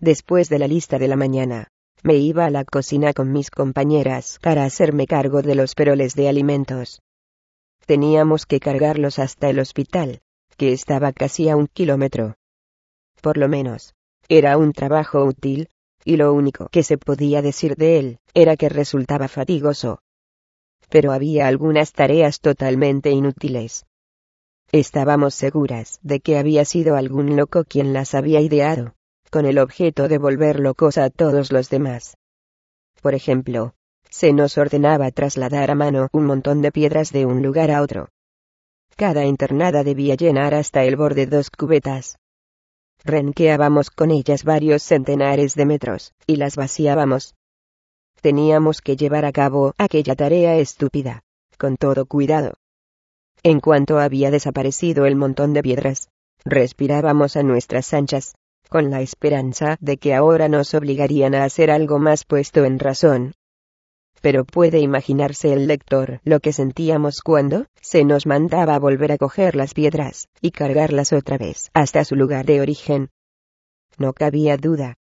Después 0.00 0.48
de 0.48 0.58
la 0.58 0.68
lista 0.68 0.98
de 0.98 1.08
la 1.08 1.16
mañana, 1.16 1.68
me 2.02 2.16
iba 2.16 2.46
a 2.46 2.50
la 2.50 2.64
cocina 2.64 3.12
con 3.12 3.32
mis 3.32 3.50
compañeras 3.50 4.38
para 4.42 4.64
hacerme 4.64 5.06
cargo 5.06 5.42
de 5.42 5.54
los 5.54 5.74
peroles 5.74 6.14
de 6.14 6.28
alimentos. 6.28 7.00
Teníamos 7.86 8.44
que 8.44 8.60
cargarlos 8.60 9.18
hasta 9.18 9.48
el 9.50 9.60
hospital, 9.60 10.20
que 10.56 10.72
estaba 10.72 11.12
casi 11.12 11.48
a 11.48 11.56
un 11.56 11.66
kilómetro. 11.66 12.36
Por 13.20 13.38
lo 13.38 13.48
menos, 13.48 13.94
era 14.28 14.56
un 14.56 14.72
trabajo 14.72 15.24
útil, 15.24 15.68
y 16.04 16.16
lo 16.16 16.32
único 16.32 16.68
que 16.68 16.82
se 16.82 16.98
podía 16.98 17.42
decir 17.42 17.76
de 17.76 17.98
él, 17.98 18.18
era 18.34 18.56
que 18.56 18.68
resultaba 18.68 19.28
fatigoso. 19.28 20.00
Pero 20.88 21.12
había 21.12 21.46
algunas 21.46 21.92
tareas 21.92 22.40
totalmente 22.40 23.10
inútiles. 23.10 23.86
Estábamos 24.72 25.34
seguras 25.34 25.98
de 26.02 26.20
que 26.20 26.38
había 26.38 26.64
sido 26.64 26.96
algún 26.96 27.36
loco 27.36 27.64
quien 27.64 27.92
las 27.92 28.14
había 28.14 28.40
ideado 28.40 28.94
con 29.32 29.46
el 29.46 29.58
objeto 29.58 30.08
de 30.08 30.18
volver 30.18 30.60
locos 30.60 30.98
a 30.98 31.08
todos 31.08 31.52
los 31.52 31.70
demás. 31.70 32.18
Por 33.00 33.14
ejemplo, 33.14 33.72
se 34.10 34.34
nos 34.34 34.58
ordenaba 34.58 35.10
trasladar 35.10 35.70
a 35.70 35.74
mano 35.74 36.08
un 36.12 36.26
montón 36.26 36.60
de 36.60 36.70
piedras 36.70 37.12
de 37.12 37.24
un 37.24 37.42
lugar 37.42 37.70
a 37.70 37.80
otro. 37.80 38.10
Cada 38.96 39.24
internada 39.24 39.84
debía 39.84 40.14
llenar 40.14 40.54
hasta 40.54 40.84
el 40.84 40.96
borde 40.96 41.26
dos 41.26 41.50
cubetas. 41.50 42.16
Renqueábamos 43.04 43.90
con 43.90 44.10
ellas 44.10 44.44
varios 44.44 44.82
centenares 44.82 45.54
de 45.54 45.66
metros, 45.66 46.12
y 46.26 46.36
las 46.36 46.56
vaciábamos. 46.56 47.34
Teníamos 48.20 48.80
que 48.80 48.96
llevar 48.96 49.24
a 49.24 49.32
cabo 49.32 49.74
aquella 49.78 50.14
tarea 50.14 50.56
estúpida, 50.56 51.22
con 51.58 51.76
todo 51.76 52.06
cuidado. 52.06 52.54
En 53.42 53.58
cuanto 53.58 53.98
había 53.98 54.30
desaparecido 54.30 55.06
el 55.06 55.16
montón 55.16 55.52
de 55.52 55.62
piedras, 55.62 56.08
respirábamos 56.44 57.36
a 57.36 57.42
nuestras 57.42 57.92
anchas, 57.92 58.34
con 58.68 58.90
la 58.90 59.00
esperanza 59.00 59.76
de 59.80 59.96
que 59.96 60.14
ahora 60.14 60.48
nos 60.48 60.74
obligarían 60.74 61.34
a 61.34 61.44
hacer 61.44 61.70
algo 61.70 61.98
más 61.98 62.24
puesto 62.24 62.64
en 62.64 62.78
razón. 62.78 63.34
Pero 64.22 64.44
puede 64.44 64.78
imaginarse 64.78 65.52
el 65.52 65.66
lector 65.66 66.20
lo 66.24 66.40
que 66.40 66.52
sentíamos 66.52 67.20
cuando 67.20 67.66
se 67.80 68.04
nos 68.04 68.24
mandaba 68.24 68.78
volver 68.78 69.12
a 69.12 69.18
coger 69.18 69.56
las 69.56 69.74
piedras 69.74 70.28
y 70.40 70.52
cargarlas 70.52 71.12
otra 71.12 71.36
vez 71.36 71.70
hasta 71.74 72.04
su 72.04 72.14
lugar 72.14 72.46
de 72.46 72.60
origen. 72.60 73.10
No 73.98 74.12
cabía 74.12 74.56
duda. 74.56 74.94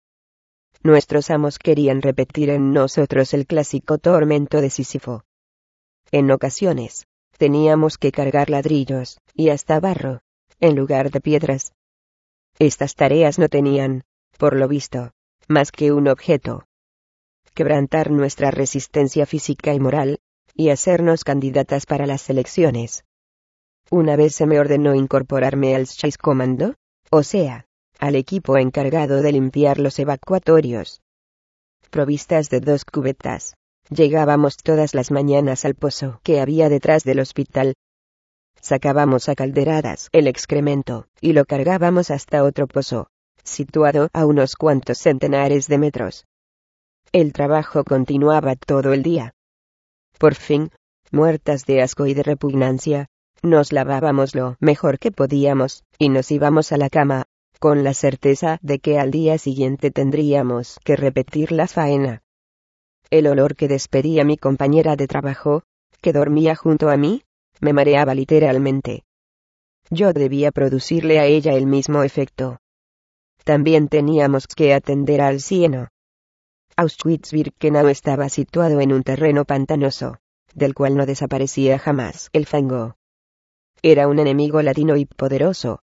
Nuestros 0.82 1.30
amos 1.30 1.60
querían 1.60 2.02
repetir 2.02 2.50
en 2.50 2.72
nosotros 2.72 3.34
el 3.34 3.46
clásico 3.46 3.98
tormento 3.98 4.62
de 4.62 4.70
Sísifo. 4.70 5.24
En 6.12 6.32
ocasiones, 6.32 7.06
teníamos 7.38 7.98
que 7.98 8.14
cargar 8.14 8.50
ladrillos, 8.50 9.20
y 9.34 9.50
hasta 9.50 9.82
barro, 9.82 10.22
en 10.62 10.78
lugar 10.78 11.12
de 11.12 11.20
piedras. 11.20 11.74
Estas 12.58 12.96
tareas 12.96 13.38
no 13.38 13.50
tenían, 13.50 14.04
por 14.38 14.56
lo 14.56 14.70
visto, 14.70 15.12
más 15.50 15.74
que 15.74 15.92
un 15.92 16.08
objeto. 16.08 16.69
Quebrantar 17.60 18.10
nuestra 18.10 18.52
resistencia 18.52 19.26
física 19.26 19.74
y 19.74 19.82
moral, 19.82 20.20
y 20.56 20.70
hacernos 20.70 21.26
candidatas 21.26 21.86
para 21.86 22.08
las 22.08 22.30
elecciones. 22.30 23.04
Una 23.92 24.16
vez 24.16 24.34
se 24.34 24.46
me 24.46 24.62
ordenó 24.62 24.96
incorporarme 24.96 25.76
al 25.76 25.86
Chase 25.86 26.18
Commando, 26.18 26.76
o 27.12 27.22
sea, 27.22 27.66
al 28.00 28.16
equipo 28.16 28.58
encargado 28.58 29.22
de 29.22 29.34
limpiar 29.34 29.78
los 29.78 30.00
evacuatorios. 30.00 31.02
Provistas 31.90 32.50
de 32.50 32.62
dos 32.62 32.86
cubetas, 32.86 33.56
llegábamos 33.90 34.56
todas 34.56 34.96
las 34.96 35.12
mañanas 35.12 35.66
al 35.66 35.76
pozo 35.76 36.22
que 36.24 36.40
había 36.40 36.70
detrás 36.70 37.04
del 37.04 37.20
hospital, 37.20 37.74
Sacábamos 38.62 39.28
a 39.28 39.36
calderadas 39.36 40.08
el 40.14 40.28
excremento, 40.28 41.08
y 41.20 41.34
lo 41.34 41.44
cargábamos 41.44 42.10
hasta 42.10 42.46
otro 42.46 42.68
pozo, 42.68 43.08
situado 43.44 44.08
a 44.14 44.26
unos 44.26 44.56
cuantos 44.56 45.00
centenares 45.00 45.68
de 45.68 45.78
metros. 45.78 46.26
El 47.12 47.34
trabajo 47.34 47.84
continuaba 47.84 48.56
todo 48.56 48.94
el 48.94 49.02
día. 49.02 49.34
Por 50.20 50.36
fin, 50.36 50.70
muertas 51.12 51.66
de 51.66 51.82
asco 51.82 52.06
y 52.06 52.14
de 52.14 52.22
repugnancia, 52.22 53.08
nos 53.42 53.72
lavábamos 53.72 54.36
lo 54.36 54.58
mejor 54.60 55.00
que 55.00 55.12
podíamos, 55.12 55.84
y 55.98 56.10
nos 56.10 56.30
íbamos 56.30 56.72
a 56.72 56.78
la 56.78 56.92
cama, 56.92 57.26
con 57.60 57.84
la 57.84 57.96
certeza 57.96 58.60
de 58.62 58.78
que 58.78 59.00
al 59.00 59.10
día 59.10 59.40
siguiente 59.40 59.90
tendríamos 59.90 60.80
que 60.84 60.96
repetir 60.96 61.52
la 61.52 61.68
faena. 61.68 62.22
El 63.10 63.26
olor 63.26 63.56
que 63.56 63.68
despedía 63.68 64.24
mi 64.24 64.38
compañera 64.38 64.96
de 64.96 65.08
trabajo, 65.08 65.64
que 66.02 66.14
dormía 66.14 66.56
junto 66.56 66.90
a 66.90 66.98
mí, 66.98 67.24
me 67.60 67.74
mareaba 67.74 68.14
literalmente. 68.14 69.04
Yo 69.90 70.14
debía 70.14 70.52
producirle 70.52 71.20
a 71.20 71.26
ella 71.26 71.54
el 71.54 71.66
mismo 71.66 72.04
efecto. 72.04 72.60
También 73.44 73.88
teníamos 73.88 74.46
que 74.46 74.76
atender 74.76 75.22
al 75.22 75.42
cieno. 75.42 75.88
Auschwitz-Birkenau 76.80 77.90
estaba 77.90 78.30
situado 78.30 78.80
en 78.80 78.94
un 78.94 79.04
terreno 79.04 79.44
pantanoso, 79.44 80.20
del 80.56 80.74
cual 80.74 80.96
no 80.96 81.06
desaparecía 81.06 81.78
jamás 81.78 82.30
el 82.32 82.46
fango. 82.46 82.96
Era 83.82 84.08
un 84.08 84.18
enemigo 84.18 84.62
latino 84.62 84.96
y 84.96 85.04
poderoso. 85.04 85.82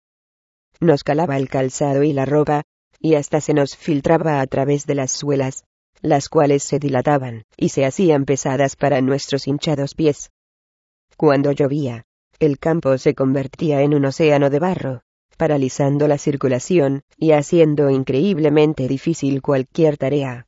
Nos 0.81 1.05
calaba 1.05 1.37
el 1.37 1.47
calzado 1.47 2.03
y 2.03 2.11
la 2.11 2.25
ropa, 2.25 2.63
y 2.99 3.15
hasta 3.15 3.39
se 3.39 3.53
nos 3.53 3.77
filtraba 3.77 4.41
a 4.41 4.47
través 4.47 4.85
de 4.85 4.95
las 4.95 5.11
suelas, 5.11 5.63
las 6.01 6.27
cuales 6.27 6.61
se 6.63 6.77
dilataban 6.77 7.45
y 7.55 7.69
se 7.69 7.85
hacían 7.85 8.25
pesadas 8.25 8.75
para 8.75 8.99
nuestros 8.99 9.47
hinchados 9.47 9.95
pies. 9.95 10.29
Cuando 11.15 11.53
llovía, 11.53 12.03
el 12.37 12.59
campo 12.59 12.97
se 12.97 13.15
convertía 13.15 13.81
en 13.81 13.93
un 13.93 14.03
océano 14.03 14.49
de 14.49 14.59
barro, 14.59 15.03
paralizando 15.37 16.09
la 16.09 16.17
circulación 16.17 17.03
y 17.15 17.31
haciendo 17.31 17.89
increíblemente 17.89 18.89
difícil 18.89 19.41
cualquier 19.41 19.95
tarea. 19.95 20.47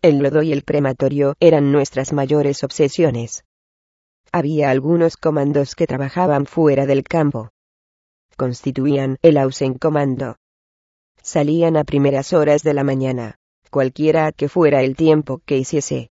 El 0.00 0.18
lodo 0.18 0.42
y 0.42 0.52
el 0.52 0.64
crematorio 0.64 1.34
eran 1.40 1.72
nuestras 1.72 2.12
mayores 2.12 2.62
obsesiones. 2.62 3.44
Había 4.30 4.70
algunos 4.70 5.16
comandos 5.16 5.74
que 5.74 5.86
trabajaban 5.86 6.46
fuera 6.46 6.86
del 6.86 7.02
campo. 7.02 7.50
Constituían 8.36 9.16
el 9.22 9.36
Ausen 9.38 9.74
Comando. 9.74 10.36
Salían 11.20 11.76
a 11.76 11.82
primeras 11.82 12.32
horas 12.32 12.62
de 12.62 12.74
la 12.74 12.84
mañana, 12.84 13.36
cualquiera 13.70 14.30
que 14.30 14.48
fuera 14.48 14.82
el 14.82 14.94
tiempo 14.94 15.42
que 15.44 15.56
hiciese. 15.56 16.10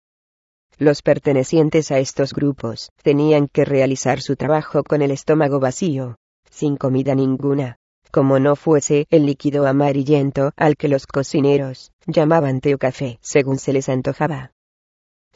Los 0.77 1.01
pertenecientes 1.01 1.91
a 1.91 1.99
estos 1.99 2.35
grupos 2.35 2.91
tenían 3.03 3.49
que 3.49 3.65
realizar 3.65 4.21
su 4.21 4.37
trabajo 4.37 4.83
con 4.85 5.01
el 5.01 5.11
estómago 5.11 5.59
vacío, 5.59 6.17
sin 6.51 6.77
comida 6.77 7.15
ninguna, 7.15 7.80
como 8.11 8.39
no 8.39 8.57
fuese 8.57 9.07
el 9.11 9.27
líquido 9.27 9.67
amarillento 9.67 10.53
al 10.57 10.77
que 10.77 10.89
los 10.89 11.07
cocineros 11.07 11.93
llamaban 12.07 12.61
té 12.61 12.75
o 12.75 12.79
café, 12.79 13.19
según 13.23 13.59
se 13.59 13.73
les 13.73 13.89
antojaba. 13.89 14.53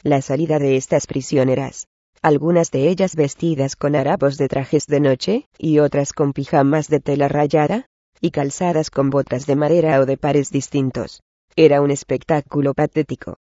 La 0.03 0.21
salida 0.21 0.59
de 0.59 0.75
estas 0.75 1.07
prisioneras, 1.07 1.87
algunas 2.21 2.71
de 2.71 2.89
ellas 2.89 3.15
vestidas 3.15 3.75
con 3.75 3.95
harapos 3.95 4.37
de 4.37 4.47
trajes 4.47 4.85
de 4.87 4.99
noche, 4.99 5.47
y 5.57 5.79
otras 5.79 6.13
con 6.13 6.33
pijamas 6.33 6.87
de 6.87 6.99
tela 6.99 7.27
rayada, 7.27 7.87
y 8.21 8.31
calzadas 8.31 8.89
con 8.89 9.09
botas 9.09 9.45
de 9.45 9.55
madera 9.55 9.99
o 9.99 10.05
de 10.05 10.17
pares 10.17 10.51
distintos, 10.51 11.21
era 11.55 11.81
un 11.81 11.91
espectáculo 11.91 12.73
patético 12.73 13.37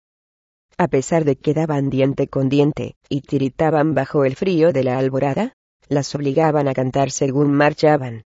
a 0.81 0.89
pesar 0.89 1.26
de 1.26 1.37
que 1.37 1.53
daban 1.53 1.91
diente 1.91 2.28
con 2.28 2.49
diente, 2.49 2.95
y 3.11 3.20
tiritaban 3.20 3.93
bajo 3.93 4.24
el 4.24 4.35
frío 4.35 4.72
de 4.72 4.83
la 4.83 4.97
alborada, 4.97 5.53
las 5.91 6.14
obligaban 6.14 6.68
a 6.68 6.72
cantar 6.72 7.11
según 7.11 7.53
marchaban. 7.53 8.22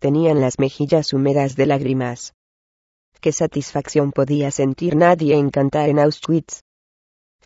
Tenían 0.00 0.40
las 0.40 0.58
mejillas 0.58 1.12
húmedas 1.12 1.56
de 1.56 1.66
lágrimas. 1.66 2.32
Qué 3.20 3.32
satisfacción 3.32 4.12
podía 4.12 4.50
sentir 4.50 4.96
nadie 4.96 5.36
en 5.36 5.50
cantar 5.50 5.90
en 5.90 5.98
Auschwitz. 5.98 6.62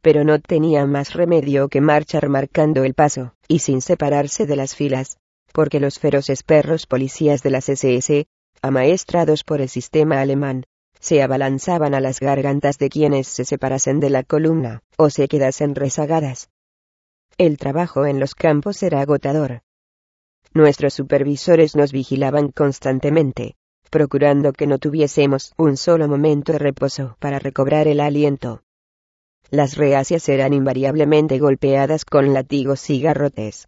Pero 0.02 0.22
no 0.22 0.38
tenía 0.38 0.86
más 0.86 1.14
remedio 1.14 1.68
que 1.68 1.80
marchar 1.80 2.28
marcando 2.28 2.84
el 2.84 2.94
paso, 2.94 3.34
y 3.48 3.58
sin 3.58 3.80
separarse 3.80 4.46
de 4.46 4.54
las 4.54 4.76
filas, 4.76 5.18
porque 5.52 5.80
los 5.80 5.98
feroces 5.98 6.44
perros 6.44 6.86
policías 6.86 7.42
de 7.42 7.50
las 7.50 7.68
SS, 7.68 8.26
amaestrados 8.62 9.42
por 9.42 9.60
el 9.60 9.68
sistema 9.68 10.20
alemán, 10.20 10.62
se 11.00 11.24
abalanzaban 11.24 11.92
a 11.92 12.00
las 12.00 12.20
gargantas 12.20 12.78
de 12.78 12.88
quienes 12.88 13.26
se 13.26 13.44
separasen 13.44 13.98
de 13.98 14.10
la 14.10 14.22
columna, 14.22 14.84
o 14.96 15.10
se 15.10 15.26
quedasen 15.26 15.74
rezagadas. 15.74 16.50
El 17.36 17.58
trabajo 17.58 18.06
en 18.06 18.20
los 18.20 18.36
campos 18.36 18.80
era 18.84 19.00
agotador. 19.00 19.62
Nuestros 20.56 20.94
supervisores 20.94 21.74
nos 21.74 21.90
vigilaban 21.90 22.52
constantemente, 22.52 23.56
procurando 23.90 24.52
que 24.52 24.68
no 24.68 24.78
tuviésemos 24.78 25.52
un 25.56 25.76
solo 25.76 26.06
momento 26.06 26.52
de 26.52 26.60
reposo 26.60 27.16
para 27.18 27.40
recobrar 27.40 27.88
el 27.88 27.98
aliento. 27.98 28.62
Las 29.50 29.76
reacias 29.76 30.28
eran 30.28 30.52
invariablemente 30.52 31.40
golpeadas 31.40 32.04
con 32.04 32.32
látigos 32.32 32.88
y 32.88 33.00
garrotes. 33.00 33.66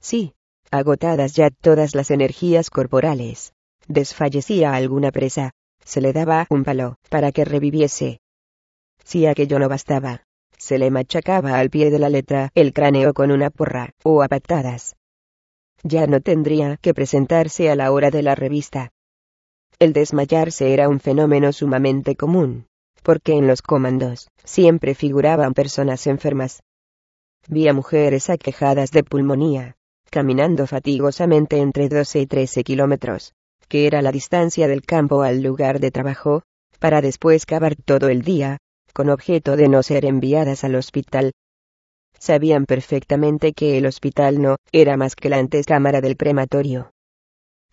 Sí, 0.00 0.32
agotadas 0.70 1.34
ya 1.34 1.50
todas 1.50 1.94
las 1.94 2.10
energías 2.10 2.70
corporales, 2.70 3.52
desfallecía 3.86 4.72
alguna 4.72 5.10
presa, 5.10 5.52
se 5.84 6.00
le 6.00 6.14
daba 6.14 6.46
un 6.48 6.64
palo 6.64 6.96
para 7.10 7.30
que 7.30 7.44
reviviese. 7.44 8.20
Si 9.04 9.26
aquello 9.26 9.58
no 9.58 9.68
bastaba, 9.68 10.24
se 10.56 10.78
le 10.78 10.90
machacaba 10.90 11.58
al 11.58 11.68
pie 11.68 11.90
de 11.90 11.98
la 11.98 12.08
letra 12.08 12.50
el 12.54 12.72
cráneo 12.72 13.12
con 13.12 13.30
una 13.30 13.50
porra, 13.50 13.90
o 14.02 14.22
a 14.22 14.28
patadas. 14.28 14.96
Ya 15.82 16.06
no 16.06 16.20
tendría 16.20 16.76
que 16.76 16.94
presentarse 16.94 17.70
a 17.70 17.76
la 17.76 17.90
hora 17.92 18.10
de 18.10 18.22
la 18.22 18.34
revista. 18.34 18.92
El 19.78 19.92
desmayarse 19.92 20.74
era 20.74 20.88
un 20.88 21.00
fenómeno 21.00 21.52
sumamente 21.52 22.16
común, 22.16 22.66
porque 23.02 23.32
en 23.32 23.46
los 23.46 23.62
comandos 23.62 24.28
siempre 24.44 24.94
figuraban 24.94 25.54
personas 25.54 26.06
enfermas. 26.06 26.62
Vi 27.48 27.66
a 27.68 27.72
mujeres 27.72 28.28
aquejadas 28.28 28.90
de 28.90 29.02
pulmonía, 29.02 29.76
caminando 30.10 30.66
fatigosamente 30.66 31.58
entre 31.58 31.88
12 31.88 32.20
y 32.20 32.26
13 32.26 32.62
kilómetros, 32.64 33.32
que 33.68 33.86
era 33.86 34.02
la 34.02 34.12
distancia 34.12 34.68
del 34.68 34.82
campo 34.82 35.22
al 35.22 35.42
lugar 35.42 35.80
de 35.80 35.90
trabajo, 35.90 36.42
para 36.78 37.00
después 37.00 37.46
cavar 37.46 37.76
todo 37.76 38.08
el 38.08 38.22
día, 38.22 38.58
con 38.92 39.08
objeto 39.08 39.56
de 39.56 39.68
no 39.68 39.82
ser 39.82 40.04
enviadas 40.04 40.64
al 40.64 40.74
hospital. 40.74 41.32
Sabían 42.20 42.66
perfectamente 42.66 43.54
que 43.54 43.78
el 43.78 43.86
hospital 43.86 44.42
no 44.42 44.56
era 44.72 44.96
más 44.98 45.16
que 45.16 45.30
la 45.30 45.38
antecámara 45.38 46.02
del 46.02 46.18
crematorio. 46.18 46.92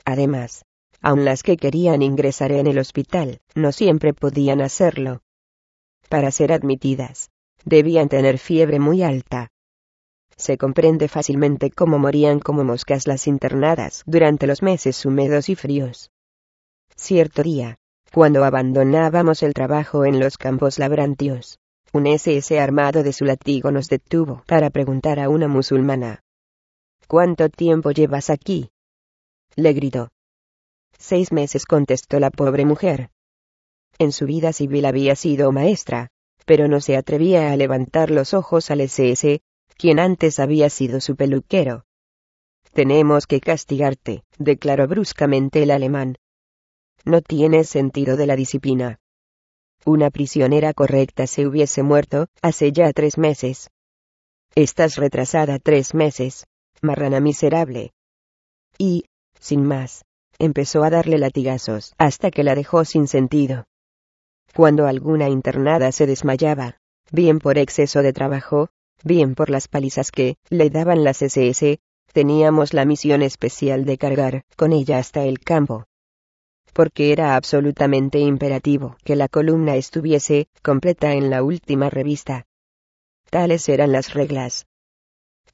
Además, 0.06 0.64
aun 1.02 1.26
las 1.26 1.44
que 1.44 1.58
querían 1.58 2.02
ingresar 2.02 2.54
en 2.54 2.66
el 2.66 2.80
hospital, 2.80 3.42
no 3.56 3.74
siempre 3.74 4.14
podían 4.14 4.62
hacerlo. 4.62 5.22
Para 6.08 6.32
ser 6.32 6.54
admitidas, 6.54 7.30
debían 7.66 8.08
tener 8.08 8.38
fiebre 8.38 8.80
muy 8.80 9.04
alta. 9.04 9.50
se 10.38 10.58
comprende 10.58 11.08
fácilmente 11.08 11.72
cómo 11.72 11.98
morían 11.98 12.40
como 12.40 12.64
moscas 12.64 13.08
las 13.08 13.28
internadas 13.28 14.04
durante 14.06 14.48
los 14.48 14.62
meses 14.62 15.04
húmedos 15.06 15.50
y 15.50 15.56
fríos. 15.56 16.12
Cierto 16.96 17.44
día, 17.44 17.78
cuando 18.14 18.46
abandonábamos 18.46 19.44
el 19.44 19.54
trabajo 19.54 20.06
en 20.06 20.20
los 20.20 20.38
campos 20.38 20.80
labrantios, 20.80 21.60
un 21.94 22.06
SS 22.08 22.60
armado 22.60 23.04
de 23.04 23.14
su 23.14 23.26
látigo 23.26 23.72
nos 23.72 23.88
detuvo 23.88 24.44
para 24.46 24.70
preguntar 24.70 25.20
a 25.20 25.30
una 25.30 25.48
musulmana. 25.48 26.24
¿Cuánto 27.08 27.50
tiempo 27.50 27.92
llevas 27.92 28.30
aquí? 28.30 28.70
Le 29.56 29.74
gritó. 29.74 30.10
Seis 30.98 31.32
meses 31.32 31.66
contestó 31.66 32.20
la 32.20 32.32
pobre 32.32 32.66
mujer. 32.66 33.10
En 34.00 34.12
su 34.12 34.26
vida 34.26 34.54
civil 34.54 34.86
había 34.86 35.16
sido 35.16 35.52
maestra, 35.52 36.10
pero 36.46 36.68
no 36.68 36.82
se 36.82 36.98
atrevía 36.98 37.52
a 37.52 37.56
levantar 37.56 38.12
los 38.12 38.34
ojos 38.34 38.70
al 38.72 38.82
SS, 38.82 39.42
quien 39.78 40.00
antes 40.00 40.40
había 40.40 40.70
sido 40.70 41.02
su 41.02 41.16
peluquero. 41.16 41.86
Tenemos 42.74 43.26
que 43.26 43.40
castigarte, 43.40 44.24
declaró 44.38 44.88
bruscamente 44.88 45.64
el 45.64 45.72
alemán. 45.72 46.18
No 47.06 47.22
tienes 47.22 47.70
sentido 47.70 48.18
de 48.18 48.28
la 48.28 48.36
disciplina. 48.36 49.00
Una 49.86 50.10
prisionera 50.10 50.74
correcta 50.74 51.28
se 51.28 51.48
hubiese 51.48 51.84
muerto, 51.84 52.28
hace 52.42 52.72
ya 52.72 52.92
tres 52.94 53.18
meses. 53.18 53.70
Estás 54.56 54.96
retrasada 54.96 55.60
tres 55.60 55.94
meses, 55.94 56.46
marrana 56.82 57.20
miserable. 57.20 57.92
Y, 58.78 59.06
sin 59.40 59.64
más, 59.64 60.04
empezó 60.40 60.84
a 60.84 60.90
darle 60.90 61.18
latigazos 61.18 61.94
hasta 61.98 62.32
que 62.32 62.44
la 62.44 62.56
dejó 62.56 62.86
sin 62.86 63.08
sentido. 63.08 63.66
Cuando 64.54 64.88
alguna 64.88 65.30
internada 65.30 65.92
se 65.92 66.06
desmayaba, 66.06 66.78
bien 67.12 67.40
por 67.40 67.58
exceso 67.58 68.02
de 68.02 68.14
trabajo, 68.14 68.70
bien 69.04 69.36
por 69.36 69.50
las 69.50 69.68
palizas 69.68 70.12
que 70.12 70.38
le 70.50 70.70
daban 70.70 71.04
las 71.04 71.22
SS, 71.22 71.80
teníamos 72.14 72.74
la 72.74 72.86
misión 72.86 73.22
especial 73.22 73.86
de 73.86 73.98
cargar 73.98 74.44
con 74.56 74.74
ella 74.74 74.98
hasta 74.98 75.24
el 75.24 75.40
campo. 75.40 75.86
Porque 76.78 77.12
era 77.12 77.36
absolutamente 77.36 78.20
imperativo 78.20 78.98
que 79.04 79.16
la 79.16 79.28
columna 79.28 79.76
estuviese 79.78 80.48
completa 80.62 81.14
en 81.14 81.32
la 81.32 81.42
última 81.42 81.90
revista. 81.90 82.46
Tales 83.32 83.68
eran 83.68 83.92
las 83.92 84.14
reglas. 84.14 84.68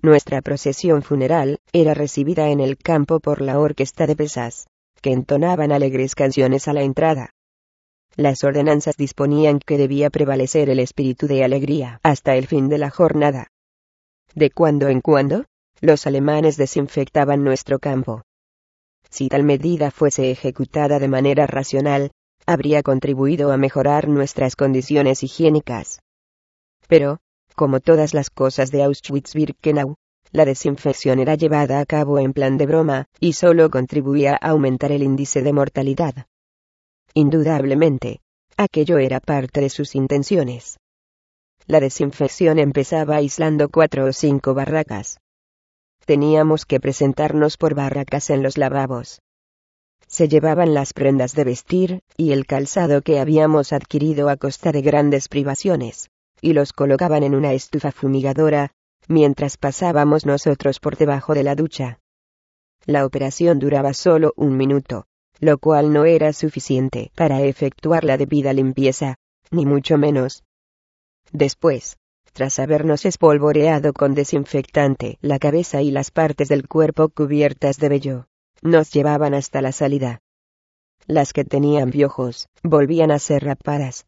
Nuestra 0.01 0.41
procesión 0.41 1.01
funeral 1.01 1.59
era 1.71 1.93
recibida 1.93 2.49
en 2.49 2.59
el 2.59 2.75
campo 2.75 3.21
por 3.21 3.39
la 3.39 3.57
orquesta 3.57 4.05
de 4.05 4.17
pesas, 4.17 4.67
que 5.01 5.13
entonaban 5.13 5.71
alegres 5.71 6.13
canciones 6.13 6.67
a 6.67 6.73
la 6.73 6.81
entrada. 6.81 7.29
Las 8.17 8.43
ordenanzas 8.43 8.97
disponían 8.97 9.59
que 9.59 9.77
debía 9.77 10.09
prevalecer 10.09 10.69
el 10.69 10.79
espíritu 10.81 11.27
de 11.27 11.45
alegría 11.45 12.01
hasta 12.03 12.35
el 12.35 12.47
fin 12.47 12.67
de 12.67 12.79
la 12.79 12.89
jornada. 12.89 13.47
De 14.35 14.49
cuando 14.49 14.89
en 14.89 14.99
cuando, 14.99 15.45
los 15.79 16.05
alemanes 16.05 16.57
desinfectaban 16.57 17.45
nuestro 17.45 17.79
campo. 17.79 18.23
Si 19.13 19.29
tal 19.29 19.43
medida 19.43 19.91
fuese 19.91 20.31
ejecutada 20.31 20.97
de 20.97 21.07
manera 21.07 21.45
racional, 21.45 22.09
habría 22.47 22.81
contribuido 22.81 23.51
a 23.51 23.57
mejorar 23.57 24.07
nuestras 24.07 24.55
condiciones 24.55 25.21
higiénicas. 25.21 25.99
Pero, 26.87 27.19
como 27.53 27.79
todas 27.79 28.15
las 28.15 28.31
cosas 28.31 28.71
de 28.71 28.81
Auschwitz-Birkenau, 28.81 29.93
la 30.31 30.45
desinfección 30.45 31.19
era 31.19 31.35
llevada 31.35 31.79
a 31.79 31.85
cabo 31.85 32.17
en 32.17 32.33
plan 32.33 32.57
de 32.57 32.65
broma, 32.65 33.05
y 33.19 33.33
solo 33.33 33.69
contribuía 33.69 34.33
a 34.33 34.49
aumentar 34.49 34.91
el 34.91 35.03
índice 35.03 35.43
de 35.43 35.53
mortalidad. 35.53 36.25
Indudablemente, 37.13 38.21
aquello 38.57 38.97
era 38.97 39.19
parte 39.19 39.61
de 39.61 39.69
sus 39.69 39.93
intenciones. 39.93 40.79
La 41.67 41.79
desinfección 41.79 42.57
empezaba 42.57 43.17
aislando 43.17 43.69
cuatro 43.69 44.05
o 44.05 44.11
cinco 44.11 44.55
barracas. 44.55 45.19
Teníamos 46.05 46.65
que 46.65 46.79
presentarnos 46.79 47.57
por 47.57 47.75
barracas 47.75 48.29
en 48.29 48.43
los 48.43 48.57
lavabos. 48.57 49.21
Se 50.07 50.27
llevaban 50.27 50.73
las 50.73 50.93
prendas 50.93 51.33
de 51.33 51.43
vestir, 51.43 52.01
y 52.17 52.33
el 52.33 52.45
calzado 52.45 53.01
que 53.01 53.19
habíamos 53.19 53.73
adquirido 53.73 54.29
a 54.29 54.37
costa 54.37 54.71
de 54.71 54.81
grandes 54.81 55.27
privaciones, 55.29 56.09
y 56.41 56.53
los 56.53 56.73
colocaban 56.73 57.23
en 57.23 57.35
una 57.35 57.53
estufa 57.53 57.91
fumigadora, 57.91 58.71
mientras 59.07 59.57
pasábamos 59.57 60.25
nosotros 60.25 60.79
por 60.79 60.97
debajo 60.97 61.33
de 61.33 61.43
la 61.43 61.55
ducha. 61.55 61.99
La 62.85 63.05
operación 63.05 63.59
duraba 63.59 63.93
solo 63.93 64.33
un 64.35 64.57
minuto, 64.57 65.05
lo 65.39 65.57
cual 65.57 65.93
no 65.93 66.05
era 66.05 66.33
suficiente 66.33 67.11
para 67.15 67.41
efectuar 67.41 68.03
la 68.03 68.17
debida 68.17 68.51
limpieza, 68.51 69.15
ni 69.51 69.65
mucho 69.65 69.97
menos. 69.97 70.43
Después, 71.31 71.97
tras 72.33 72.59
habernos 72.59 73.05
espolvoreado 73.05 73.93
con 73.93 74.13
desinfectante 74.13 75.17
la 75.21 75.39
cabeza 75.39 75.81
y 75.81 75.91
las 75.91 76.11
partes 76.11 76.49
del 76.49 76.67
cuerpo 76.67 77.09
cubiertas 77.09 77.77
de 77.77 77.89
vello, 77.89 78.25
nos 78.61 78.91
llevaban 78.91 79.33
hasta 79.33 79.61
la 79.61 79.71
salida. 79.71 80.19
Las 81.05 81.33
que 81.33 81.45
tenían 81.45 81.91
piojos, 81.91 82.47
volvían 82.63 83.11
a 83.11 83.19
ser 83.19 83.43
rapadas. 83.43 84.05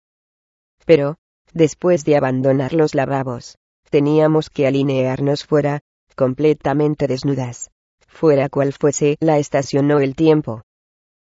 Pero, 0.85 1.15
después 1.53 2.03
de 2.03 2.17
abandonar 2.17 2.73
los 2.73 2.95
lavabos, 2.95 3.57
teníamos 3.89 4.49
que 4.49 4.67
alinearnos 4.67 5.45
fuera, 5.45 5.81
completamente 6.15 7.07
desnudas. 7.07 7.71
Fuera 8.07 8.49
cual 8.49 8.73
fuese 8.73 9.17
la 9.19 9.39
estación 9.39 9.91
o 9.91 9.99
el 9.99 10.15
tiempo, 10.15 10.63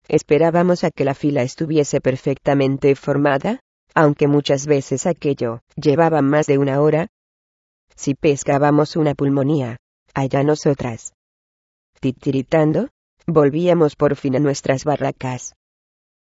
Esperábamos 0.08 0.84
a 0.84 0.92
que 0.92 1.04
la 1.04 1.16
fila 1.16 1.42
estuviese 1.42 2.00
perfectamente 2.00 2.96
formada, 2.96 3.60
aunque 3.96 4.28
muchas 4.28 4.68
veces 4.68 5.06
aquello 5.06 5.62
llevaba 5.76 6.22
más 6.22 6.46
de 6.46 6.58
una 6.58 6.82
hora. 6.82 7.08
Si 7.96 8.14
pescábamos 8.14 8.98
una 8.98 9.16
pulmonía, 9.16 9.78
allá 10.14 10.44
nosotras. 10.44 11.14
Titiritando, 12.02 12.90
volvíamos 13.26 13.96
por 13.96 14.18
fin 14.18 14.36
a 14.36 14.40
nuestras 14.40 14.84
barracas. 14.84 15.54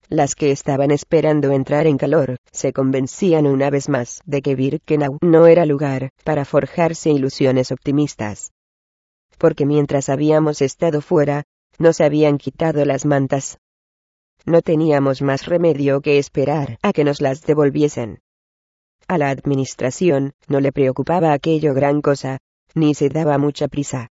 Las 0.09 0.35
que 0.35 0.51
estaban 0.51 0.91
esperando 0.91 1.51
entrar 1.51 1.87
en 1.87 1.97
calor, 1.97 2.37
se 2.51 2.73
convencían 2.73 3.45
una 3.45 3.69
vez 3.69 3.87
más 3.87 4.21
de 4.25 4.41
que 4.41 4.55
Birkenau 4.55 5.17
no 5.21 5.45
era 5.47 5.65
lugar 5.65 6.09
para 6.25 6.43
forjarse 6.43 7.11
ilusiones 7.11 7.71
optimistas. 7.71 8.51
Porque 9.37 9.65
mientras 9.65 10.09
habíamos 10.09 10.61
estado 10.61 11.01
fuera, 11.01 11.43
nos 11.77 12.01
habían 12.01 12.39
quitado 12.39 12.83
las 12.83 13.05
mantas. 13.05 13.57
No 14.45 14.61
teníamos 14.61 15.21
más 15.21 15.45
remedio 15.45 16.01
que 16.01 16.17
esperar 16.17 16.77
a 16.81 16.93
que 16.93 17.03
nos 17.03 17.21
las 17.21 17.41
devolviesen. 17.43 18.19
A 19.07 19.17
la 19.17 19.29
administración 19.29 20.33
no 20.47 20.59
le 20.59 20.71
preocupaba 20.71 21.33
aquello 21.33 21.73
gran 21.73 22.01
cosa, 22.01 22.39
ni 22.73 22.93
se 22.93 23.09
daba 23.09 23.37
mucha 23.37 23.67
prisa. 23.67 24.07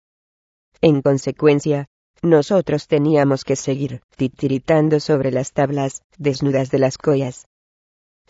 En 0.81 1.03
consecuencia, 1.03 1.87
nosotros 2.22 2.87
teníamos 2.87 3.45
que 3.45 3.57
seguir 3.57 4.01
titiritando 4.16 5.01
sobre 5.01 5.31
las 5.31 5.53
tablas, 5.53 6.03
desnudas 6.18 6.70
de 6.70 6.79
las 6.79 6.99
collas. 6.99 7.47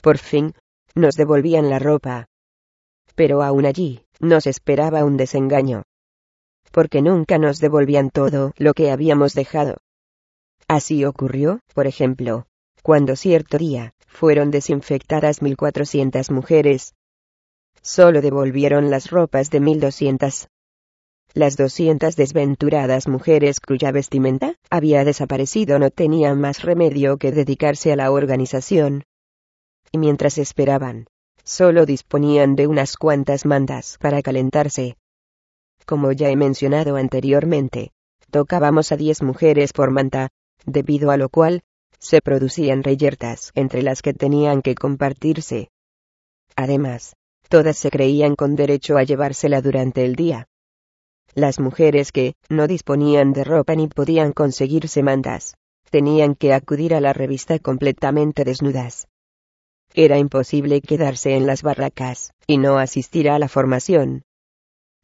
Por 0.02 0.18
fin, 0.18 0.54
nos 0.94 1.16
devolvían 1.16 1.70
la 1.70 1.78
ropa. 1.78 2.26
Pero 3.14 3.42
aún 3.42 3.64
allí, 3.64 4.04
nos 4.20 4.46
esperaba 4.46 5.04
un 5.04 5.16
desengaño 5.16 5.84
porque 6.76 7.00
nunca 7.00 7.38
nos 7.38 7.58
devolvían 7.58 8.10
todo 8.10 8.52
lo 8.58 8.74
que 8.74 8.90
habíamos 8.90 9.32
dejado. 9.32 9.78
Así 10.68 11.04
ocurrió, 11.04 11.60
por 11.74 11.86
ejemplo, 11.86 12.46
cuando 12.82 13.16
cierto 13.16 13.58
día, 13.58 13.94
fueron 14.06 14.50
desinfectadas 14.50 15.42
1.400 15.42 16.32
mujeres. 16.32 16.94
Solo 17.82 18.20
devolvieron 18.20 18.90
las 18.90 19.10
ropas 19.10 19.50
de 19.50 19.60
1.200. 19.60 20.48
Las 21.34 21.56
200 21.56 22.16
desventuradas 22.16 23.06
mujeres 23.08 23.60
cuya 23.60 23.92
vestimenta 23.92 24.54
había 24.70 25.04
desaparecido 25.04 25.78
no 25.78 25.90
tenían 25.90 26.40
más 26.40 26.62
remedio 26.62 27.18
que 27.18 27.30
dedicarse 27.30 27.92
a 27.92 27.96
la 27.96 28.10
organización. 28.10 29.04
Y 29.92 29.98
mientras 29.98 30.38
esperaban, 30.38 31.06
solo 31.44 31.86
disponían 31.86 32.56
de 32.56 32.66
unas 32.66 32.96
cuantas 32.96 33.44
mandas 33.44 33.98
para 34.00 34.22
calentarse. 34.22 34.96
Como 35.84 36.10
ya 36.10 36.30
he 36.30 36.36
mencionado 36.36 36.96
anteriormente, 36.96 37.92
tocábamos 38.30 38.90
a 38.90 38.96
diez 38.96 39.22
mujeres 39.22 39.72
por 39.72 39.90
manta, 39.90 40.30
debido 40.66 41.10
a 41.10 41.16
lo 41.16 41.28
cual, 41.28 41.62
se 41.98 42.20
producían 42.20 42.82
reyertas 42.82 43.52
entre 43.54 43.82
las 43.82 44.02
que 44.02 44.12
tenían 44.12 44.62
que 44.62 44.74
compartirse. 44.74 45.70
Además, 46.54 47.16
todas 47.48 47.76
se 47.76 47.90
creían 47.90 48.36
con 48.36 48.56
derecho 48.56 48.98
a 48.98 49.02
llevársela 49.02 49.62
durante 49.62 50.04
el 50.04 50.14
día. 50.14 50.48
Las 51.34 51.60
mujeres 51.60 52.12
que 52.12 52.34
no 52.48 52.66
disponían 52.66 53.32
de 53.32 53.44
ropa 53.44 53.74
ni 53.74 53.88
podían 53.88 54.32
conseguirse 54.32 55.02
mandas, 55.02 55.54
tenían 55.90 56.34
que 56.34 56.52
acudir 56.52 56.94
a 56.94 57.00
la 57.00 57.12
revista 57.12 57.58
completamente 57.58 58.44
desnudas. 58.44 59.08
Era 59.94 60.18
imposible 60.18 60.80
quedarse 60.80 61.36
en 61.36 61.46
las 61.46 61.62
barracas 61.62 62.32
y 62.46 62.58
no 62.58 62.78
asistir 62.78 63.30
a 63.30 63.38
la 63.38 63.48
formación, 63.48 64.22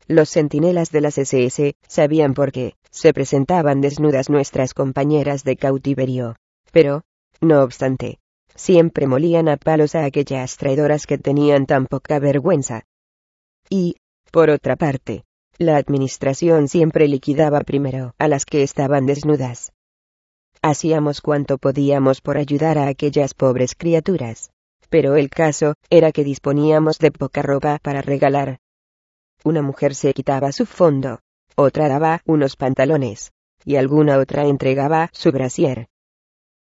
los 0.09 0.31
centinelas 0.31 0.91
de 0.91 1.01
las 1.01 1.19
SS 1.19 1.75
sabían 1.89 2.35
por 2.35 2.53
qué 2.53 2.75
se 2.91 3.13
presentaban 3.13 3.81
desnudas 3.81 4.29
nuestras 4.31 4.75
compañeras 4.75 5.45
de 5.45 5.57
cautiverio. 5.57 6.37
Pero, 6.73 7.03
no 7.41 7.63
obstante, 7.63 8.19
siempre 8.55 9.07
molían 9.07 9.49
a 9.49 9.57
palos 9.57 9.95
a 9.95 10.05
aquellas 10.05 10.57
traidoras 10.57 11.07
que 11.07 11.19
tenían 11.19 11.67
tan 11.67 11.87
poca 11.87 12.19
vergüenza. 12.19 12.83
Y, 13.71 13.97
por 14.31 14.51
otra 14.51 14.77
parte, 14.77 15.25
La 15.59 15.77
administración 15.77 16.67
siempre 16.67 17.07
liquidaba 17.07 17.61
primero 17.61 18.15
a 18.19 18.27
las 18.27 18.45
que 18.45 18.63
estaban 18.63 19.07
desnudas. 19.07 19.73
Hacíamos 20.63 21.21
cuanto 21.21 21.59
podíamos 21.59 22.21
por 22.21 22.37
ayudar 22.39 22.79
a 22.79 22.89
aquellas 22.89 23.35
pobres 23.35 23.75
criaturas. 23.77 24.51
Pero 24.89 25.17
el 25.17 25.31
caso 25.31 25.75
era 25.91 26.11
que 26.11 26.25
disponíamos 26.25 26.99
de 26.99 27.13
poca 27.13 27.43
ropa 27.43 27.79
para 27.83 28.03
regalar. 28.03 28.59
Una 29.45 29.63
mujer 29.63 29.95
se 29.95 30.15
quitaba 30.15 30.53
su 30.53 30.67
fondo, 30.67 31.21
otra 31.57 31.89
daba 31.89 32.23
unos 32.27 32.57
pantalones, 32.57 33.33
y 33.65 33.77
alguna 33.77 34.19
otra 34.19 34.45
entregaba 34.47 35.11
su 35.13 35.33
brasier. 35.33 35.89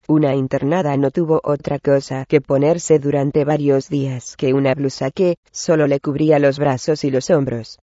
Una 0.06 0.34
internada 0.34 0.96
no 0.96 1.10
tuvo 1.10 1.40
otra 1.44 1.78
cosa 1.78 2.26
que 2.26 2.40
ponerse 2.40 2.98
durante 2.98 3.44
varios 3.44 3.88
días 3.88 4.36
que 4.36 4.52
una 4.52 4.74
blusa 4.74 5.10
que 5.10 5.36
solo 5.50 5.86
le 5.86 5.98
cubría 6.00 6.38
los 6.38 6.58
brazos 6.58 7.04
y 7.04 7.10
los 7.10 7.30
hombros. 7.30 7.78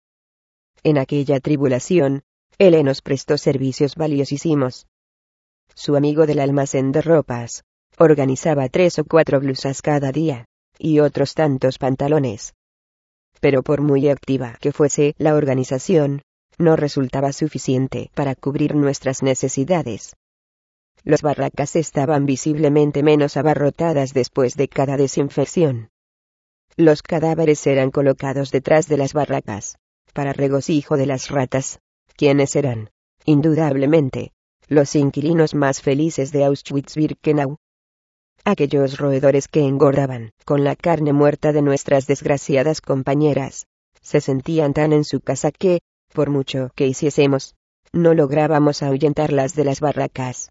En 0.83 0.97
aquella 0.97 1.39
tribulación, 1.39 2.23
él 2.57 2.83
nos 2.83 3.01
prestó 3.01 3.37
servicios 3.37 3.95
valiosísimos. 3.95 4.87
Su 5.75 5.95
amigo 5.95 6.25
del 6.25 6.39
almacén 6.39 6.91
de 6.91 7.01
ropas, 7.01 7.63
organizaba 7.97 8.67
tres 8.67 8.99
o 8.99 9.05
cuatro 9.05 9.39
blusas 9.39 9.81
cada 9.81 10.11
día, 10.11 10.45
y 10.77 10.99
otros 10.99 11.35
tantos 11.35 11.77
pantalones. 11.77 12.53
Pero 13.39 13.63
por 13.63 13.81
muy 13.81 14.09
activa 14.09 14.57
que 14.59 14.71
fuese 14.71 15.15
la 15.17 15.35
organización, 15.35 16.21
no 16.57 16.75
resultaba 16.75 17.31
suficiente 17.31 18.11
para 18.13 18.35
cubrir 18.35 18.75
nuestras 18.75 19.23
necesidades. 19.23 20.15
Las 21.03 21.21
barracas 21.21 21.75
estaban 21.77 22.25
visiblemente 22.25 23.03
menos 23.03 23.37
abarrotadas 23.37 24.13
después 24.13 24.55
de 24.55 24.67
cada 24.67 24.97
desinfección. 24.97 25.89
Los 26.75 27.01
cadáveres 27.01 27.65
eran 27.65 27.91
colocados 27.91 28.51
detrás 28.51 28.87
de 28.87 28.97
las 28.97 29.13
barracas, 29.13 29.77
para 30.13 30.33
regocijo 30.33 30.97
de 30.97 31.05
las 31.05 31.29
ratas, 31.29 31.79
quienes 32.15 32.55
eran, 32.55 32.89
indudablemente, 33.25 34.33
los 34.67 34.95
inquilinos 34.95 35.55
más 35.55 35.81
felices 35.81 36.31
de 36.31 36.43
Auschwitz-Birkenau. 36.43 37.57
Aquellos 38.49 38.97
roedores 38.97 39.47
que 39.47 39.61
engordaban 39.61 40.31
con 40.43 40.63
la 40.63 40.75
carne 40.75 41.13
muerta 41.13 41.51
de 41.51 41.61
nuestras 41.61 42.07
desgraciadas 42.07 42.81
compañeras, 42.81 43.67
se 44.01 44.21
sentían 44.21 44.73
tan 44.73 44.91
en 44.91 45.03
su 45.03 45.21
casa 45.21 45.51
que, 45.51 45.81
por 46.15 46.31
mucho 46.31 46.71
que 46.73 46.87
hiciésemos, 46.87 47.53
no 47.93 48.15
lográbamos 48.15 48.81
ahuyentarlas 48.81 49.53
de 49.53 49.65
las 49.65 49.81
barracas. 49.81 50.49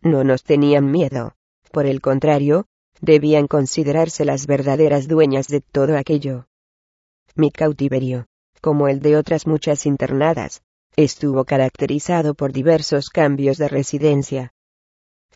No 0.00 0.24
nos 0.24 0.42
tenían 0.42 0.90
miedo, 0.90 1.34
por 1.70 1.84
el 1.84 2.00
contrario, 2.00 2.64
debían 3.02 3.46
considerarse 3.46 4.24
las 4.24 4.46
verdaderas 4.46 5.06
dueñas 5.06 5.48
de 5.48 5.60
todo 5.60 5.98
aquello. 5.98 6.46
Mi 7.34 7.50
cautiverio, 7.50 8.24
como 8.62 8.88
el 8.88 9.00
de 9.00 9.18
otras 9.18 9.46
muchas 9.46 9.84
internadas, 9.84 10.62
estuvo 10.96 11.44
caracterizado 11.44 12.32
por 12.32 12.52
diversos 12.52 13.10
cambios 13.10 13.58
de 13.58 13.68
residencia. 13.68 14.54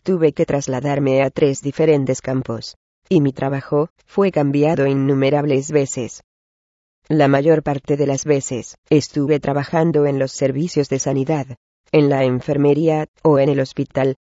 Tuve 0.07 0.31
que 0.31 0.45
trasladarme 0.45 1.21
a 1.21 1.29
tres 1.29 1.61
diferentes 1.61 2.21
campos, 2.21 2.77
y 3.09 3.19
mi 3.19 3.33
trabajo 3.33 3.89
fue 4.05 4.31
cambiado 4.31 4.87
innumerables 4.87 5.69
veces. 5.69 6.23
La 7.09 7.27
mayor 7.27 7.61
parte 7.61 7.97
de 7.97 8.07
las 8.07 8.23
veces 8.23 8.77
estuve 8.89 9.41
trabajando 9.41 10.05
en 10.05 10.17
los 10.17 10.31
servicios 10.31 10.87
de 10.87 10.99
sanidad, 10.99 11.57
en 11.91 12.07
la 12.07 12.23
enfermería 12.23 13.07
o 13.21 13.37
en 13.37 13.49
el 13.49 13.59
hospital, 13.59 14.15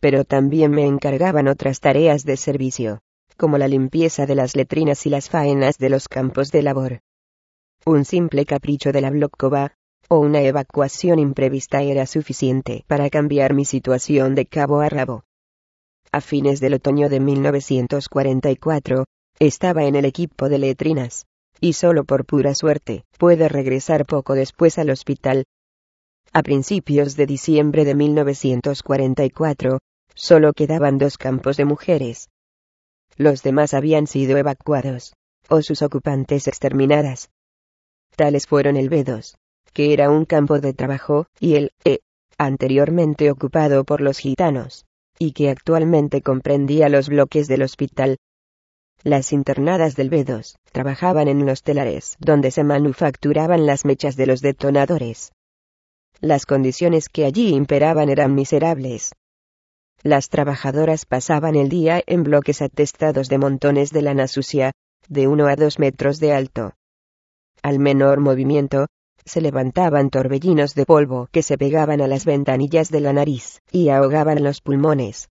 pero 0.00 0.24
también 0.24 0.70
me 0.70 0.86
encargaban 0.86 1.48
otras 1.48 1.80
tareas 1.80 2.24
de 2.24 2.38
servicio, 2.38 3.00
como 3.36 3.58
la 3.58 3.68
limpieza 3.68 4.24
de 4.24 4.36
las 4.36 4.56
letrinas 4.56 5.04
y 5.04 5.10
las 5.10 5.28
faenas 5.28 5.76
de 5.76 5.90
los 5.90 6.08
campos 6.08 6.50
de 6.50 6.62
labor 6.62 7.00
un 7.86 8.04
simple 8.04 8.46
capricho 8.46 8.90
de 8.90 9.00
la 9.00 9.10
Blokova, 9.10 9.76
o 10.08 10.18
una 10.18 10.40
evacuación 10.40 11.20
imprevista 11.20 11.82
era 11.82 12.06
suficiente 12.06 12.84
para 12.88 13.10
cambiar 13.10 13.54
mi 13.54 13.64
situación 13.64 14.34
de 14.34 14.46
cabo 14.46 14.80
a 14.80 14.88
rabo. 14.88 15.25
A 16.16 16.22
fines 16.22 16.60
del 16.60 16.72
otoño 16.72 17.10
de 17.10 17.20
1944, 17.20 19.04
estaba 19.38 19.84
en 19.84 19.96
el 19.96 20.06
equipo 20.06 20.48
de 20.48 20.58
letrinas, 20.58 21.26
y 21.60 21.74
solo 21.74 22.04
por 22.04 22.24
pura 22.24 22.54
suerte, 22.54 23.04
pude 23.18 23.50
regresar 23.50 24.06
poco 24.06 24.32
después 24.32 24.78
al 24.78 24.88
hospital. 24.88 25.44
A 26.32 26.42
principios 26.42 27.16
de 27.16 27.26
diciembre 27.26 27.84
de 27.84 27.94
1944, 27.94 29.78
solo 30.14 30.54
quedaban 30.54 30.96
dos 30.96 31.18
campos 31.18 31.58
de 31.58 31.66
mujeres. 31.66 32.30
Los 33.18 33.42
demás 33.42 33.74
habían 33.74 34.06
sido 34.06 34.38
evacuados, 34.38 35.12
o 35.50 35.60
sus 35.60 35.82
ocupantes 35.82 36.48
exterminadas. 36.48 37.28
Tales 38.16 38.46
fueron 38.46 38.78
el 38.78 38.88
B2, 38.88 39.34
que 39.74 39.92
era 39.92 40.08
un 40.08 40.24
campo 40.24 40.60
de 40.60 40.72
trabajo, 40.72 41.26
y 41.40 41.56
el 41.56 41.72
E, 41.84 41.98
anteriormente 42.38 43.30
ocupado 43.30 43.84
por 43.84 44.00
los 44.00 44.16
gitanos, 44.16 44.86
y 45.18 45.32
que 45.32 45.50
actualmente 45.50 46.22
comprendía 46.22 46.88
los 46.88 47.08
bloques 47.08 47.48
del 47.48 47.62
hospital. 47.62 48.16
Las 49.02 49.32
internadas 49.32 49.94
del 49.96 50.10
B2 50.10 50.56
trabajaban 50.72 51.28
en 51.28 51.46
los 51.46 51.62
telares 51.62 52.16
donde 52.18 52.50
se 52.50 52.64
manufacturaban 52.64 53.66
las 53.66 53.84
mechas 53.84 54.16
de 54.16 54.26
los 54.26 54.40
detonadores. 54.40 55.32
Las 56.20 56.46
condiciones 56.46 57.08
que 57.08 57.24
allí 57.24 57.54
imperaban 57.54 58.08
eran 58.08 58.34
miserables. 58.34 59.12
Las 60.02 60.28
trabajadoras 60.28 61.04
pasaban 61.04 61.56
el 61.56 61.68
día 61.68 62.02
en 62.06 62.22
bloques 62.22 62.62
atestados 62.62 63.28
de 63.28 63.38
montones 63.38 63.90
de 63.90 64.02
lana 64.02 64.28
sucia, 64.28 64.72
de 65.08 65.28
uno 65.28 65.46
a 65.46 65.56
dos 65.56 65.78
metros 65.78 66.18
de 66.20 66.32
alto, 66.32 66.72
al 67.62 67.78
menor 67.78 68.20
movimiento, 68.20 68.86
se 69.26 69.40
levantaban 69.40 70.08
torbellinos 70.08 70.74
de 70.74 70.86
polvo 70.86 71.28
que 71.32 71.42
se 71.42 71.58
pegaban 71.58 72.00
a 72.00 72.06
las 72.06 72.24
ventanillas 72.24 72.90
de 72.90 73.00
la 73.00 73.12
nariz 73.12 73.60
y 73.70 73.90
ahogaban 73.90 74.42
los 74.42 74.62
pulmones. 74.62 75.28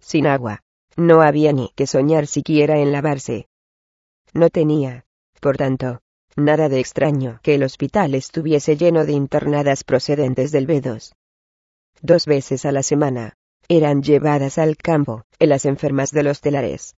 Sin 0.00 0.26
agua, 0.26 0.60
no 0.96 1.22
había 1.22 1.52
ni 1.52 1.70
que 1.76 1.86
soñar 1.86 2.26
siquiera 2.26 2.78
en 2.78 2.90
lavarse. 2.90 3.46
No 4.32 4.50
tenía, 4.50 5.04
por 5.40 5.56
tanto, 5.56 6.00
nada 6.34 6.68
de 6.68 6.80
extraño 6.80 7.38
que 7.42 7.54
el 7.54 7.62
hospital 7.62 8.14
estuviese 8.14 8.76
lleno 8.76 9.04
de 9.04 9.12
internadas 9.12 9.84
procedentes 9.84 10.50
del 10.50 10.66
B2. 10.66 11.12
Dos 12.00 12.26
veces 12.26 12.64
a 12.64 12.72
la 12.72 12.82
semana, 12.82 13.34
eran 13.68 14.02
llevadas 14.02 14.58
al 14.58 14.76
campo, 14.76 15.22
en 15.38 15.50
las 15.50 15.66
enfermas 15.66 16.10
de 16.10 16.22
los 16.24 16.40
telares, 16.40 16.96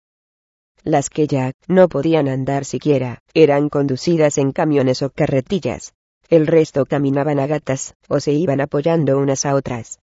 las 0.84 1.09
que 1.09 1.28
ya 1.28 1.53
no 1.68 1.88
podían 1.88 2.28
andar 2.28 2.66
siquiera, 2.66 3.20
eran 3.34 3.70
conducidas 3.70 4.38
en 4.38 4.51
camiones 4.51 5.01
o 5.01 5.09
carretillas. 5.09 5.93
El 6.34 6.47
resto 6.47 6.88
caminaban 6.88 7.39
a 7.39 7.45
gatas, 7.45 7.93
o 8.09 8.19
se 8.19 8.31
iban 8.31 8.59
apoyando 8.59 9.19
unas 9.19 9.45
a 9.45 9.53
otras. 9.53 9.99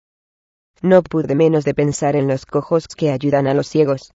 No 0.81 1.01
pude 1.01 1.35
menos 1.35 1.63
de 1.63 1.73
pensar 1.73 2.17
en 2.17 2.27
los 2.27 2.45
cojos 2.45 2.89
que 2.89 3.11
ayudan 3.11 3.47
a 3.47 3.53
los 3.53 3.69
ciegos. 3.69 4.11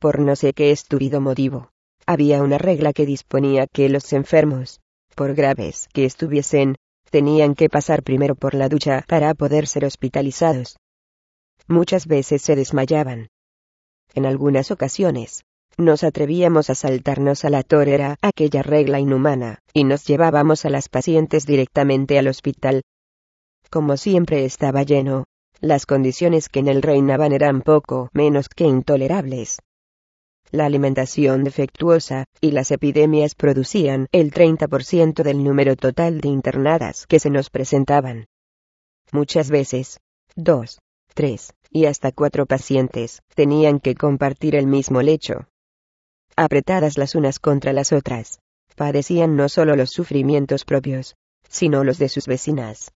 Por 0.00 0.20
no 0.20 0.36
sé 0.36 0.54
qué 0.54 0.70
estúpido 0.70 1.20
motivo, 1.20 1.68
había 2.06 2.42
una 2.42 2.56
regla 2.56 2.94
que 2.94 3.04
disponía 3.04 3.66
que 3.66 3.90
los 3.90 4.10
enfermos, 4.14 4.80
por 5.14 5.34
graves 5.34 5.90
que 5.92 6.06
estuviesen, 6.06 6.76
tenían 7.10 7.54
que 7.54 7.68
pasar 7.68 8.02
primero 8.02 8.34
por 8.34 8.54
la 8.54 8.70
ducha 8.70 9.04
para 9.06 9.34
poder 9.34 9.66
ser 9.66 9.84
hospitalizados. 9.84 10.78
Muchas 11.66 12.06
veces 12.06 12.40
se 12.40 12.56
desmayaban. 12.56 13.28
En 14.14 14.24
algunas 14.24 14.70
ocasiones, 14.70 15.42
nos 15.78 16.02
atrevíamos 16.02 16.70
a 16.70 16.74
saltarnos 16.74 17.44
a 17.44 17.50
la 17.50 17.62
torera 17.62 18.16
aquella 18.20 18.62
regla 18.62 18.98
inhumana, 18.98 19.60
y 19.72 19.84
nos 19.84 20.04
llevábamos 20.04 20.64
a 20.64 20.70
las 20.70 20.88
pacientes 20.88 21.46
directamente 21.46 22.18
al 22.18 22.26
hospital. 22.26 22.82
Como 23.70 23.96
siempre 23.96 24.44
estaba 24.44 24.82
lleno, 24.82 25.24
las 25.60 25.86
condiciones 25.86 26.48
que 26.48 26.58
en 26.58 26.68
él 26.68 26.82
reinaban 26.82 27.32
eran 27.32 27.62
poco 27.62 28.10
menos 28.12 28.48
que 28.48 28.64
intolerables. 28.64 29.58
La 30.50 30.64
alimentación 30.64 31.44
defectuosa 31.44 32.24
y 32.40 32.52
las 32.52 32.70
epidemias 32.70 33.34
producían 33.34 34.08
el 34.12 34.32
30% 34.32 35.22
del 35.22 35.44
número 35.44 35.76
total 35.76 36.20
de 36.20 36.28
internadas 36.28 37.06
que 37.06 37.20
se 37.20 37.30
nos 37.30 37.50
presentaban. 37.50 38.26
Muchas 39.12 39.50
veces, 39.50 40.00
dos, 40.34 40.80
tres 41.14 41.52
y 41.70 41.84
hasta 41.84 42.12
cuatro 42.12 42.46
pacientes 42.46 43.20
tenían 43.34 43.78
que 43.78 43.94
compartir 43.94 44.56
el 44.56 44.66
mismo 44.66 45.02
lecho 45.02 45.47
apretadas 46.38 46.98
las 46.98 47.16
unas 47.16 47.40
contra 47.40 47.72
las 47.72 47.92
otras, 47.92 48.38
padecían 48.76 49.34
no 49.34 49.48
solo 49.48 49.74
los 49.74 49.90
sufrimientos 49.90 50.64
propios, 50.64 51.16
sino 51.48 51.82
los 51.82 51.98
de 51.98 52.08
sus 52.08 52.26
vecinas. 52.26 52.92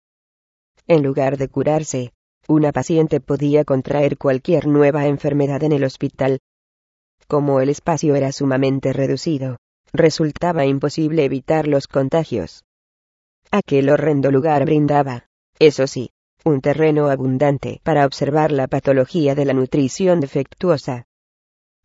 En 0.87 1.03
lugar 1.03 1.39
de 1.39 1.49
curarse, 1.49 2.13
una 2.49 2.71
paciente 2.71 3.21
podía 3.21 3.65
contraer 3.65 4.19
cualquier 4.19 4.67
nueva 4.67 5.07
enfermedad 5.07 5.63
en 5.63 5.73
el 5.73 5.85
hospital. 5.85 6.41
Como 7.29 7.61
el 7.61 7.71
espacio 7.71 8.15
era 8.15 8.31
sumamente 8.33 8.93
reducido, 8.93 9.57
resultaba 9.93 10.67
imposible 10.67 11.25
evitar 11.25 11.67
los 11.67 11.87
contagios. 11.87 12.65
Aquel 13.51 13.89
horrendo 13.89 14.31
lugar 14.31 14.67
brindaba, 14.67 15.27
eso 15.59 15.87
sí, 15.87 16.11
un 16.45 16.61
terreno 16.61 17.09
abundante 17.09 17.81
para 17.85 18.05
observar 18.05 18.53
la 18.53 18.67
patología 18.67 19.35
de 19.35 19.47
la 19.47 19.55
nutrición 19.55 20.21
defectuosa. 20.21 21.07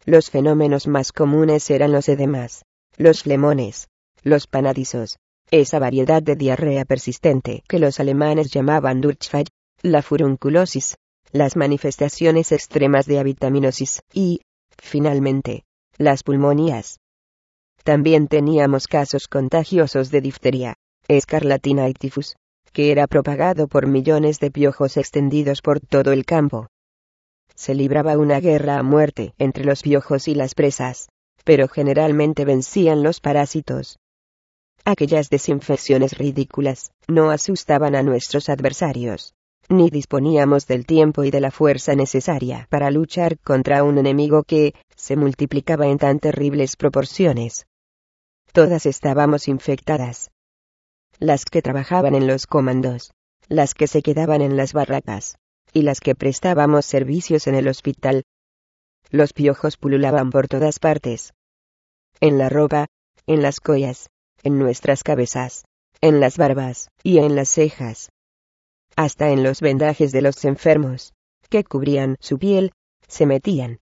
Los 0.03 0.29
fenómenos 0.29 0.87
más 0.87 1.11
comunes 1.11 1.69
eran 1.69 1.91
los 1.91 2.09
edemas, 2.09 2.63
los 2.97 3.23
flemones, 3.23 3.87
los 4.23 4.47
panadizos, 4.47 5.17
esa 5.51 5.79
variedad 5.79 6.21
de 6.21 6.35
diarrea 6.35 6.85
persistente 6.85 7.63
que 7.67 7.79
los 7.79 7.99
alemanes 7.99 8.51
llamaban 8.51 9.01
Durchfall, 9.01 9.47
la 9.81 10.01
furunculosis, 10.01 10.97
las 11.31 11.55
manifestaciones 11.55 12.51
extremas 12.51 13.05
de 13.05 13.19
avitaminosis 13.19 14.01
y, 14.13 14.41
finalmente, 14.77 15.63
las 15.97 16.23
pulmonías. 16.23 16.99
También 17.83 18.27
teníamos 18.27 18.87
casos 18.87 19.27
contagiosos 19.27 20.09
de 20.09 20.21
difteria, 20.21 20.75
escarlatina 21.07 21.87
y 21.87 21.93
tifus, 21.93 22.35
que 22.73 22.91
era 22.91 23.07
propagado 23.07 23.67
por 23.67 23.87
millones 23.87 24.39
de 24.39 24.51
piojos 24.51 24.97
extendidos 24.97 25.61
por 25.61 25.79
todo 25.79 26.11
el 26.11 26.25
campo. 26.25 26.67
Se 27.53 27.75
libraba 27.75 28.17
una 28.17 28.39
guerra 28.39 28.79
a 28.79 28.83
muerte 28.83 29.33
entre 29.37 29.65
los 29.65 29.81
piojos 29.81 30.27
y 30.27 30.35
las 30.35 30.55
presas, 30.55 31.09
pero 31.43 31.67
generalmente 31.67 32.45
vencían 32.45 33.03
los 33.03 33.19
parásitos. 33.21 33.99
Aquellas 34.83 35.29
desinfecciones 35.29 36.17
ridículas 36.17 36.91
no 37.07 37.31
asustaban 37.31 37.95
a 37.95 38.03
nuestros 38.03 38.49
adversarios, 38.49 39.33
ni 39.69 39.89
disponíamos 39.89 40.67
del 40.67 40.85
tiempo 40.85 41.23
y 41.23 41.31
de 41.31 41.41
la 41.41 41.51
fuerza 41.51 41.95
necesaria 41.95 42.67
para 42.69 42.91
luchar 42.91 43.39
contra 43.39 43.83
un 43.83 43.97
enemigo 43.97 44.43
que 44.43 44.75
se 44.95 45.15
multiplicaba 45.15 45.87
en 45.87 45.97
tan 45.97 46.19
terribles 46.19 46.75
proporciones. 46.75 47.65
Todas 48.51 48.85
estábamos 48.85 49.47
infectadas. 49.47 50.31
Las 51.19 51.45
que 51.45 51.61
trabajaban 51.61 52.15
en 52.15 52.27
los 52.27 52.45
comandos, 52.45 53.11
las 53.47 53.73
que 53.73 53.87
se 53.87 54.01
quedaban 54.01 54.41
en 54.41 54.55
las 54.55 54.73
barracas, 54.73 55.37
y 55.75 55.81
las 55.81 55.99
que 55.99 56.15
prestábamos 56.15 56.85
servicios 56.85 57.47
en 57.47 57.55
el 57.55 57.67
hospital. 57.67 58.23
Los 59.11 59.33
piojos 59.33 59.75
pululaban 59.75 60.29
por 60.29 60.47
todas 60.47 60.79
partes. 60.79 61.33
En 62.21 62.37
la 62.37 62.47
ropa, 62.47 62.87
en 63.27 63.41
las 63.41 63.59
collas, 63.59 64.07
en 64.41 64.57
nuestras 64.57 65.03
cabezas, 65.03 65.65
en 65.99 66.21
las 66.21 66.37
barbas, 66.37 66.87
y 67.03 67.17
en 67.17 67.35
las 67.35 67.49
cejas. 67.49 68.09
Hasta 68.95 69.31
en 69.31 69.43
los 69.43 69.59
vendajes 69.59 70.13
de 70.13 70.21
los 70.21 70.45
enfermos, 70.45 71.13
que 71.49 71.65
cubrían 71.65 72.15
su 72.21 72.39
piel, 72.39 72.71
se 73.09 73.25
metían. 73.25 73.79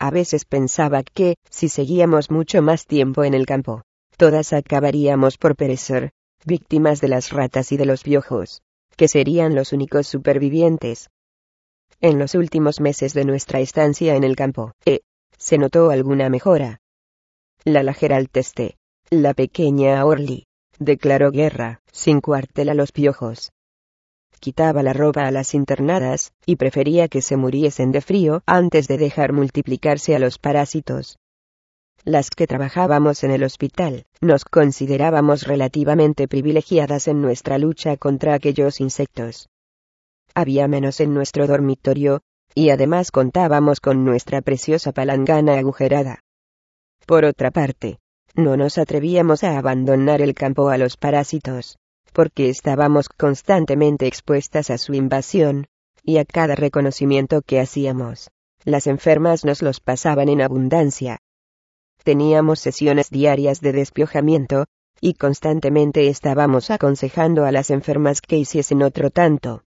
A 0.00 0.10
veces 0.10 0.44
pensaba 0.44 1.04
que, 1.04 1.36
si 1.50 1.68
seguíamos 1.68 2.32
mucho 2.32 2.62
más 2.62 2.84
tiempo 2.84 3.22
en 3.22 3.34
el 3.34 3.46
campo, 3.46 3.82
todas 4.16 4.52
acabaríamos 4.52 5.38
por 5.38 5.54
perecer, 5.54 6.10
víctimas 6.44 7.00
de 7.00 7.08
las 7.08 7.30
ratas 7.30 7.70
y 7.70 7.76
de 7.76 7.86
los 7.86 8.02
piojos, 8.02 8.60
que 8.96 9.08
serían 9.08 9.54
los 9.54 9.72
únicos 9.72 10.06
supervivientes. 10.06 11.10
En 12.00 12.18
los 12.18 12.34
últimos 12.34 12.80
meses 12.80 13.14
de 13.14 13.24
nuestra 13.24 13.60
estancia 13.60 14.16
en 14.16 14.24
el 14.24 14.36
campo, 14.36 14.72
eh, 14.84 15.00
se 15.36 15.58
notó 15.58 15.90
alguna 15.90 16.28
mejora. 16.28 16.80
La 17.64 17.82
Lageralteste, 17.82 18.76
la 19.10 19.34
pequeña 19.34 20.04
Orly, 20.04 20.46
declaró 20.78 21.30
guerra, 21.30 21.80
sin 21.92 22.20
cuartel 22.20 22.68
a 22.68 22.74
los 22.74 22.92
piojos 22.92 23.50
quitaba 24.38 24.82
la 24.82 24.92
ropa 24.92 25.26
a 25.26 25.30
las 25.30 25.54
internadas, 25.54 26.32
y 26.44 26.56
prefería 26.56 27.08
que 27.08 27.22
se 27.22 27.36
muriesen 27.36 27.92
de 27.92 28.00
frío 28.00 28.42
antes 28.46 28.86
de 28.88 28.98
dejar 28.98 29.32
multiplicarse 29.32 30.14
a 30.14 30.18
los 30.18 30.38
parásitos. 30.38 31.18
Las 32.06 32.30
que 32.30 32.46
trabajábamos 32.46 33.24
en 33.24 33.32
el 33.32 33.42
hospital, 33.42 34.06
nos 34.20 34.44
considerábamos 34.44 35.42
relativamente 35.42 36.28
privilegiadas 36.28 37.08
en 37.08 37.20
nuestra 37.20 37.58
lucha 37.58 37.96
contra 37.96 38.32
aquellos 38.32 38.80
insectos. 38.80 39.48
Había 40.32 40.68
menos 40.68 41.00
en 41.00 41.12
nuestro 41.12 41.48
dormitorio, 41.48 42.20
y 42.54 42.70
además 42.70 43.10
contábamos 43.10 43.80
con 43.80 44.04
nuestra 44.04 44.40
preciosa 44.40 44.92
palangana 44.92 45.58
agujerada. 45.58 46.20
Por 47.06 47.24
otra 47.24 47.50
parte, 47.50 47.98
no 48.36 48.56
nos 48.56 48.78
atrevíamos 48.78 49.42
a 49.42 49.58
abandonar 49.58 50.22
el 50.22 50.34
campo 50.34 50.68
a 50.68 50.78
los 50.78 50.96
parásitos 50.96 51.76
porque 52.12 52.48
estábamos 52.48 53.10
constantemente 53.10 54.06
expuestas 54.06 54.70
a 54.70 54.78
su 54.78 54.94
invasión, 54.94 55.66
y 56.02 56.16
a 56.16 56.24
cada 56.24 56.54
reconocimiento 56.54 57.42
que 57.42 57.60
hacíamos, 57.60 58.30
las 58.64 58.86
enfermas 58.86 59.44
nos 59.44 59.60
los 59.60 59.80
pasaban 59.80 60.30
en 60.30 60.40
abundancia. 60.40 61.18
Teníamos 62.06 62.60
sesiones 62.60 63.10
diarias 63.10 63.60
de 63.60 63.72
despiojamiento, 63.72 64.66
y 65.00 65.14
constantemente 65.14 66.06
estábamos 66.06 66.70
aconsejando 66.70 67.44
a 67.44 67.50
las 67.50 67.68
enfermas 67.70 68.20
que 68.20 68.36
hiciesen 68.36 68.84
otro 68.84 69.10
tanto. 69.10 69.64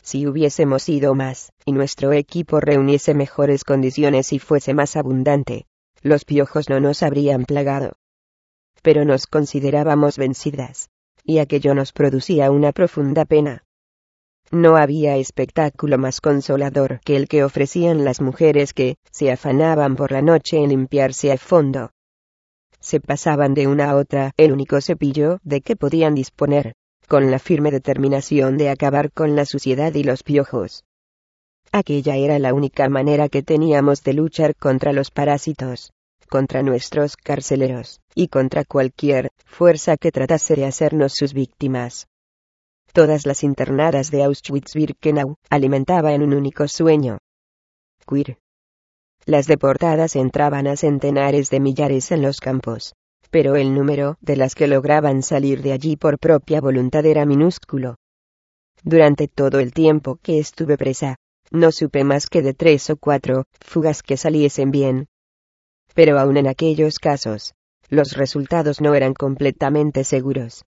Si 0.00 0.28
hubiésemos 0.28 0.88
ido 0.88 1.16
más, 1.16 1.50
y 1.64 1.72
nuestro 1.72 2.12
equipo 2.12 2.60
reuniese 2.60 3.12
mejores 3.12 3.64
condiciones 3.64 4.32
y 4.32 4.38
fuese 4.38 4.72
más 4.72 4.94
abundante, 4.94 5.66
los 6.00 6.24
piojos 6.24 6.68
no 6.68 6.78
nos 6.78 7.02
habrían 7.02 7.44
plagado. 7.44 7.94
Pero 8.82 9.04
nos 9.04 9.26
considerábamos 9.26 10.16
vencidas 10.16 10.90
y 11.24 11.40
aquello 11.40 11.74
nos 11.74 11.90
producía 11.90 12.52
una 12.52 12.70
profunda 12.70 13.24
pena. 13.24 13.64
No 14.50 14.76
había 14.76 15.16
espectáculo 15.16 15.98
más 15.98 16.20
consolador 16.20 17.00
que 17.04 17.16
el 17.16 17.28
que 17.28 17.44
ofrecían 17.44 18.04
las 18.04 18.20
mujeres 18.20 18.72
que 18.72 18.96
se 19.10 19.30
afanaban 19.30 19.96
por 19.96 20.12
la 20.12 20.22
noche 20.22 20.56
en 20.56 20.70
limpiarse 20.70 21.30
a 21.32 21.36
fondo. 21.36 21.90
Se 22.80 23.00
pasaban 23.00 23.54
de 23.54 23.66
una 23.66 23.90
a 23.90 23.96
otra 23.96 24.32
el 24.36 24.52
único 24.52 24.80
cepillo 24.80 25.38
de 25.42 25.60
que 25.60 25.76
podían 25.76 26.14
disponer, 26.14 26.74
con 27.06 27.30
la 27.30 27.38
firme 27.38 27.70
determinación 27.70 28.56
de 28.56 28.70
acabar 28.70 29.12
con 29.12 29.36
la 29.36 29.44
suciedad 29.44 29.94
y 29.94 30.04
los 30.04 30.22
piojos. 30.22 30.84
Aquella 31.70 32.16
era 32.16 32.38
la 32.38 32.54
única 32.54 32.88
manera 32.88 33.28
que 33.28 33.42
teníamos 33.42 34.02
de 34.02 34.14
luchar 34.14 34.54
contra 34.56 34.92
los 34.92 35.10
parásitos 35.10 35.92
contra 36.28 36.62
nuestros 36.62 37.16
carceleros, 37.16 38.00
y 38.14 38.28
contra 38.28 38.64
cualquier 38.64 39.30
fuerza 39.44 39.96
que 39.96 40.12
tratase 40.12 40.54
de 40.54 40.66
hacernos 40.66 41.14
sus 41.14 41.32
víctimas. 41.32 42.06
Todas 42.92 43.26
las 43.26 43.44
internadas 43.44 44.10
de 44.10 44.22
Auschwitz-Birkenau 44.24 45.36
alimentaban 45.50 46.22
un 46.22 46.34
único 46.34 46.66
sueño. 46.68 47.18
Queer. 48.06 48.38
Las 49.26 49.46
deportadas 49.46 50.16
entraban 50.16 50.66
a 50.66 50.76
centenares 50.76 51.50
de 51.50 51.60
millares 51.60 52.10
en 52.12 52.22
los 52.22 52.40
campos, 52.40 52.94
pero 53.30 53.56
el 53.56 53.74
número 53.74 54.16
de 54.20 54.36
las 54.36 54.54
que 54.54 54.66
lograban 54.66 55.22
salir 55.22 55.62
de 55.62 55.72
allí 55.72 55.96
por 55.96 56.18
propia 56.18 56.60
voluntad 56.60 57.04
era 57.04 57.26
minúsculo. 57.26 57.96
Durante 58.82 59.28
todo 59.28 59.60
el 59.60 59.72
tiempo 59.72 60.18
que 60.22 60.38
estuve 60.38 60.78
presa, 60.78 61.16
no 61.50 61.72
supe 61.72 62.04
más 62.04 62.28
que 62.28 62.42
de 62.42 62.54
tres 62.54 62.88
o 62.90 62.96
cuatro 62.96 63.44
fugas 63.60 64.02
que 64.02 64.16
saliesen 64.16 64.70
bien, 64.70 65.08
pero 65.98 66.18
aun 66.18 66.36
en 66.36 66.46
aquellos 66.46 67.00
casos, 67.00 67.54
los 67.88 68.16
resultados 68.16 68.80
no 68.80 68.94
eran 68.94 69.14
completamente 69.14 70.04
seguros. 70.04 70.64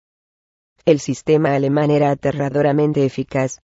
El 0.84 1.00
sistema 1.00 1.54
alemán 1.54 1.90
era 1.90 2.10
aterradoramente 2.10 3.04
eficaz. 3.04 3.60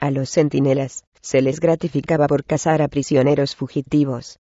A 0.00 0.10
los 0.10 0.30
centinelas, 0.30 1.04
se 1.20 1.42
les 1.42 1.60
gratificaba 1.60 2.26
por 2.26 2.44
cazar 2.44 2.82
a 2.82 2.88
prisioneros 2.88 3.54
fugitivos. 3.54 4.38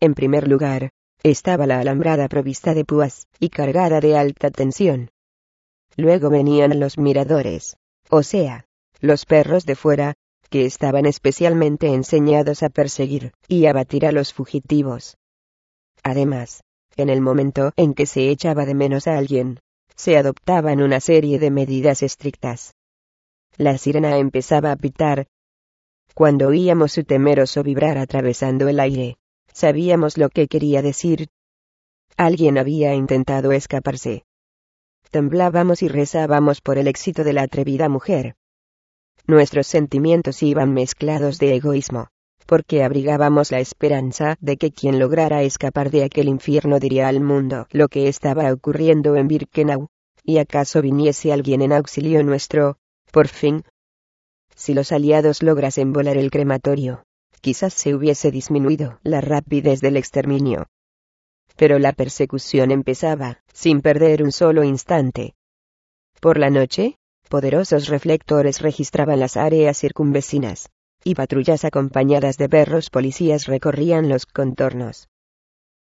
En 0.00 0.14
primer 0.14 0.48
lugar, 0.48 0.90
estaba 1.22 1.66
la 1.66 1.80
alambrada 1.80 2.28
provista 2.28 2.74
de 2.74 2.84
púas, 2.84 3.26
y 3.40 3.48
cargada 3.48 4.00
de 4.00 4.16
alta 4.16 4.50
tensión. 4.50 5.10
Luego 5.96 6.28
venían 6.28 6.78
los 6.78 6.98
miradores, 6.98 7.76
o 8.10 8.22
sea, 8.22 8.66
los 9.00 9.24
perros 9.24 9.64
de 9.64 9.76
fuera, 9.76 10.14
que 10.50 10.66
estaban 10.66 11.06
especialmente 11.06 11.88
enseñados 11.88 12.62
a 12.62 12.68
perseguir 12.68 13.32
y 13.48 13.66
abatir 13.66 14.06
a 14.06 14.12
los 14.12 14.32
fugitivos. 14.32 15.16
Además, 16.02 16.62
en 16.96 17.08
el 17.08 17.20
momento 17.20 17.72
en 17.76 17.94
que 17.94 18.06
se 18.06 18.30
echaba 18.30 18.64
de 18.64 18.74
menos 18.74 19.06
a 19.06 19.16
alguien, 19.16 19.58
se 19.96 20.16
adoptaban 20.16 20.82
una 20.82 21.00
serie 21.00 21.38
de 21.38 21.50
medidas 21.50 22.02
estrictas. 22.02 22.74
La 23.56 23.78
sirena 23.78 24.18
empezaba 24.18 24.70
a 24.70 24.76
pitar. 24.76 25.26
Cuando 26.14 26.48
oíamos 26.48 26.92
su 26.92 27.04
temeroso 27.04 27.62
vibrar 27.62 27.98
atravesando 27.98 28.68
el 28.68 28.80
aire, 28.80 29.16
sabíamos 29.52 30.18
lo 30.18 30.28
que 30.28 30.46
quería 30.48 30.82
decir. 30.82 31.28
Alguien 32.16 32.58
había 32.58 32.94
intentado 32.94 33.52
escaparse. 33.52 34.24
Temblábamos 35.10 35.82
y 35.82 35.88
rezábamos 35.88 36.60
por 36.60 36.78
el 36.78 36.88
éxito 36.88 37.24
de 37.24 37.32
la 37.32 37.42
atrevida 37.42 37.88
mujer. 37.88 38.36
Nuestros 39.26 39.66
sentimientos 39.66 40.42
iban 40.42 40.72
mezclados 40.72 41.38
de 41.38 41.54
egoísmo, 41.54 42.08
porque 42.46 42.84
abrigábamos 42.84 43.50
la 43.50 43.58
esperanza 43.58 44.36
de 44.40 44.56
que 44.56 44.70
quien 44.70 44.98
lograra 44.98 45.42
escapar 45.42 45.90
de 45.90 46.04
aquel 46.04 46.28
infierno 46.28 46.78
diría 46.78 47.08
al 47.08 47.20
mundo 47.20 47.66
lo 47.70 47.88
que 47.88 48.08
estaba 48.08 48.52
ocurriendo 48.52 49.16
en 49.16 49.28
Birkenau, 49.28 49.88
y 50.22 50.38
acaso 50.38 50.80
viniese 50.80 51.32
alguien 51.32 51.60
en 51.62 51.72
auxilio 51.72 52.22
nuestro, 52.22 52.78
por 53.12 53.28
fin. 53.28 53.64
Si 54.54 54.74
los 54.74 54.92
aliados 54.92 55.42
lograsen 55.42 55.92
volar 55.92 56.16
el 56.16 56.30
crematorio, 56.30 57.02
quizás 57.40 57.74
se 57.74 57.94
hubiese 57.94 58.30
disminuido 58.30 58.98
la 59.02 59.20
rapidez 59.20 59.80
del 59.80 59.96
exterminio. 59.96 60.66
Pero 61.56 61.78
la 61.78 61.92
persecución 61.92 62.70
empezaba, 62.70 63.40
sin 63.52 63.82
perder 63.82 64.22
un 64.22 64.32
solo 64.32 64.62
instante. 64.62 65.34
Por 66.20 66.38
la 66.38 66.50
noche, 66.50 66.96
poderosos 67.28 67.88
reflectores 67.88 68.60
registraban 68.60 69.20
las 69.20 69.36
áreas 69.36 69.78
circunvecinas 69.78 70.70
y 71.06 71.14
patrullas 71.14 71.64
acompañadas 71.64 72.36
de 72.36 72.48
perros 72.48 72.90
policías 72.90 73.46
recorrían 73.46 74.08
los 74.08 74.26
contornos. 74.26 75.08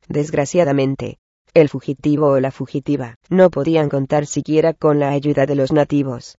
Desgraciadamente, 0.07 1.17
el 1.53 1.67
fugitivo 1.67 2.27
o 2.27 2.39
la 2.39 2.51
fugitiva 2.51 3.15
no 3.29 3.49
podían 3.49 3.89
contar 3.89 4.25
siquiera 4.25 4.73
con 4.73 4.97
la 4.97 5.09
ayuda 5.09 5.45
de 5.45 5.55
los 5.55 5.73
nativos. 5.73 6.37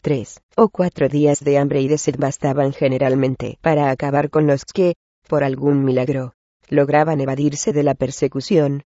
Tres 0.00 0.40
o 0.56 0.68
cuatro 0.68 1.08
días 1.08 1.40
de 1.40 1.58
hambre 1.58 1.80
y 1.80 1.88
de 1.88 1.98
sed 1.98 2.14
bastaban 2.16 2.72
generalmente 2.72 3.58
para 3.62 3.90
acabar 3.90 4.30
con 4.30 4.46
los 4.46 4.64
que, 4.64 4.94
por 5.26 5.42
algún 5.42 5.84
milagro, 5.84 6.34
lograban 6.68 7.20
evadirse 7.20 7.72
de 7.72 7.82
la 7.82 7.96
persecución. 7.96 8.84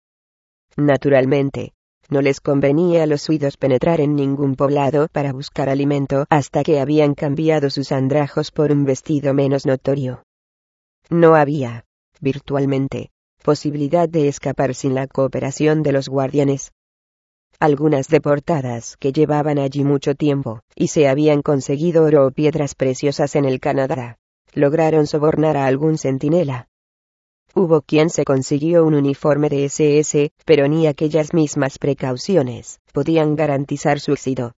Naturalmente, 0.78 1.74
no 2.08 2.22
les 2.22 2.40
convenía 2.40 3.02
a 3.02 3.06
los 3.06 3.28
huidos 3.28 3.56
penetrar 3.56 4.00
en 4.00 4.14
ningún 4.14 4.54
poblado 4.54 5.08
para 5.12 5.32
buscar 5.32 5.68
alimento 5.68 6.26
hasta 6.30 6.62
que 6.62 6.80
habían 6.80 7.14
cambiado 7.14 7.70
sus 7.70 7.92
andrajos 7.92 8.50
por 8.50 8.72
un 8.72 8.84
vestido 8.84 9.34
menos 9.34 9.66
notorio. 9.66 10.22
No 11.10 11.34
había, 11.34 11.84
virtualmente, 12.20 13.10
posibilidad 13.42 14.08
de 14.08 14.28
escapar 14.28 14.74
sin 14.74 14.94
la 14.94 15.06
cooperación 15.06 15.82
de 15.82 15.92
los 15.92 16.08
guardianes. 16.08 16.72
Algunas 17.60 18.08
deportadas 18.08 18.96
que 18.96 19.12
llevaban 19.12 19.58
allí 19.58 19.84
mucho 19.84 20.14
tiempo, 20.14 20.60
y 20.74 20.88
se 20.88 21.08
habían 21.08 21.42
conseguido 21.42 22.04
oro 22.04 22.26
o 22.26 22.30
piedras 22.30 22.74
preciosas 22.74 23.36
en 23.36 23.44
el 23.44 23.60
Canadá, 23.60 24.16
lograron 24.54 25.06
sobornar 25.06 25.56
a 25.56 25.66
algún 25.66 25.98
centinela. 25.98 26.68
Hubo 27.56 27.82
quien 27.82 28.10
se 28.10 28.24
consiguió 28.24 28.84
un 28.84 28.94
uniforme 28.94 29.48
de 29.48 29.66
SS, 29.66 30.32
pero 30.44 30.66
ni 30.66 30.88
aquellas 30.88 31.32
mismas 31.32 31.78
precauciones 31.78 32.80
podían 32.92 33.36
garantizar 33.36 34.00
su 34.00 34.12
éxito. 34.12 34.54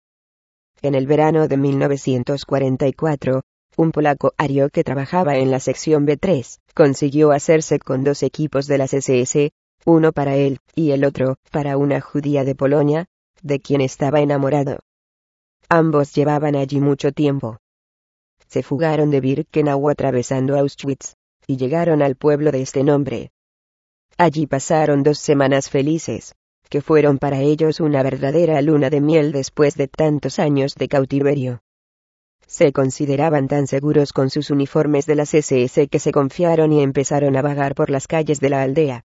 En 0.80 0.94
el 0.94 1.08
verano 1.08 1.48
de 1.48 1.56
1944, 1.56 3.42
un 3.76 3.90
polaco 3.90 4.32
ario 4.38 4.68
que 4.70 4.84
trabajaba 4.84 5.38
en 5.38 5.50
la 5.50 5.58
sección 5.58 6.06
B3, 6.06 6.60
consiguió 6.72 7.32
hacerse 7.32 7.80
con 7.80 8.04
dos 8.04 8.22
equipos 8.22 8.68
de 8.68 8.78
las 8.78 8.94
SS, 8.94 9.50
uno 9.84 10.12
para 10.12 10.36
él, 10.36 10.58
y 10.76 10.92
el 10.92 11.04
otro, 11.04 11.38
para 11.50 11.76
una 11.76 12.00
judía 12.00 12.44
de 12.44 12.54
Polonia, 12.54 13.06
de 13.42 13.58
quien 13.58 13.80
estaba 13.80 14.20
enamorado. 14.20 14.78
Ambos 15.68 16.14
llevaban 16.14 16.54
allí 16.54 16.80
mucho 16.80 17.10
tiempo. 17.10 17.58
Se 18.46 18.62
fugaron 18.62 19.10
de 19.10 19.20
Birkenau 19.20 19.88
atravesando 19.88 20.56
Auschwitz, 20.56 21.16
y 21.46 21.56
llegaron 21.56 22.02
al 22.02 22.16
pueblo 22.16 22.52
de 22.52 22.62
este 22.62 22.84
nombre. 22.84 23.30
Allí 24.16 24.46
pasaron 24.46 25.02
dos 25.02 25.18
semanas 25.18 25.70
felices, 25.70 26.34
que 26.68 26.80
fueron 26.80 27.18
para 27.18 27.40
ellos 27.40 27.80
una 27.80 28.02
verdadera 28.02 28.60
luna 28.62 28.90
de 28.90 29.00
miel 29.00 29.32
después 29.32 29.76
de 29.76 29.88
tantos 29.88 30.38
años 30.38 30.74
de 30.74 30.88
cautiverio. 30.88 31.60
Se 32.46 32.72
consideraban 32.72 33.48
tan 33.48 33.66
seguros 33.66 34.12
con 34.12 34.30
sus 34.30 34.50
uniformes 34.50 35.06
de 35.06 35.14
las 35.16 35.34
SS 35.34 35.88
que 35.88 35.98
se 35.98 36.12
confiaron 36.12 36.72
y 36.72 36.82
empezaron 36.82 37.36
a 37.36 37.42
vagar 37.42 37.74
por 37.74 37.90
las 37.90 38.06
calles 38.06 38.40
de 38.40 38.50
la 38.50 38.62
aldea. 38.62 39.04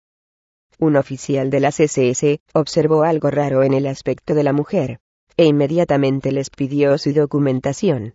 Un 0.78 0.97
oficial 0.97 1.51
de 1.51 1.61
las 1.61 1.80
SS 1.80 2.41
observó 2.55 3.03
algo 3.03 3.30
raro 3.30 3.62
en 3.62 3.74
el 3.74 3.87
aspecto 3.87 4.35
de 4.35 4.43
la 4.43 4.53
mujer, 4.53 5.01
e 5.37 5.45
inmediatamente 5.45 6.33
les 6.33 6.51
pidió 6.51 6.99
su 6.99 7.12
documentación. 7.12 8.14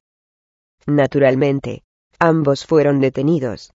Naturalmente, 0.86 1.84
ambos 2.20 2.66
fueron 2.66 3.00
detenidos. 3.00 3.74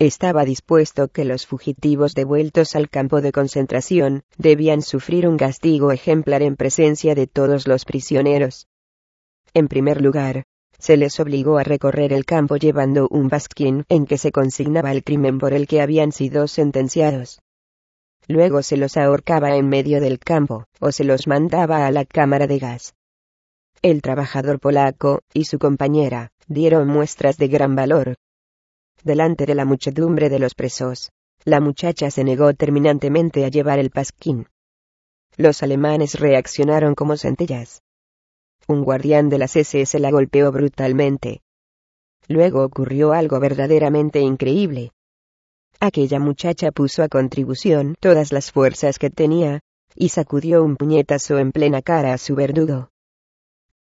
Estaba 0.00 0.44
dispuesto 0.44 1.08
que 1.08 1.24
los 1.24 1.44
fugitivos 1.46 2.14
devueltos 2.14 2.76
al 2.76 2.88
campo 2.88 3.20
de 3.20 3.32
concentración 3.32 4.22
debían 4.36 4.80
sufrir 4.80 5.26
un 5.26 5.36
castigo 5.36 5.90
ejemplar 5.90 6.42
en 6.42 6.54
presencia 6.54 7.16
de 7.16 7.26
todos 7.26 7.66
los 7.66 7.84
prisioneros. 7.84 8.68
En 9.54 9.66
primer 9.66 10.00
lugar, 10.00 10.44
se 10.78 10.96
les 10.96 11.18
obligó 11.18 11.58
a 11.58 11.64
recorrer 11.64 12.12
el 12.12 12.24
campo 12.24 12.56
llevando 12.56 13.08
un 13.10 13.28
basquín 13.28 13.84
en 13.88 14.06
que 14.06 14.18
se 14.18 14.30
consignaba 14.30 14.92
el 14.92 15.02
crimen 15.02 15.38
por 15.40 15.52
el 15.52 15.66
que 15.66 15.80
habían 15.80 16.12
sido 16.12 16.46
sentenciados. 16.46 17.40
Luego 18.28 18.62
se 18.62 18.76
los 18.76 18.96
ahorcaba 18.96 19.56
en 19.56 19.68
medio 19.68 20.00
del 20.00 20.20
campo, 20.20 20.66
o 20.78 20.92
se 20.92 21.02
los 21.02 21.26
mandaba 21.26 21.88
a 21.88 21.90
la 21.90 22.04
cámara 22.04 22.46
de 22.46 22.60
gas. 22.60 22.94
El 23.82 24.00
trabajador 24.02 24.60
polaco 24.60 25.22
y 25.34 25.46
su 25.46 25.58
compañera 25.58 26.30
dieron 26.46 26.86
muestras 26.86 27.36
de 27.36 27.48
gran 27.48 27.74
valor. 27.74 28.14
Delante 29.04 29.46
de 29.46 29.54
la 29.54 29.64
muchedumbre 29.64 30.28
de 30.28 30.38
los 30.38 30.54
presos, 30.54 31.10
la 31.44 31.60
muchacha 31.60 32.10
se 32.10 32.24
negó 32.24 32.54
terminantemente 32.54 33.44
a 33.44 33.48
llevar 33.48 33.78
el 33.78 33.90
pasquín. 33.90 34.46
Los 35.36 35.62
alemanes 35.62 36.18
reaccionaron 36.18 36.94
como 36.94 37.16
centellas 37.16 37.82
un 38.68 38.84
guardián 38.84 39.30
de 39.30 39.38
las 39.38 39.56
SS 39.56 39.98
la 39.98 40.10
golpeó 40.10 40.52
brutalmente. 40.52 41.40
Luego 42.28 42.62
ocurrió 42.62 43.14
algo 43.14 43.40
verdaderamente 43.40 44.20
increíble. 44.20 44.92
Aquella 45.80 46.20
muchacha 46.20 46.70
puso 46.70 47.02
a 47.02 47.08
contribución 47.08 47.94
todas 47.98 48.30
las 48.30 48.52
fuerzas 48.52 48.98
que 48.98 49.08
tenía, 49.08 49.60
y 49.94 50.10
sacudió 50.10 50.62
un 50.62 50.76
puñetazo 50.76 51.38
en 51.38 51.50
plena 51.50 51.80
cara 51.80 52.12
a 52.12 52.18
su 52.18 52.34
verdugo. 52.34 52.90